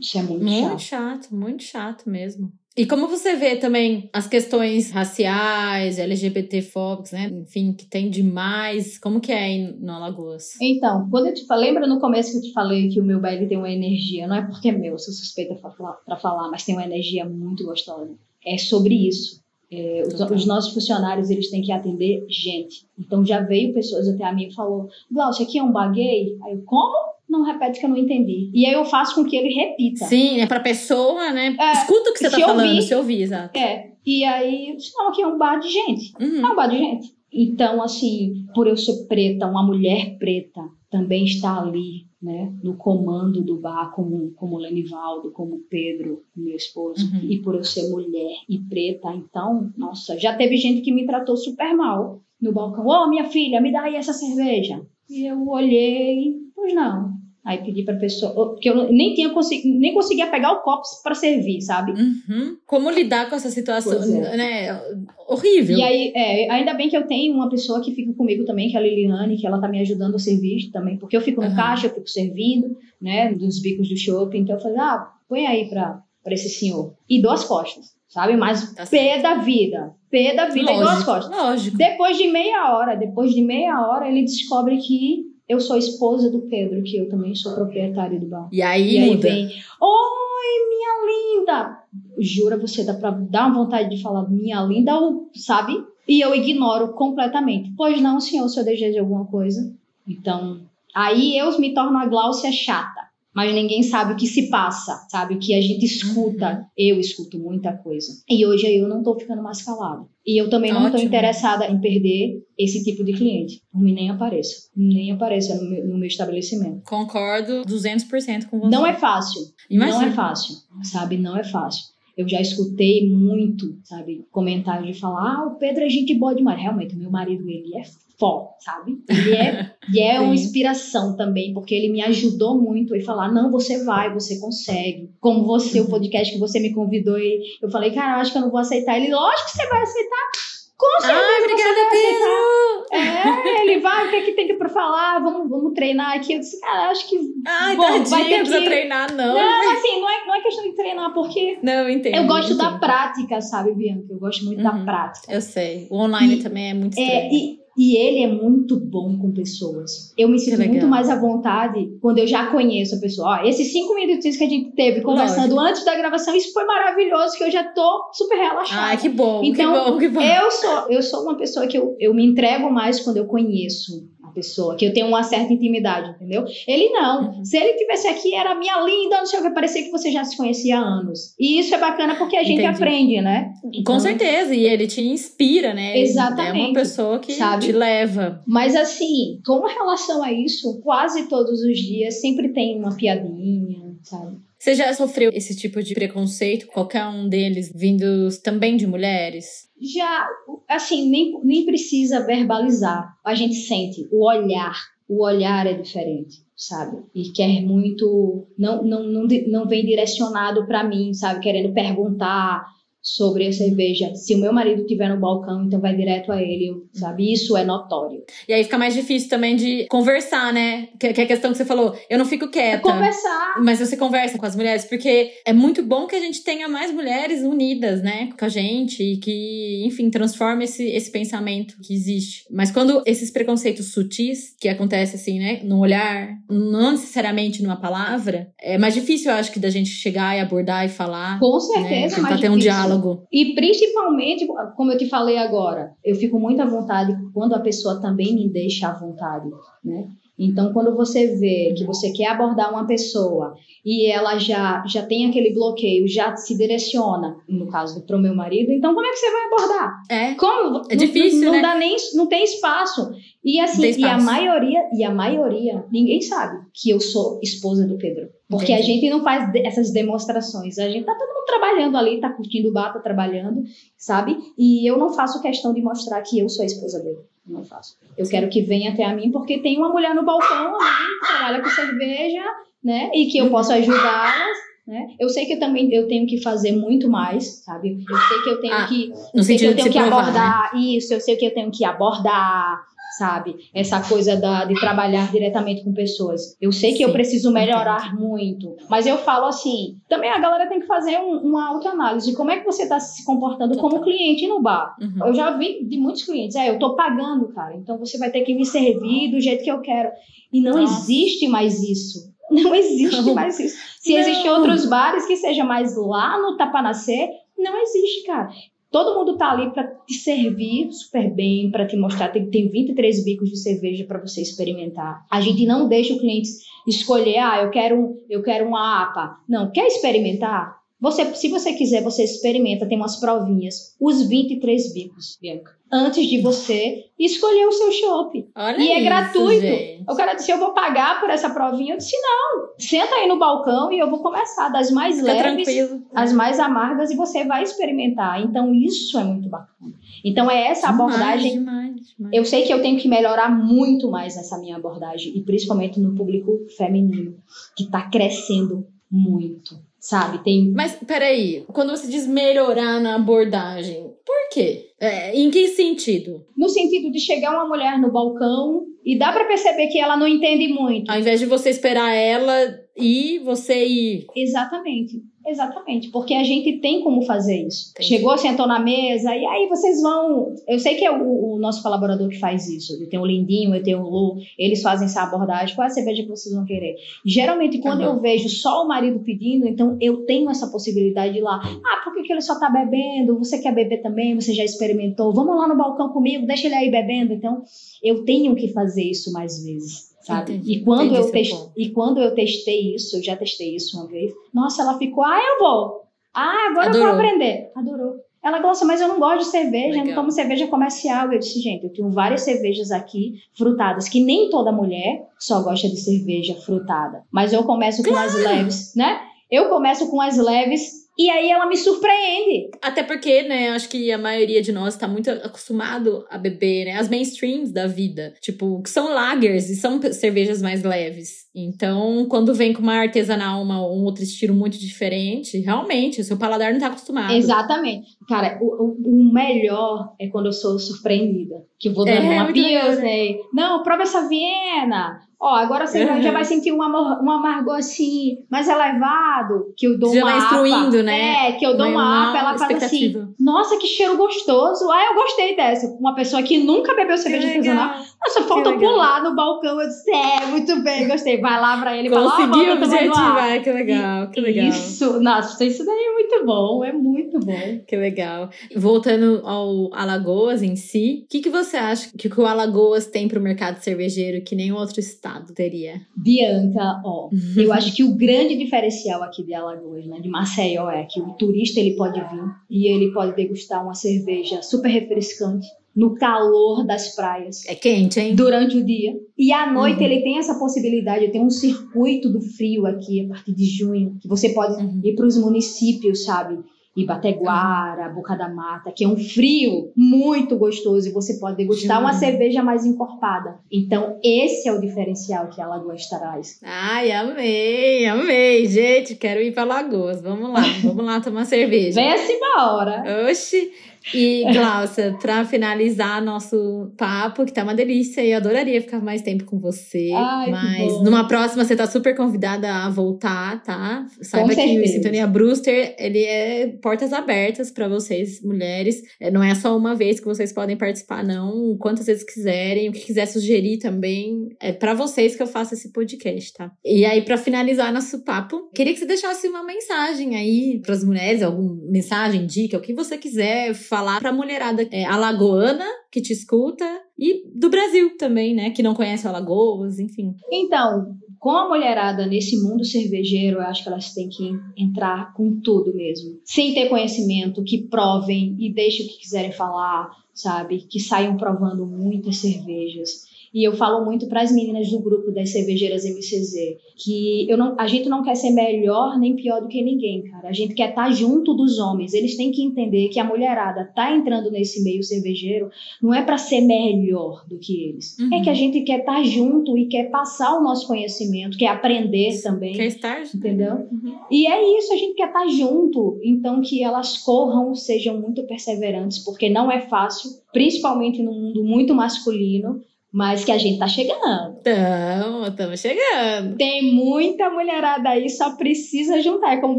Isso 0.01 0.17
é 0.17 0.23
muito, 0.23 0.45
muito 0.45 0.61
chato. 0.61 0.69
Muito 0.69 0.83
chato, 0.83 1.35
muito 1.35 1.63
chato 1.65 2.09
mesmo. 2.09 2.53
E 2.77 2.85
como 2.85 3.09
você 3.09 3.35
vê 3.35 3.57
também 3.57 4.11
as 4.13 4.29
questões 4.29 4.91
raciais, 4.91 5.99
LGBTfóbicas, 5.99 7.13
né? 7.13 7.31
Enfim, 7.33 7.73
que 7.73 7.87
tem 7.87 8.11
demais. 8.11 8.99
Como 8.99 9.19
que 9.19 9.33
é 9.33 9.39
aí 9.39 9.73
no 9.81 9.93
Alagoas? 9.93 10.61
Então, 10.61 11.09
quando 11.11 11.29
eu 11.29 11.35
te 11.35 11.47
falei, 11.47 11.71
lembra 11.71 11.87
no 11.87 11.99
começo 11.99 12.33
que 12.33 12.39
eu 12.39 12.43
te 12.43 12.53
falei 12.53 12.91
que 12.91 13.01
o 13.01 13.05
meu 13.05 13.19
baile 13.19 13.47
tem 13.47 13.57
uma 13.57 13.71
energia, 13.71 14.27
não 14.29 14.37
é 14.37 14.47
porque 14.47 14.69
é 14.69 14.73
meu, 14.73 14.99
sou 14.99 15.15
suspeita 15.15 15.55
para 15.55 16.17
falar, 16.19 16.51
mas 16.51 16.65
tem 16.65 16.75
uma 16.75 16.85
energia 16.85 17.25
muito 17.25 17.65
gostosa. 17.65 18.15
É 18.45 18.59
sobre 18.59 19.09
isso. 19.09 19.41
É, 19.73 20.03
os, 20.07 20.21
os, 20.21 20.47
nossos 20.47 20.75
funcionários 20.75 21.31
eles 21.31 21.51
têm 21.51 21.63
que 21.63 21.73
atender 21.73 22.25
gente. 22.29 22.87
Então 22.99 23.25
já 23.25 23.41
veio 23.41 23.73
pessoas 23.73 24.07
até 24.07 24.25
a 24.25 24.33
mim 24.33 24.49
e 24.49 24.55
falou: 24.55 24.89
Glaucio, 25.11 25.45
aqui 25.45 25.59
é 25.59 25.63
um 25.63 25.73
baguei? 25.73 26.37
Aí 26.45 26.53
eu, 26.53 26.63
como? 26.65 27.16
Não 27.39 27.45
repete 27.45 27.81
que 27.81 27.87
eu 27.87 27.91
não 27.91 27.97
entendi. 27.97 28.51
E 28.53 28.67
aí 28.67 28.73
eu 28.73 28.85
faço 28.85 29.15
com 29.15 29.25
que 29.25 29.37
ele 29.37 29.53
repita. 29.53 30.07
Sim, 30.07 30.41
é 30.41 30.47
pra 30.47 30.61
pessoa, 30.61 31.31
né? 31.33 31.57
É, 31.59 31.73
Escuta 31.73 32.11
o 32.11 32.13
que 32.13 32.19
você 32.19 32.31
tá 32.31 32.39
falando, 32.39 32.69
ouvir, 32.69 32.83
se 32.83 32.95
ouvir, 32.95 33.23
exato. 33.23 33.59
É. 33.59 33.93
E 34.05 34.25
aí, 34.25 34.77
não, 34.97 35.09
aqui 35.09 35.23
é 35.23 35.27
um 35.27 35.39
bar 35.39 35.59
de 35.59 35.69
gente. 35.69 36.13
Uhum. 36.21 36.47
É 36.47 36.53
um 36.53 36.55
bar 36.55 36.69
de 36.69 36.79
gente. 36.79 37.17
Então, 37.33 37.83
assim, 37.83 38.47
por 38.55 38.67
eu 38.67 38.77
ser 38.77 39.07
preta, 39.07 39.47
uma 39.47 39.63
mulher 39.63 40.17
preta 40.19 40.63
também 40.91 41.25
está 41.25 41.61
ali, 41.61 42.07
né, 42.23 42.53
no 42.63 42.77
comando 42.77 43.43
do 43.43 43.61
bar, 43.61 43.93
como, 43.93 44.33
como 44.33 44.57
Lenivaldo, 44.57 45.31
como 45.33 45.61
Pedro, 45.69 46.23
meu 46.35 46.57
esposo, 46.57 47.05
uhum. 47.13 47.21
e 47.29 47.43
por 47.43 47.55
eu 47.55 47.65
ser 47.65 47.91
mulher 47.91 48.39
e 48.49 48.59
preta, 48.61 49.13
então, 49.13 49.71
nossa, 49.77 50.19
já 50.19 50.35
teve 50.35 50.57
gente 50.57 50.81
que 50.81 50.93
me 50.93 51.05
tratou 51.05 51.37
super 51.37 51.75
mal 51.75 52.23
no 52.41 52.53
balcão. 52.53 52.87
Ô, 52.87 53.05
oh, 53.05 53.09
minha 53.09 53.25
filha, 53.25 53.61
me 53.61 53.73
dá 53.73 53.83
aí 53.83 53.97
essa 53.97 54.13
cerveja. 54.13 54.81
E 55.09 55.27
eu 55.27 55.47
olhei, 55.49 56.35
pois 56.55 56.75
não, 56.75 57.16
Aí 57.47 57.59
pedi 57.59 57.85
pra 57.85 57.95
pessoa, 57.95 58.33
porque 58.35 58.69
eu 58.69 58.93
nem 58.93 59.15
tinha 59.15 59.31
consegui, 59.31 59.71
nem 59.71 59.95
conseguia 59.95 60.27
pegar 60.27 60.51
o 60.51 60.63
copo 60.63 60.83
para 61.05 61.15
servir, 61.15 61.61
sabe? 61.61 61.93
Uhum. 61.93 62.57
Como 62.67 62.91
lidar 62.91 63.31
com 63.31 63.37
essa 63.37 63.51
situação, 63.51 64.03
é. 64.25 64.37
né? 64.37 64.83
Horrível. 65.29 65.79
E 65.79 65.83
aí, 65.83 66.13
é, 66.13 66.51
ainda 66.51 66.75
bem 66.75 66.89
que 66.89 66.97
eu 66.97 67.07
tenho 67.07 67.33
uma 67.33 67.49
pessoa 67.49 67.81
que 67.81 67.95
fica 67.95 68.13
comigo 68.15 68.45
também, 68.45 68.69
que 68.69 68.77
é 68.77 68.81
a 68.81 68.83
Liliane, 68.83 69.37
que 69.37 69.47
ela 69.47 69.61
tá 69.61 69.69
me 69.69 69.81
ajudando 69.81 70.17
a 70.17 70.19
servir 70.19 70.73
também, 70.73 70.99
porque 70.99 71.17
eu 71.17 71.21
fico 71.21 71.41
no 71.41 71.47
uhum. 71.47 71.55
caixa, 71.55 71.87
eu 71.87 71.95
fico 71.95 72.09
servindo, 72.09 72.77
né, 73.01 73.33
dos 73.33 73.63
bicos 73.63 73.89
do 73.89 73.97
shopping, 73.97 74.39
então 74.39 74.57
eu 74.57 74.61
falei, 74.61 74.79
ah, 74.79 75.09
põe 75.29 75.47
aí 75.47 75.69
pra, 75.69 76.01
pra 76.25 76.35
esse 76.35 76.49
senhor. 76.49 76.95
E 77.09 77.23
dou 77.23 77.31
as 77.31 77.45
costas, 77.45 77.93
sabe? 78.09 78.37
Mas 78.37 78.75
tá 78.75 78.85
pé 78.87 79.23
da 79.23 79.37
vida, 79.37 79.95
pé 80.11 80.35
da 80.35 80.49
vida 80.49 80.73
lógico, 80.73 80.81
e 80.81 80.85
dou 80.85 80.89
as 80.89 81.05
costas. 81.05 81.31
Lógico. 81.31 81.79
Depois 81.79 82.19
de 82.19 82.27
meia 82.27 82.77
hora, 82.77 82.97
depois 82.97 83.33
de 83.33 83.41
meia 83.41 83.87
hora, 83.87 84.09
ele 84.09 84.23
descobre 84.23 84.79
que 84.79 85.36
eu 85.49 85.61
sou 85.61 85.77
esposa 85.77 86.31
do 86.31 86.41
Pedro, 86.43 86.83
que 86.83 86.97
eu 86.97 87.09
também 87.09 87.35
sou 87.35 87.55
proprietária 87.55 88.19
do 88.19 88.27
bar. 88.27 88.49
E 88.53 88.63
aí, 88.63 88.95
e 88.95 88.99
aí 88.99 89.17
vem, 89.17 89.47
oi, 89.81 90.69
minha 90.69 91.41
linda! 91.41 91.83
Jura, 92.19 92.57
você 92.57 92.85
dá 92.85 92.95
pra 92.95 93.11
dar 93.11 93.47
uma 93.47 93.65
vontade 93.65 93.95
de 93.95 94.03
falar 94.03 94.29
minha 94.29 94.61
linda, 94.63 94.93
sabe? 95.35 95.73
E 96.09 96.21
eu 96.21 96.35
ignoro 96.35 96.93
completamente. 96.93 97.73
Pois 97.77 98.01
não, 98.01 98.21
senhor, 98.21 98.49
se 98.49 98.59
eu 98.59 98.65
desejo 98.65 98.99
alguma 99.01 99.25
coisa. 99.27 99.73
Então, 100.07 100.61
aí 100.95 101.37
eu 101.37 101.59
me 101.59 101.75
torno 101.75 101.99
a 101.99 102.07
Gláucia 102.07 102.53
chata 102.53 102.96
mas 103.37 103.55
ninguém 103.55 103.83
sabe 103.83 104.15
o 104.15 104.17
que 104.17 104.27
se 104.27 104.49
passa, 104.49 105.07
sabe? 105.11 105.35
O 105.35 105.39
que 105.39 105.55
a 105.55 105.61
gente 105.61 105.85
escuta. 105.85 106.53
Uhum. 106.53 106.65
Eu 106.75 106.99
escuto 106.99 107.39
muita 107.39 107.71
coisa. 107.71 108.11
E 108.27 108.47
hoje 108.47 108.67
eu 108.75 108.89
não 108.89 109.03
tô 109.03 109.15
ficando 109.15 109.43
mais 109.43 109.61
calada. 109.61 110.07
E 110.27 110.41
eu 110.41 110.49
também 110.49 110.73
não 110.73 110.87
estou 110.87 111.03
interessada 111.03 111.67
em 111.67 111.79
perder 111.79 112.43
esse 112.59 112.83
tipo 112.83 113.05
de 113.05 113.13
cliente. 113.13 113.61
Por 113.71 113.83
mim, 113.83 113.93
nem 113.93 114.09
apareça. 114.09 114.71
Nem 114.75 115.13
apareça 115.13 115.55
no 115.55 115.69
meu, 115.69 115.87
no 115.87 115.99
meu 115.99 116.09
estabelecimento. 116.09 116.83
Concordo 116.85 117.63
200% 117.67 118.47
com 118.47 118.59
você. 118.59 118.71
Não 118.71 118.87
é 118.87 118.95
fácil. 118.95 119.43
Imagina. 119.69 119.99
Não 119.99 120.09
é 120.09 120.13
fácil, 120.13 120.55
sabe? 120.83 121.19
Não 121.19 121.37
é 121.37 121.45
fácil. 121.45 121.85
Eu 122.17 122.29
já 122.29 122.41
escutei 122.41 123.09
muito, 123.11 123.79
sabe, 123.85 124.27
comentários 124.31 124.95
de 124.95 125.01
falar, 125.01 125.37
ah, 125.37 125.47
o 125.47 125.59
Pedro 125.59 125.85
é 125.85 125.89
gente 125.89 126.15
boa 126.15 126.35
demais. 126.35 126.61
Realmente, 126.61 126.97
meu 126.97 127.11
marido, 127.11 127.49
ele 127.49 127.77
é 127.77 127.83
fó, 128.19 128.55
sabe? 128.59 128.99
Ele 129.09 129.35
é, 129.35 129.73
e 129.93 130.01
é 130.01 130.19
uma 130.21 130.35
inspiração 130.35 131.17
também, 131.17 131.53
porque 131.53 131.75
ele 131.75 131.91
me 131.91 132.01
ajudou 132.03 132.59
muito 132.59 132.97
e 132.97 133.03
falar, 133.03 133.31
não, 133.31 133.51
você 133.51 133.85
vai, 133.85 134.13
você 134.13 134.39
consegue. 134.39 135.11
Como 135.21 135.45
você, 135.45 135.81
o 135.81 135.85
uhum. 135.85 135.91
podcast 135.91 136.33
que 136.33 136.41
você 136.41 136.59
me 136.59 136.73
convidou, 136.73 137.19
e 137.19 137.43
eu 137.61 137.71
falei, 137.71 137.91
cara, 137.91 138.17
eu 138.17 138.21
acho 138.21 138.33
que 138.33 138.39
eu 138.39 138.43
não 138.43 138.51
vou 138.51 138.61
aceitar. 138.61 138.97
Ele, 138.97 139.13
lógico 139.13 139.51
que 139.51 139.57
você 139.59 139.69
vai 139.69 139.83
aceitar. 139.83 140.56
Com 140.79 141.01
certeza. 141.01 141.23
Ai, 141.27 141.43
obrigada, 141.43 141.91
Pedro! 141.91 142.87
É, 142.93 143.63
ele 143.63 143.81
vai, 143.81 144.07
o 144.07 144.11
que, 144.11 144.17
é 144.17 144.23
que 144.23 144.33
tem 144.33 144.47
que 144.47 144.69
falar? 144.69 145.21
Vamos, 145.21 145.49
vamos 145.49 145.73
treinar 145.73 146.17
aqui. 146.17 146.35
Eu 146.35 146.41
disse, 146.41 146.61
cara, 146.61 146.91
acho 146.91 147.09
que. 147.09 147.19
Ai, 147.47 147.77
bom, 147.77 147.83
tadinha, 147.83 148.11
vai 148.11 148.25
ter 148.25 148.45
que 148.45 148.65
treinar, 148.65 149.15
não. 149.15 149.35
Não, 149.35 149.73
assim, 149.73 150.01
não 150.01 150.11
é, 150.11 150.27
não 150.27 150.35
é 150.35 150.41
questão 150.43 150.65
de 150.65 150.77
treinar, 150.77 151.15
porque. 151.15 151.59
Não, 151.63 151.89
entendo. 151.89 152.17
Eu 152.17 152.27
gosto 152.27 152.53
entendo. 152.53 152.73
da 152.73 152.79
prática, 152.79 153.41
sabe, 153.41 153.75
Bianca? 153.75 154.07
Eu 154.11 154.19
gosto 154.19 154.45
muito 154.45 154.59
uhum, 154.59 154.65
da 154.65 154.85
prática. 154.85 155.33
Eu 155.33 155.41
sei. 155.41 155.87
O 155.91 155.99
online 155.99 156.41
e, 156.41 156.43
também 156.43 156.71
é 156.71 156.75
muito 156.75 156.99
é, 156.99 157.03
estranho. 157.03 157.23
É, 157.23 157.35
e, 157.35 157.66
e 157.77 157.97
ele 157.97 158.23
é 158.23 158.29
muito 158.29 158.77
bom 158.77 159.19
com 159.19 159.33
pessoas. 159.33 160.13
Eu 160.17 160.29
me 160.29 160.39
sinto 160.39 160.59
muito 160.67 160.87
mais 160.87 161.11
à 161.11 161.21
vontade 161.21 161.91
quando 162.01 162.19
eu 162.19 162.27
já 162.27 162.47
conheço 162.47 162.97
a 162.97 162.99
pessoa. 162.99 163.41
Ó, 163.41 163.47
esses 163.47 163.71
cinco 163.71 163.95
minutos 163.95 164.37
que 164.37 164.45
a 164.45 164.49
gente 164.49 164.73
teve 164.73 165.03
conversando 165.03 165.55
Lógico. 165.55 165.61
antes 165.61 165.85
da 165.85 165.97
gravação, 165.97 166.35
isso 166.35 166.53
foi 166.53 166.65
maravilhoso, 166.65 167.37
que 167.37 167.45
eu 167.45 167.51
já 167.51 167.65
tô 167.65 168.11
super 168.13 168.37
relaxada. 168.37 168.81
Ai, 168.81 168.97
que 168.97 169.09
bom, 169.09 169.43
então, 169.45 169.85
que 169.85 169.91
bom, 169.91 169.99
que 169.99 170.09
bom. 170.09 170.21
Eu 170.23 170.51
sou, 170.51 170.91
eu 170.91 171.03
sou 171.03 171.23
uma 171.23 171.37
pessoa 171.37 171.67
que 171.67 171.77
eu, 171.77 171.97
eu 172.01 172.15
me 172.15 172.25
entrego 172.25 172.71
mais 172.71 173.01
quando 173.01 173.19
eu 173.19 173.27
conheço 173.27 174.09
pessoa, 174.37 174.77
que 174.77 174.85
eu 174.85 174.93
tenho 174.93 175.07
uma 175.07 175.23
certa 175.23 175.53
intimidade, 175.53 176.11
entendeu? 176.11 176.45
Ele 176.69 176.91
não. 176.91 177.33
Uhum. 177.33 177.45
Se 177.45 177.57
ele 177.57 177.73
tivesse 177.79 178.07
aqui, 178.07 178.35
era 178.35 178.55
minha 178.55 178.79
linda, 178.83 179.17
não 179.17 179.27
sei 179.27 179.41
o 179.41 179.43
que, 179.43 179.51
parecia 179.51 179.83
que 179.83 179.91
você 179.91 180.13
já 180.13 180.23
se 180.25 180.37
conhecia 180.37 180.79
há 180.79 180.83
anos. 180.83 181.35
E 181.41 181.59
isso 181.59 181.75
é 181.75 181.79
bacana 181.79 182.15
porque 182.17 182.37
a 182.37 182.45
gente 182.45 182.61
Entendi. 182.61 182.67
aprende, 182.75 183.21
né? 183.23 183.53
Então, 183.73 183.95
Com 183.95 184.01
certeza, 184.01 184.55
e 184.55 184.67
ele 184.67 184.87
te 184.87 185.01
inspira, 185.01 185.73
né? 185.73 185.99
Exatamente. 185.99 186.59
É 186.59 186.65
uma 186.67 186.75
pessoa 186.75 187.19
que 187.19 187.33
sabe? 187.33 187.65
te 187.65 187.73
leva. 187.73 188.43
Mas 188.47 188.77
assim, 188.77 189.41
com 189.47 189.67
relação 189.67 190.23
a 190.23 190.31
isso, 190.31 190.81
quase 190.83 191.29
todos 191.29 191.63
os 191.63 191.79
dias 191.79 192.21
sempre 192.21 192.51
tem 192.51 192.79
uma 192.79 192.95
piadinha, 192.95 193.86
sabe? 194.03 194.39
Você 194.59 194.75
já 194.75 194.93
sofreu 194.95 195.31
esse 195.33 195.57
tipo 195.57 195.83
de 195.83 195.95
preconceito, 195.95 196.67
qualquer 196.67 197.07
um 197.07 197.29
deles 197.29 197.71
vindos 197.75 198.39
também 198.39 198.77
de 198.77 198.87
mulheres? 198.87 199.69
Já, 199.81 200.27
assim, 200.69 201.09
nem, 201.11 201.41
nem 201.45 201.65
precisa 201.65 202.25
verbalizar. 202.25 203.15
A 203.25 203.35
gente 203.35 203.55
sente 203.55 204.09
o 204.11 204.27
olhar. 204.27 204.75
O 205.09 205.25
olhar 205.25 205.67
é 205.67 205.75
diferente, 205.75 206.43
sabe? 206.57 206.99
E 207.15 207.31
quer 207.31 207.63
muito. 207.63 208.49
Não, 208.59 208.83
não, 208.83 209.05
não, 209.05 209.27
não 209.47 209.69
vem 209.69 209.85
direcionado 209.85 210.67
para 210.67 210.83
mim, 210.83 211.15
sabe? 211.15 211.41
Querendo 211.41 211.73
perguntar 211.73 212.65
sobre 213.07 213.47
a 213.47 213.53
cerveja. 213.53 214.13
Se 214.17 214.35
o 214.35 214.39
meu 214.39 214.53
marido 214.53 214.83
estiver 214.83 215.09
no 215.09 215.21
balcão, 215.21 215.65
então 215.65 215.81
vai 215.81 215.95
direto 215.95 216.33
a 216.33 216.43
ele, 216.43 216.75
sabe? 216.93 217.33
Isso 217.33 217.57
é 217.57 217.65
notório. 217.65 218.25
E 218.49 218.53
aí 218.53 218.65
fica 218.65 218.77
mais 218.77 218.95
difícil 218.95 219.29
também 219.29 219.55
de 219.55 219.87
conversar, 219.87 220.53
né? 220.53 220.89
Que, 220.99 221.13
que 221.13 221.21
é 221.21 221.25
a 221.25 221.27
questão 221.27 221.53
que 221.53 221.57
você 221.57 221.65
falou. 221.65 221.97
Eu 222.11 222.19
não 222.19 222.25
fico 222.25 222.49
quieta. 222.49 222.83
Conversar. 222.83 223.63
Mas 223.63 223.79
você 223.79 223.97
conversa 223.97 224.37
com 224.37 224.45
as 224.45 224.57
mulheres, 224.57 224.85
porque 224.85 225.31
é 225.47 225.53
muito 225.53 225.85
bom 225.85 226.09
que 226.09 226.17
a 226.17 226.21
gente 226.21 226.43
tenha 226.43 226.67
mais 226.67 226.93
mulheres 226.93 227.43
unidas, 227.43 228.03
né? 228.03 228.31
Com 228.37 228.45
a 228.45 228.49
gente 228.49 229.01
e 229.01 229.19
que, 229.19 229.85
enfim, 229.87 230.11
transforme 230.11 230.65
esse, 230.65 230.85
esse 230.89 231.11
pensamento 231.11 231.77
que 231.81 231.95
existe. 231.95 232.45
Mas 232.51 232.73
quando 232.73 233.05
esses 233.07 233.31
preconceitos 233.31 233.93
sutis, 233.93 234.57
que 234.61 234.69
acontece 234.69 235.15
assim, 235.15 235.39
né? 235.39 235.61
No 235.63 235.79
olhar, 235.79 236.29
não 236.51 236.91
necessariamente 236.91 237.63
numa 237.63 237.77
palavra, 237.77 238.51
é 238.61 238.77
mais 238.77 238.95
difícil, 238.95 239.31
eu 239.31 239.37
acho, 239.37 239.53
que 239.53 239.61
da 239.61 239.71
gente 239.71 239.91
chegar 239.91 240.37
e 240.37 240.41
abordar 240.41 240.85
e 240.85 240.89
falar. 240.89 241.39
Com 241.39 241.61
certeza, 241.61 241.91
né? 241.93 242.09
Tentar 242.09 242.29
ter 242.29 242.35
difícil. 242.35 242.53
um 242.53 242.59
diálogo 242.59 242.96
diálogo. 242.97 243.27
E 243.31 243.55
principalmente, 243.55 244.47
como 244.77 244.93
eu 244.93 244.99
te 244.99 245.09
falei 245.09 245.37
agora, 245.37 245.93
eu 246.05 246.15
fico 246.17 246.39
muito 246.39 246.61
à 246.61 246.67
vontade 246.67 247.17
quando 247.33 247.55
a 247.55 247.61
pessoa 247.61 248.01
também 248.01 248.35
me 248.35 248.49
deixa 248.49 248.89
à 248.89 248.93
vontade, 248.93 249.49
né? 249.85 250.09
Então, 250.39 250.71
quando 250.71 250.95
você 250.95 251.35
vê 251.39 251.73
que 251.75 251.85
você 251.87 252.13
quer 252.13 252.27
abordar 252.27 252.71
uma 252.71 252.87
pessoa 252.87 253.55
e 253.83 254.05
ela 254.05 254.39
já, 254.39 254.85
já 254.87 255.03
tem 255.03 255.27
aquele 255.27 255.55
bloqueio, 255.55 256.07
já 256.07 256.37
se 256.37 256.59
direciona, 256.59 257.39
no 257.49 257.69
caso 257.69 258.05
para 258.05 258.19
o 258.19 258.21
meu 258.21 258.35
marido, 258.35 258.71
então 258.71 258.95
como 258.95 259.07
é 259.07 259.11
que 259.11 259.17
você 259.17 259.31
vai 259.31 259.45
abordar? 259.47 260.03
É. 260.11 260.35
Como? 260.35 260.83
É 260.91 260.95
difícil, 260.95 261.41
não, 261.41 261.47
não 261.47 261.53
né? 261.55 261.63
Dá 261.63 261.79
nem, 261.79 261.97
não 262.15 262.27
tem 262.27 262.45
espaço. 262.45 263.13
E 263.43 263.59
assim, 263.59 263.87
espaço. 263.87 263.99
e 263.99 264.05
a 264.05 264.19
maioria, 264.19 264.81
e 264.93 265.05
a 265.05 265.15
maioria, 265.15 265.87
ninguém 265.91 266.21
sabe 266.21 266.67
que 266.75 266.91
eu 266.91 267.01
sou 267.01 267.41
esposa 267.43 267.87
do 267.87 267.97
Pedro. 267.97 268.29
Porque 268.49 268.73
Entendi. 268.73 268.91
a 268.91 268.95
gente 268.95 269.11
não 269.11 269.23
faz 269.25 269.51
essas 269.57 269.93
demonstrações. 269.93 270.79
A 270.79 270.89
gente 270.89 271.05
tá 271.05 271.15
todo 271.15 271.29
mundo 271.29 271.47
trabalhando 271.47 271.97
ali, 271.97 272.21
tá 272.21 272.31
curtindo 272.31 272.69
o 272.69 272.73
bar, 272.73 272.93
tá 272.93 273.01
trabalhando, 273.01 273.65
sabe? 273.97 274.37
E 274.57 274.89
eu 274.89 274.97
não 274.97 275.13
faço 275.13 275.43
questão 275.43 275.75
de 275.75 275.83
mostrar 275.83 276.23
que 276.23 276.39
eu 276.39 276.49
sou 276.49 276.63
a 276.63 276.67
esposa 276.67 277.01
dele. 277.03 277.19
Não 277.47 277.65
faço. 277.65 277.97
Eu 278.17 278.25
Sim. 278.25 278.31
quero 278.31 278.49
que 278.49 278.63
venha 278.63 278.93
até 278.93 279.05
a 279.05 279.15
mim 279.15 279.31
porque 279.31 279.59
tem 279.59 279.77
uma 279.77 279.89
mulher 279.89 280.15
no 280.15 280.25
balcão 280.25 280.81
ali 280.81 281.21
que 281.21 281.27
trabalha 281.29 281.63
com 281.63 281.71
cerveja, 281.71 282.45
né? 282.83 283.11
E 283.13 283.27
que 283.27 283.39
eu 283.39 283.51
posso 283.51 283.73
ajudá-las. 283.73 284.67
Né? 284.87 285.09
Eu 285.19 285.29
sei 285.29 285.47
que 285.47 285.55
eu 285.55 285.59
também 285.59 285.93
eu 285.93 286.07
tenho 286.07 286.29
que 286.29 286.41
fazer 286.41 286.71
muito 286.71 287.11
mais, 287.11 287.65
sabe? 287.65 288.05
Eu 288.09 288.17
sei 288.17 288.43
que 288.43 288.51
eu 288.51 288.61
tenho 288.61 288.75
ah, 288.75 288.87
que, 288.87 289.13
no 289.35 289.43
sentido 289.43 289.75
que 289.75 289.81
eu 289.81 289.91
tenho 289.91 289.93
que 289.93 290.01
provar, 290.01 290.21
abordar 290.21 290.75
né? 290.75 290.81
isso, 290.81 291.13
eu 291.13 291.21
sei 291.21 291.35
que 291.35 291.45
eu 291.45 291.53
tenho 291.53 291.73
que 291.73 291.85
abordar, 291.85 292.85
sabe? 293.19 293.57
Essa 293.75 294.01
coisa 294.01 294.37
da, 294.37 294.65
de 294.65 294.75
trabalhar 294.75 295.31
diretamente 295.31 295.85
com 295.85 295.93
pessoas. 295.93 296.57
Eu 296.61 296.73
sei 296.73 296.93
que 296.93 296.99
Sim, 296.99 297.05
eu 297.05 297.13
preciso 297.13 297.53
melhorar 297.53 298.07
entendi. 298.07 298.23
muito, 298.23 298.77
mas 298.89 299.07
eu 299.07 299.19
falo 299.19 299.47
assim, 299.47 299.97
também 300.09 300.31
a 300.31 300.39
galera 300.39 300.69
tem 300.69 300.81
que 300.81 300.87
fazer 300.87 301.19
um, 301.19 301.39
uma 301.39 301.69
autoanálise 301.69 302.35
como 302.35 302.51
é 302.51 302.59
que 302.59 302.65
você 302.65 302.83
está 302.85 302.99
se 303.01 303.25
comportando 303.25 303.79
como 303.79 304.03
cliente 304.03 304.47
no 304.47 304.61
bar. 304.61 304.95
Uhum. 305.01 305.27
Eu 305.29 305.35
já 305.35 305.57
vi 305.57 305.85
de 305.85 305.99
muitos 305.99 306.25
clientes, 306.25 306.57
é, 306.57 306.71
eu 306.71 306.79
tô 306.79 306.95
pagando, 306.95 307.49
cara, 307.49 307.75
então 307.77 307.99
você 307.99 308.19
vai 308.19 308.31
ter 308.31 308.43
que 308.43 308.55
me 308.55 308.65
servir 308.65 309.31
do 309.31 309.41
jeito 309.41 309.65
que 309.65 309.71
eu 309.71 309.81
quero. 309.81 310.11
E 310.53 310.61
não 310.61 310.81
Nossa. 310.81 311.03
existe 311.03 311.49
mais 311.49 311.83
isso. 311.83 312.35
Não 312.49 312.73
existe 312.73 313.23
não. 313.23 313.35
mais 313.35 313.59
isso. 313.59 313.77
Se 314.01 314.15
existem 314.15 314.49
outros 314.49 314.87
bares 314.87 315.27
que 315.27 315.37
seja 315.37 315.65
mais 315.65 315.97
lá 315.97 316.41
no 316.41 316.57
Tapanacê, 316.57 317.29
não 317.59 317.83
existe, 317.83 318.25
cara. 318.25 318.49
Todo 318.91 319.19
mundo 319.19 319.37
tá 319.37 319.51
ali 319.51 319.71
para 319.71 319.85
te 320.07 320.15
servir 320.15 320.91
super 320.93 321.35
bem, 321.35 321.71
para 321.71 321.87
te 321.87 321.97
mostrar. 321.97 322.29
Tem, 322.29 322.49
tem 322.49 322.69
23 322.69 323.25
bicos 323.25 323.51
de 323.51 323.57
cerveja 323.59 324.05
para 324.05 324.21
você 324.21 324.41
experimentar. 324.41 325.25
A 325.31 325.41
gente 325.41 325.67
não 325.67 325.89
deixa 325.89 326.15
o 326.15 326.19
cliente 326.19 326.49
escolher, 326.87 327.39
ah, 327.39 327.63
eu 327.63 327.71
quero, 327.71 328.23
eu 328.31 328.43
quero 328.43 328.67
uma 328.67 329.03
APA. 329.03 329.39
Não, 329.49 329.71
quer 329.71 329.87
experimentar? 329.87 330.76
Você, 330.99 331.35
se 331.35 331.49
você 331.49 331.75
quiser, 331.75 332.03
você 332.03 332.25
experimenta, 332.25 332.87
tem 332.87 332.97
umas 332.97 333.17
provinhas, 333.21 333.95
os 334.01 334.27
23 334.27 334.95
bicos, 334.95 335.37
Bianca, 335.41 335.77
antes 335.93 336.27
de 336.27 336.41
você 336.41 337.05
escolher 337.19 337.67
o 337.67 337.73
seu 337.73 337.93
shopping. 337.93 338.49
Olha 338.57 338.81
e 338.81 338.89
é 338.89 338.97
isso, 338.97 339.05
gratuito. 339.05 339.61
Gente. 339.61 340.05
O 340.09 340.17
cara 340.17 340.33
disse: 340.33 340.51
Eu 340.51 340.59
vou 340.59 340.73
pagar 340.73 341.21
por 341.21 341.29
essa 341.29 341.51
provinha. 341.51 341.95
Eu 341.95 341.99
disse: 341.99 342.17
Não, 342.17 342.71
senta 342.79 343.15
aí 343.15 343.29
no 343.29 343.39
balcão 343.39 343.93
e 343.93 343.99
eu 343.99 344.09
vou 344.09 344.21
começar 344.21 344.71
das 344.71 344.91
mais 344.91 345.17
Fica 345.17 345.35
leves, 345.35 345.67
tranquilo. 345.67 346.03
as 346.15 346.33
mais 346.33 346.59
amargas, 346.59 347.11
e 347.11 347.17
você 347.17 347.45
vai 347.45 347.63
experimentar. 347.63 348.43
Então, 348.43 348.75
isso 348.75 349.19
é 349.19 349.25
muito 349.25 349.51
bacana. 349.51 349.93
Então, 350.25 350.51
é 350.51 350.69
essa 350.69 350.91
demais, 350.91 351.13
abordagem. 351.13 351.53
Demais, 351.59 352.15
demais. 352.17 352.35
Eu 352.35 352.45
sei 352.47 352.63
que 352.63 352.73
eu 352.73 352.81
tenho 352.81 352.99
que 352.99 353.07
melhorar 353.07 353.51
muito 353.51 354.11
mais 354.11 354.35
nessa 354.35 354.59
minha 354.59 354.77
abordagem, 354.77 355.37
e 355.37 355.43
principalmente 355.43 356.01
no 356.01 356.15
público 356.15 356.59
feminino, 356.75 357.37
que 357.77 357.85
está 357.85 358.09
crescendo 358.09 358.87
muito 359.11 359.79
sabe? 360.07 360.43
Tem. 360.45 360.71
Mas 360.73 360.95
peraí, 361.07 361.65
quando 361.73 361.91
você 361.91 362.07
diz 362.07 362.27
melhorar 362.27 363.01
na 363.01 363.17
abordagem, 363.17 364.05
por 364.25 364.49
quê? 364.53 364.91
É, 365.01 365.37
em 365.37 365.51
que 365.51 365.69
sentido? 365.69 366.47
No 366.57 366.69
sentido 366.69 367.11
de 367.11 367.19
chegar 367.21 367.53
uma 367.53 367.69
mulher 367.69 367.99
no 367.99 368.13
balcão 368.13 368.85
e 369.05 369.19
dá 369.19 369.33
para 369.33 369.47
perceber 369.47 369.89
que 369.89 370.01
ela 370.01 370.17
não 370.17 370.27
entende 370.27 370.69
muito. 370.69 371.11
Ao 371.11 371.19
invés 371.19 371.41
de 371.41 371.47
você 371.47 371.71
esperar 371.71 372.15
ela 372.15 372.53
ir, 372.97 373.41
você 373.41 373.85
ir. 373.85 374.27
Exatamente. 374.35 375.21
Exatamente, 375.47 376.09
porque 376.09 376.35
a 376.35 376.43
gente 376.43 376.81
tem 376.81 377.03
como 377.03 377.23
fazer 377.23 377.67
isso. 377.67 377.91
Entendi. 377.91 378.09
Chegou, 378.09 378.37
sentou 378.37 378.67
na 378.67 378.81
mesa, 378.81 379.35
e 379.35 379.47
aí 379.47 379.69
vocês 379.69 380.03
vão. 380.03 380.55
Eu 380.67 380.79
sei 380.81 380.97
que 380.97 381.05
é 381.05 381.11
o, 381.11 381.55
o 381.55 381.59
nosso 381.59 381.83
colaborador 381.83 382.29
que 382.29 382.39
faz 382.39 382.69
isso. 382.69 383.01
Eu 383.01 383.09
tenho 383.09 383.23
o 383.23 383.27
Lindinho, 383.27 383.73
eu 383.73 383.83
tenho 383.83 384.01
o 384.01 384.11
Lu, 384.11 384.37
eles 384.59 384.83
fazem 384.83 385.07
essa 385.07 385.23
abordagem. 385.23 385.77
Qual 385.77 385.85
é 385.85 385.87
a 385.87 385.91
cerveja 385.91 386.25
que 386.25 386.29
vocês 386.29 386.53
vão 386.53 386.65
querer? 386.65 386.97
Geralmente, 387.25 387.79
quando 387.79 388.01
uhum. 388.01 388.17
eu 388.17 388.21
vejo 388.21 388.49
só 388.49 388.85
o 388.85 388.89
marido 388.89 389.21
pedindo, 389.21 389.69
então 389.69 389.97
eu 390.01 390.27
tenho 390.27 390.51
essa 390.51 390.67
possibilidade 390.67 391.35
de 391.35 391.39
ir 391.39 391.43
lá. 391.43 391.61
Ah, 391.63 392.01
por 392.03 392.13
que, 392.15 392.25
que 392.25 392.33
ele 392.33 392.41
só 392.41 392.59
tá 392.59 392.69
bebendo? 392.69 393.39
Você 393.39 393.59
quer 393.59 393.73
beber 393.73 394.03
também? 394.03 394.35
Você 394.35 394.53
já 394.53 394.65
experimentou? 394.65 395.33
Vamos 395.33 395.57
lá 395.57 395.69
no 395.69 395.77
balcão 395.77 396.09
comigo, 396.09 396.47
deixa 396.47 396.67
ele 396.67 396.75
aí 396.75 396.91
bebendo. 396.91 397.33
Então, 397.33 397.63
eu 398.03 398.25
tenho 398.25 398.57
que 398.57 398.73
fazer 398.73 399.05
isso 399.05 399.33
mais 399.33 399.63
vezes 399.65 400.16
sabe? 400.27 400.55
Entendi. 400.55 400.73
E 400.73 400.85
quando 400.85 401.05
Entendi 401.05 401.21
eu 401.21 401.31
test... 401.31 401.71
e 401.77 401.89
quando 401.91 402.21
eu 402.21 402.35
testei 402.35 402.95
isso, 402.95 403.17
eu 403.17 403.23
já 403.23 403.37
testei 403.37 403.77
isso 403.77 403.97
uma 403.97 404.09
vez. 404.09 404.33
Nossa, 404.53 404.83
ela 404.83 404.99
ficou, 404.99 405.23
ah, 405.23 405.39
eu 405.39 405.59
vou. 405.61 406.03
Ah, 406.35 406.69
agora 406.71 406.89
Adorou. 406.89 407.07
eu 407.07 407.15
vou 407.15 407.25
aprender. 407.25 407.71
Adorou. 407.75 408.17
Ela 408.43 408.61
gosta, 408.61 408.85
mas 408.85 409.01
eu 409.01 409.09
não 409.09 409.19
gosto 409.19 409.39
de 409.39 409.51
cerveja, 409.51 409.89
Legal. 409.89 410.07
não 410.07 410.15
tomo 410.15 410.31
cerveja 410.31 410.67
comercial. 410.67 411.33
Eu 411.33 411.39
disse, 411.39 411.61
gente, 411.61 411.85
eu 411.85 411.93
tenho 411.93 412.11
várias 412.11 412.43
cervejas 412.43 412.93
aqui 412.93 413.41
frutadas, 413.55 414.09
que 414.09 414.23
nem 414.23 414.51
toda 414.51 414.71
mulher 414.71 415.27
só 415.39 415.63
gosta 415.63 415.89
de 415.89 415.97
cerveja 415.97 416.55
frutada. 416.55 417.25
Mas 417.31 417.53
eu 417.53 417.65
começo 417.65 418.03
com 418.03 418.11
claro. 418.11 418.29
as 418.29 418.35
leves, 418.35 418.95
né? 418.95 419.21
Eu 419.51 419.69
começo 419.69 420.09
com 420.09 420.21
as 420.21 420.37
leves 420.37 421.06
e 421.19 421.31
aí 421.31 421.51
ela 421.51 421.67
me 421.67 421.77
surpreende. 421.77 422.71
Até 422.83 423.03
porque, 423.03 423.43
né, 423.43 423.71
acho 423.71 423.89
que 423.89 424.13
a 424.13 424.19
maioria 424.19 424.61
de 424.61 424.71
nós 424.71 424.97
tá 424.97 425.09
muito 425.09 425.31
acostumado 425.31 426.27
a 426.29 426.37
beber, 426.37 426.85
né, 426.85 426.93
as 426.93 427.09
mainstreams 427.09 427.73
da 427.73 427.87
vida. 427.87 428.35
Tipo, 428.41 428.83
que 428.83 428.91
são 428.91 429.13
lagers 429.13 429.71
e 429.71 429.77
são 429.77 430.01
cervejas 430.13 430.61
mais 430.61 430.83
leves. 430.83 431.47
Então, 431.55 432.27
quando 432.29 432.53
vem 432.53 432.75
com 432.75 432.83
uma 432.83 432.97
artesanal, 432.97 433.63
uma, 433.63 433.81
um 433.81 434.05
outro 434.05 434.23
estilo 434.23 434.55
muito 434.55 434.79
diferente, 434.79 435.59
realmente, 435.59 436.21
o 436.21 436.25
seu 436.25 436.37
paladar 436.37 436.73
não 436.73 436.81
tá 436.81 436.89
acostumado. 436.89 437.33
Exatamente. 437.33 438.09
Cara, 438.29 438.59
o, 438.61 438.97
o 439.07 439.33
melhor 439.33 440.15
é 440.21 440.29
quando 440.29 440.47
eu 440.47 440.53
sou 440.53 440.79
surpreendida. 440.79 441.65
Que 441.79 441.89
vou 441.89 442.05
dando 442.05 442.27
é, 442.27 442.43
uma 442.43 442.53
pilsner. 442.53 443.39
Não, 443.55 443.83
prova 443.83 444.03
essa 444.03 444.29
Viena. 444.29 445.26
Ó, 445.39 445.55
agora 445.55 445.87
você 445.87 446.03
uhum. 446.03 446.23
já 446.23 446.33
vai 446.33 446.45
sentir 446.45 446.73
um, 446.73 446.83
amor, 446.83 447.23
um 447.23 447.31
amargor 447.31 447.77
assim, 447.77 448.39
mais 448.51 448.69
elevado, 448.69 449.75
que 449.77 449.87
eu 449.87 449.99
dou 449.99 450.15
já 450.15 450.23
uma 450.23 450.31
vai 450.31 450.39
instruindo, 450.39 450.97
apa. 450.97 451.03
né? 451.03 451.49
É, 451.49 451.53
que 451.53 451.67
eu 451.67 451.77
dou 451.77 451.89
uma, 451.89 452.03
uma 452.03 452.31
apa, 452.31 452.39
ela 452.39 452.59
faz 452.59 452.83
assim, 452.83 453.15
nossa, 453.39 453.77
que 453.77 453.87
cheiro 453.87 454.17
gostoso. 454.17 454.91
Ah, 454.91 455.05
eu 455.11 455.15
gostei 455.15 455.55
dessa. 455.55 455.89
Uma 456.01 456.15
pessoa 456.15 456.43
que 456.43 456.65
nunca 456.65 456.95
bebeu 456.95 457.19
cerveja 457.19 457.49
artesanal, 457.49 458.03
Só 458.29 458.43
falta 458.43 458.73
pular 458.73 459.23
no 459.23 459.35
balcão. 459.35 459.81
Eu 459.81 459.89
disse, 459.89 460.11
é, 460.11 460.47
muito 460.47 460.83
bem, 460.83 461.07
gostei. 461.07 461.41
Vai 461.41 461.61
lá 461.61 461.79
pra 461.81 461.97
ele 461.97 462.09
e 462.09 462.11
fala, 462.11 462.31
Conseguiu 462.31 462.73
objetivar, 462.75 463.63
que 463.63 463.73
legal, 463.73 464.31
que 464.31 464.41
legal. 464.41 464.69
Isso, 464.69 465.21
nossa, 465.21 465.65
isso 465.65 465.85
daí 465.85 465.97
é 465.97 466.13
muito 466.13 466.45
bom, 466.45 466.85
é 466.85 466.93
muito 466.93 467.39
bom. 467.39 467.81
Que 467.87 467.97
legal. 467.97 468.51
Voltando 468.75 469.43
ao 469.45 469.95
Alagoas 469.95 470.63
em 470.63 470.77
si, 470.77 471.25
o 471.25 471.29
que, 471.29 471.41
que 471.41 471.51
você 471.51 471.77
acha 471.77 472.11
que 472.17 472.29
o 472.29 472.47
Alagoas 472.47 473.07
tem 473.07 473.29
pro 473.29 473.41
mercado 473.41 473.79
cervejeiro 473.79 474.45
que 474.45 474.57
nenhum 474.57 474.77
outro 474.77 474.99
estado 474.99 475.55
teria? 475.55 476.01
Bianca, 476.17 477.01
ó, 477.05 477.31
eu 477.57 477.73
acho 477.73 477.95
que 477.95 478.03
o 478.03 478.17
grande 478.17 478.57
diferencial 478.57 479.23
aqui 479.23 479.45
de 479.45 479.55
Alagoas, 479.55 480.07
né, 480.07 480.21
de 480.21 480.29
Maceió, 480.29 480.91
é 480.91 481.05
que 481.05 481.21
o 481.21 481.33
turista 481.35 481.81
ele 481.81 481.97
pode 481.97 482.19
vir 482.19 482.51
e 482.69 482.89
ele 482.89 483.13
pode 483.13 483.37
degustar 483.37 483.83
uma 483.83 483.95
cerveja 483.95 484.63
super 484.63 484.89
refrescante 484.89 485.67
no 485.97 486.15
calor 486.15 486.87
das 486.87 487.15
praias. 487.17 487.65
É 487.67 487.75
quente, 487.75 488.21
hein? 488.21 488.35
Durante 488.35 488.77
o 488.77 488.85
dia. 488.85 489.15
E 489.39 489.51
à 489.51 489.73
noite 489.73 490.01
uhum. 490.01 490.05
ele 490.05 490.23
tem 490.23 490.39
essa 490.39 490.59
possibilidade, 490.59 491.33
tem 491.33 491.43
um 491.43 491.49
circuito 491.49 492.29
do 492.29 492.41
frio 492.41 492.87
aqui 492.87 493.25
a 493.25 493.29
partir 493.29 493.55
de 493.55 493.65
junho, 493.65 494.19
que 494.21 494.29
você 494.29 494.51
pode 494.51 494.75
uhum. 494.75 495.01
ir 495.03 495.15
para 495.15 495.27
os 495.27 495.39
municípios, 495.39 496.25
sabe? 496.25 496.59
Ibateguara, 496.97 498.09
Boca 498.09 498.35
da 498.35 498.49
Mata, 498.49 498.91
que 498.91 499.05
é 499.05 499.09
um 499.09 499.19
frio 499.19 499.93
muito 499.95 500.57
gostoso 500.57 501.07
e 501.07 501.13
você 501.13 501.35
pode 501.39 501.59
degustar 501.59 502.01
uma 502.01 502.15
cerveja 502.15 502.63
mais 502.63 502.87
encorpada. 502.87 503.59
Então, 503.71 504.19
esse 504.25 504.67
é 504.67 504.73
o 504.73 504.81
diferencial 504.81 505.51
que 505.51 505.61
a 505.61 505.67
Lagoas 505.67 506.09
traz. 506.09 506.59
Ai, 506.65 507.13
amei, 507.13 508.07
amei. 508.07 508.67
Gente, 508.67 509.15
quero 509.15 509.43
ir 509.43 509.53
para 509.53 509.65
Lagoas. 509.65 510.23
Vamos 510.23 510.51
lá, 510.51 510.63
vamos 510.83 511.05
lá 511.05 511.21
tomar 511.21 511.45
cerveja. 511.45 512.01
Vem-se 512.01 512.33
embora. 512.33 513.05
Oxi. 513.31 513.71
E, 514.15 514.45
Glaucia, 514.53 515.17
para 515.21 515.45
finalizar 515.45 516.23
nosso 516.23 516.93
papo, 516.97 517.45
que 517.45 517.53
tá 517.53 517.63
uma 517.63 517.75
delícia, 517.75 518.23
e 518.23 518.31
eu 518.31 518.37
adoraria 518.37 518.81
ficar 518.81 519.01
mais 519.01 519.23
tempo 519.23 519.45
com 519.45 519.59
você. 519.59 520.11
Ai, 520.15 520.51
mas 520.51 521.03
numa 521.03 521.27
próxima 521.27 521.65
você 521.65 521.75
tá 521.75 521.87
super 521.87 522.17
convidada 522.17 522.73
a 522.73 522.91
voltar, 522.91 523.63
tá? 523.63 524.07
Saiba 524.23 524.55
que 524.55 524.81
o 524.81 524.87
Sintonia 524.87 525.27
Brewster, 525.27 525.95
ele 525.99 526.25
é 526.25 526.69
portas 526.81 527.13
abertas 527.13 527.71
para 527.71 527.89
vocês, 527.89 528.41
mulheres. 528.43 529.03
É, 529.21 529.31
não 529.31 529.43
é 529.43 529.55
só 529.55 529.77
uma 529.77 529.95
vez 529.95 530.21
que 530.21 530.27
vocês 530.27 530.53
podem 530.53 530.77
participar, 530.77 531.25
não. 531.25 531.77
Quantas 531.79 532.07
vezes 532.07 532.25
quiserem, 532.25 532.89
o 532.89 532.93
que 532.93 533.01
quiser 533.01 533.27
sugerir 533.27 533.79
também. 533.79 534.49
É 534.61 534.73
para 534.73 534.95
vocês 534.95 535.35
que 535.35 535.43
eu 535.43 535.47
faço 535.47 535.75
esse 535.75 535.93
podcast, 535.93 536.53
tá? 536.53 536.71
E 536.85 537.05
aí, 537.05 537.23
para 537.23 537.37
finalizar 537.37 537.93
nosso 537.93 538.25
papo, 538.25 538.71
queria 538.75 538.93
que 538.93 539.01
você 539.01 539.07
deixasse 539.07 539.49
uma 539.49 539.65
mensagem 539.65 540.37
aí 540.37 540.81
para 540.83 540.95
as 540.95 541.05
mulheres, 541.05 541.43
alguma 541.43 541.77
mensagem, 541.91 542.47
dica, 542.47 542.77
o 542.77 542.81
que 542.81 542.95
você 542.95 543.19
quiser 543.19 543.75
falar 543.97 544.21
pra 544.21 544.33
mulherada 544.33 544.87
é, 544.93 545.05
alagoana 545.05 545.87
que 546.13 546.21
te 546.21 546.33
escuta 546.33 546.85
e 547.19 547.49
do 547.55 547.71
Brasil 547.71 548.17
também, 548.19 548.55
né? 548.55 548.71
Que 548.71 548.83
não 548.83 548.95
conhece 548.95 549.27
Alagoas, 549.27 549.99
enfim. 549.99 550.35
Então, 550.53 551.17
com 551.39 551.51
a 551.51 551.67
mulherada 551.67 552.27
nesse 552.27 552.63
mundo 552.63 552.85
cervejeiro, 552.85 553.57
eu 553.57 553.63
acho 553.63 553.83
que 553.83 553.89
elas 553.89 554.13
têm 554.13 554.29
que 554.29 554.51
entrar 554.77 555.33
com 555.33 555.61
tudo 555.61 555.95
mesmo. 555.95 556.39
Sem 556.45 556.75
ter 556.75 556.91
conhecimento, 556.91 557.65
que 557.65 557.89
provem 557.89 558.55
e 558.59 558.71
deixem 558.73 559.07
o 559.07 559.09
que 559.09 559.19
quiserem 559.19 559.53
falar, 559.53 560.11
sabe? 560.35 560.87
Que 560.91 561.01
saiam 561.01 561.39
provando 561.39 561.87
muitas 561.87 562.37
cervejas 562.37 563.25
e 563.57 563.65
eu 563.65 563.75
falo 563.75 564.05
muito 564.05 564.29
para 564.29 564.43
as 564.43 564.53
meninas 564.53 564.91
do 564.91 565.01
grupo 565.01 565.33
das 565.33 565.49
cervejeiras 565.51 566.05
MCZ 566.05 566.77
que 566.95 567.49
eu 567.49 567.57
não, 567.57 567.75
a 567.79 567.87
gente 567.87 568.07
não 568.07 568.23
quer 568.23 568.35
ser 568.35 568.51
melhor 568.51 569.19
nem 569.19 569.35
pior 569.35 569.63
do 569.63 569.69
que 569.69 569.83
ninguém, 569.83 570.25
cara. 570.25 570.49
A 570.49 570.53
gente 570.53 570.75
quer 570.75 570.91
estar 570.91 571.05
tá 571.05 571.11
junto 571.11 571.55
dos 571.55 571.79
homens. 571.79 572.13
Eles 572.13 572.37
têm 572.37 572.53
que 572.53 572.63
entender 572.63 573.09
que 573.09 573.19
a 573.19 573.25
mulherada 573.25 573.91
tá 573.95 574.15
entrando 574.15 574.51
nesse 574.51 574.83
meio 574.83 575.03
cervejeiro 575.03 575.71
não 576.03 576.13
é 576.13 576.23
para 576.23 576.37
ser 576.37 576.61
melhor 576.61 577.47
do 577.49 577.59
que 577.59 577.83
eles. 577.83 578.19
Uhum. 578.19 578.35
É 578.35 578.43
que 578.43 578.51
a 578.51 578.55
gente 578.55 578.83
quer 578.83 579.01
estar 579.01 579.17
tá 579.17 579.23
junto 579.23 579.79
e 579.79 579.87
quer 579.87 580.11
passar 580.11 580.59
o 580.59 580.63
nosso 580.63 580.87
conhecimento, 580.87 581.57
quer 581.57 581.69
aprender 581.69 582.39
também. 582.43 582.75
Quer 582.75 582.89
estar, 582.89 583.23
entendeu? 583.23 583.89
Uhum. 583.91 584.19
E 584.31 584.47
é 584.47 584.79
isso, 584.79 584.93
a 584.93 584.97
gente 584.97 585.15
quer 585.15 585.29
estar 585.29 585.45
tá 585.45 585.49
junto. 585.49 586.21
Então 586.23 586.61
que 586.61 586.83
elas 586.83 587.17
corram, 587.17 587.75
sejam 587.75 588.21
muito 588.21 588.43
perseverantes, 588.47 589.19
porque 589.25 589.49
não 589.49 589.73
é 589.73 589.81
fácil, 589.81 590.31
principalmente 590.53 591.23
no 591.23 591.33
mundo 591.33 591.65
muito 591.65 591.95
masculino 591.95 592.83
mas 593.17 593.47
que 593.47 593.51
a 593.51 593.57
gente 593.57 593.79
tá 593.79 593.89
chegando. 593.89 594.59
Estamos, 594.59 595.49
estamos 595.49 595.81
chegando. 595.81 596.55
Tem 596.59 596.93
muita 596.93 597.49
mulherada 597.49 598.11
aí, 598.11 598.29
só 598.29 598.55
precisa 598.57 599.23
juntar. 599.23 599.55
É 599.55 599.57
como 599.57 599.79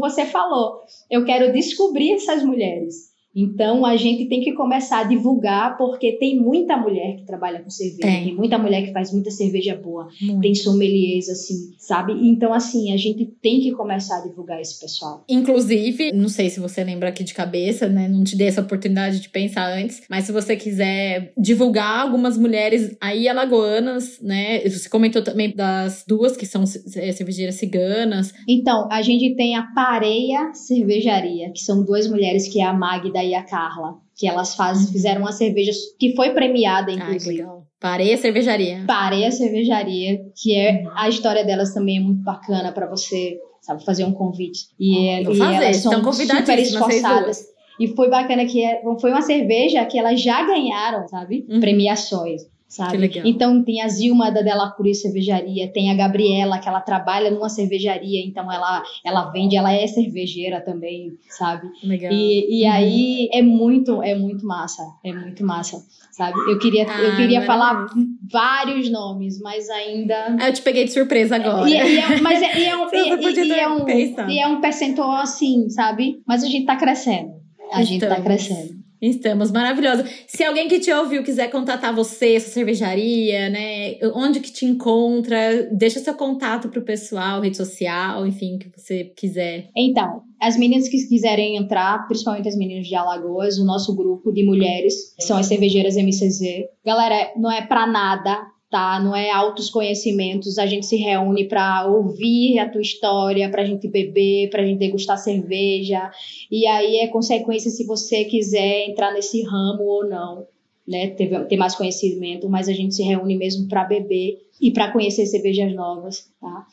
você 0.00 0.26
falou, 0.26 0.80
eu 1.08 1.24
quero 1.24 1.52
descobrir 1.52 2.14
essas 2.14 2.42
mulheres. 2.42 3.07
Então 3.34 3.84
a 3.84 3.96
gente 3.96 4.26
tem 4.26 4.40
que 4.40 4.52
começar 4.52 5.00
a 5.00 5.04
divulgar, 5.04 5.76
porque 5.76 6.12
tem 6.12 6.40
muita 6.40 6.76
mulher 6.76 7.16
que 7.16 7.26
trabalha 7.26 7.60
com 7.60 7.70
cerveja, 7.70 8.00
tem, 8.02 8.24
tem 8.24 8.34
muita 8.34 8.58
mulher 8.58 8.84
que 8.84 8.92
faz 8.92 9.12
muita 9.12 9.30
cerveja 9.30 9.76
boa, 9.76 10.08
Muito. 10.20 10.40
tem 10.40 10.54
sommeliers, 10.54 11.28
assim, 11.28 11.54
sabe? 11.78 12.12
Então, 12.12 12.52
assim, 12.52 12.92
a 12.92 12.96
gente 12.96 13.26
tem 13.40 13.60
que 13.60 13.70
começar 13.72 14.18
a 14.18 14.26
divulgar 14.26 14.60
esse 14.60 14.80
pessoal. 14.80 15.24
Inclusive, 15.28 16.12
não 16.12 16.28
sei 16.28 16.50
se 16.50 16.58
você 16.58 16.82
lembra 16.82 17.10
aqui 17.10 17.22
de 17.22 17.34
cabeça, 17.34 17.88
né? 17.88 18.08
Não 18.08 18.24
te 18.24 18.36
dei 18.36 18.48
essa 18.48 18.60
oportunidade 18.60 19.20
de 19.20 19.28
pensar 19.28 19.70
antes, 19.72 20.02
mas 20.08 20.24
se 20.24 20.32
você 20.32 20.56
quiser 20.56 21.32
divulgar 21.36 22.00
algumas 22.00 22.36
mulheres 22.36 22.96
aí 23.00 23.28
alagoanas, 23.28 24.18
né? 24.20 24.60
Você 24.68 24.88
comentou 24.88 25.22
também 25.22 25.54
das 25.54 26.04
duas 26.06 26.36
que 26.36 26.46
são 26.46 26.62
é, 26.62 27.12
cervejeiras 27.12 27.56
ciganas. 27.56 28.32
Então, 28.48 28.88
a 28.90 29.02
gente 29.02 29.36
tem 29.36 29.54
a 29.54 29.62
Pareia 29.74 30.52
Cervejaria, 30.54 31.50
que 31.52 31.60
são 31.60 31.84
duas 31.84 32.08
mulheres 32.08 32.48
que 32.48 32.60
é 32.60 32.64
a 32.64 32.72
Magda 32.72 33.17
e 33.24 33.34
a 33.34 33.42
Carla, 33.42 33.94
que 34.16 34.26
elas 34.26 34.54
fazem, 34.54 34.86
uhum. 34.86 34.92
fizeram 34.92 35.20
uma 35.20 35.32
cerveja 35.32 35.72
que 35.98 36.14
foi 36.14 36.30
premiada, 36.30 36.92
inclusive. 36.92 37.42
Ai, 37.42 37.48
Parei 37.80 38.12
a 38.12 38.16
cervejaria. 38.16 38.84
Parei 38.86 39.24
a 39.24 39.30
cervejaria, 39.30 40.20
que 40.36 40.54
é 40.54 40.84
a 40.94 41.08
história 41.08 41.44
delas 41.44 41.72
também 41.72 41.98
é 41.98 42.00
muito 42.00 42.22
bacana 42.22 42.72
para 42.72 42.88
você, 42.88 43.38
sabe, 43.60 43.84
fazer 43.84 44.04
um 44.04 44.12
convite. 44.12 44.66
E, 44.78 45.08
é, 45.08 45.22
e 45.22 45.40
elas 45.40 45.76
são 45.76 46.12
super 46.12 46.58
esforçadas. 46.58 47.46
E 47.78 47.86
foi 47.94 48.10
bacana 48.10 48.44
que 48.46 48.64
é, 48.64 48.82
foi 49.00 49.10
uma 49.10 49.22
cerveja 49.22 49.84
que 49.84 49.96
elas 49.96 50.20
já 50.20 50.44
ganharam, 50.44 51.06
sabe? 51.06 51.46
Uhum. 51.48 51.60
Premiações 51.60 52.42
sabe? 52.68 53.10
Então 53.24 53.64
tem 53.64 53.80
a 53.80 53.88
Zilma 53.88 54.30
da 54.30 54.42
Della 54.42 54.70
Cruz 54.72 55.00
Cervejaria, 55.00 55.72
tem 55.72 55.90
a 55.90 55.94
Gabriela 55.94 56.58
que 56.58 56.68
ela 56.68 56.80
trabalha 56.80 57.30
numa 57.30 57.48
cervejaria, 57.48 58.22
então 58.24 58.52
ela 58.52 58.82
ela 59.02 59.30
vende, 59.30 59.56
ela 59.56 59.72
é 59.72 59.86
cervejeira 59.86 60.60
também, 60.60 61.12
sabe? 61.30 61.66
Legal. 61.82 62.12
E, 62.12 62.60
e 62.60 62.66
uhum. 62.66 62.72
aí 62.72 63.28
é 63.32 63.40
muito 63.40 64.02
é 64.02 64.14
muito 64.14 64.46
massa, 64.46 64.82
é 65.02 65.12
muito 65.12 65.44
massa, 65.44 65.82
sabe? 66.12 66.38
Eu 66.50 66.58
queria 66.58 66.86
ah, 66.86 67.00
eu 67.00 67.16
queria 67.16 67.42
falar 67.42 67.86
vários 68.30 68.90
nomes, 68.90 69.40
mas 69.40 69.68
ainda 69.70 70.36
ah, 70.38 70.48
eu 70.48 70.52
te 70.52 70.60
peguei 70.60 70.84
de 70.84 70.92
surpresa 70.92 71.36
agora. 71.36 71.68
E, 71.68 71.72
e 71.72 71.98
é, 71.98 72.20
mas 72.20 72.42
é, 72.42 72.58
e 72.58 72.64
é 72.66 72.76
um, 72.76 72.86
e, 72.92 73.52
é 73.52 73.68
um 73.68 73.88
e 74.28 74.38
é 74.40 74.46
um 74.46 74.60
percentual 74.60 75.22
assim, 75.22 75.70
sabe? 75.70 76.20
Mas 76.26 76.44
a 76.44 76.46
gente 76.46 76.66
tá 76.66 76.76
crescendo. 76.76 77.38
A 77.72 77.82
gente 77.82 78.06
tá 78.06 78.20
crescendo. 78.20 78.78
Estamos, 79.00 79.52
maravilhosa. 79.52 80.04
Se 80.26 80.42
alguém 80.42 80.68
que 80.68 80.80
te 80.80 80.92
ouviu 80.92 81.22
quiser 81.22 81.50
contatar 81.50 81.94
você, 81.94 82.34
essa 82.34 82.50
cervejaria, 82.50 83.48
né? 83.48 83.98
Onde 84.14 84.40
que 84.40 84.50
te 84.50 84.64
encontra? 84.64 85.68
Deixa 85.72 86.00
seu 86.00 86.14
contato 86.14 86.68
pro 86.68 86.82
pessoal, 86.82 87.40
rede 87.40 87.56
social, 87.56 88.26
enfim, 88.26 88.58
que 88.58 88.70
você 88.76 89.04
quiser. 89.16 89.70
Então, 89.76 90.22
as 90.40 90.56
meninas 90.56 90.88
que 90.88 90.98
quiserem 91.08 91.56
entrar, 91.56 92.06
principalmente 92.06 92.48
as 92.48 92.56
meninas 92.56 92.86
de 92.86 92.94
Alagoas, 92.94 93.58
o 93.58 93.64
nosso 93.64 93.94
grupo 93.94 94.32
de 94.32 94.44
mulheres, 94.44 95.14
são 95.20 95.36
as 95.36 95.46
cervejeiras 95.46 95.96
MCZ. 95.96 96.64
Galera, 96.84 97.32
não 97.36 97.50
é 97.50 97.64
pra 97.64 97.86
nada 97.86 98.38
tá? 98.70 99.00
Não 99.00 99.16
é 99.16 99.30
altos 99.30 99.70
conhecimentos, 99.70 100.58
a 100.58 100.66
gente 100.66 100.86
se 100.86 100.96
reúne 100.96 101.46
para 101.46 101.86
ouvir 101.86 102.58
a 102.58 102.68
tua 102.68 102.82
história, 102.82 103.50
para 103.50 103.62
a 103.62 103.64
gente 103.64 103.88
beber, 103.88 104.50
para 104.50 104.62
a 104.62 104.66
gente 104.66 104.78
degustar 104.78 105.16
cerveja, 105.16 106.10
e 106.50 106.66
aí 106.66 106.98
é 106.98 107.08
consequência 107.08 107.70
se 107.70 107.86
você 107.86 108.24
quiser 108.24 108.88
entrar 108.88 109.12
nesse 109.12 109.42
ramo 109.42 109.82
ou 109.82 110.06
não, 110.06 110.46
né? 110.86 111.08
Ter, 111.08 111.46
ter 111.46 111.56
mais 111.56 111.74
conhecimento, 111.74 112.48
mas 112.48 112.68
a 112.68 112.72
gente 112.72 112.94
se 112.94 113.02
reúne 113.02 113.36
mesmo 113.36 113.68
para 113.68 113.84
beber 113.84 114.38
e 114.60 114.70
para 114.70 114.92
conhecer 114.92 115.26
cervejas 115.26 115.74
novas, 115.74 116.30
tá? 116.40 116.66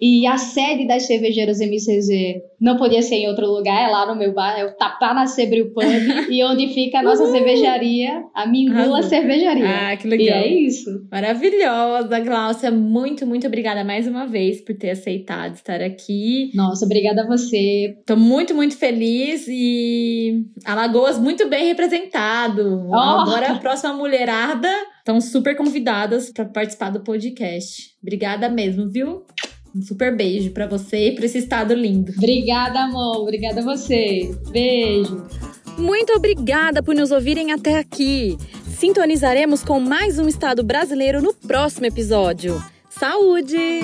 E 0.00 0.26
a 0.26 0.38
sede 0.38 0.86
das 0.86 1.06
cervejeiras 1.06 1.58
MCZ 1.58 2.08
não 2.60 2.76
podia 2.76 3.02
ser 3.02 3.16
em 3.16 3.28
outro 3.28 3.46
lugar, 3.46 3.88
é 3.88 3.90
lá 3.90 4.06
no 4.06 4.18
meu 4.18 4.32
bar, 4.32 4.58
é 4.58 4.64
o 4.64 4.72
Tapanace 4.76 5.46
Brew 5.46 5.72
Pub, 5.72 5.84
e 6.30 6.42
onde 6.44 6.68
fica 6.68 6.98
a 6.98 7.02
nossa 7.02 7.24
Uhul. 7.24 7.32
cervejaria, 7.32 8.24
a 8.34 8.46
Mingula 8.46 9.02
Cervejaria. 9.02 9.64
Ah, 9.68 9.96
que 9.96 10.06
legal. 10.06 10.40
E 10.40 10.42
é 10.42 10.48
isso. 10.48 11.06
Maravilhosa, 11.10 12.20
Glaucia. 12.20 12.70
Muito, 12.70 13.26
muito 13.26 13.46
obrigada 13.46 13.84
mais 13.84 14.06
uma 14.06 14.26
vez 14.26 14.60
por 14.60 14.74
ter 14.74 14.90
aceitado 14.90 15.54
estar 15.54 15.80
aqui. 15.80 16.50
Nossa, 16.54 16.84
obrigada 16.84 17.22
a 17.22 17.26
você. 17.26 17.96
Tô 18.06 18.16
muito, 18.16 18.54
muito 18.54 18.76
feliz 18.76 19.46
e 19.48 20.44
Alagoas 20.64 21.18
muito 21.18 21.48
bem 21.48 21.66
representado. 21.66 22.86
Oh. 22.88 22.94
Agora 22.94 23.52
a 23.52 23.58
próxima 23.58 23.92
mulherada 23.92 24.68
estão 24.98 25.20
super 25.20 25.56
convidadas 25.56 26.30
para 26.30 26.44
participar 26.44 26.90
do 26.90 27.00
podcast. 27.00 27.90
Obrigada 28.02 28.48
mesmo, 28.48 28.88
viu? 28.88 29.24
Um 29.74 29.82
super 29.82 30.16
beijo 30.16 30.50
para 30.50 30.66
você 30.66 31.08
e 31.08 31.14
para 31.14 31.26
esse 31.26 31.38
estado 31.38 31.74
lindo. 31.74 32.12
Obrigada, 32.16 32.80
amor. 32.80 33.18
Obrigada 33.18 33.60
a 33.60 33.64
você. 33.64 34.30
Beijo. 34.50 35.24
Muito 35.78 36.12
obrigada 36.12 36.82
por 36.82 36.94
nos 36.94 37.10
ouvirem 37.10 37.52
até 37.52 37.78
aqui. 37.78 38.36
Sintonizaremos 38.66 39.62
com 39.62 39.78
mais 39.78 40.18
um 40.18 40.28
estado 40.28 40.62
brasileiro 40.62 41.22
no 41.22 41.34
próximo 41.34 41.86
episódio. 41.86 42.62
Saúde! 42.88 43.80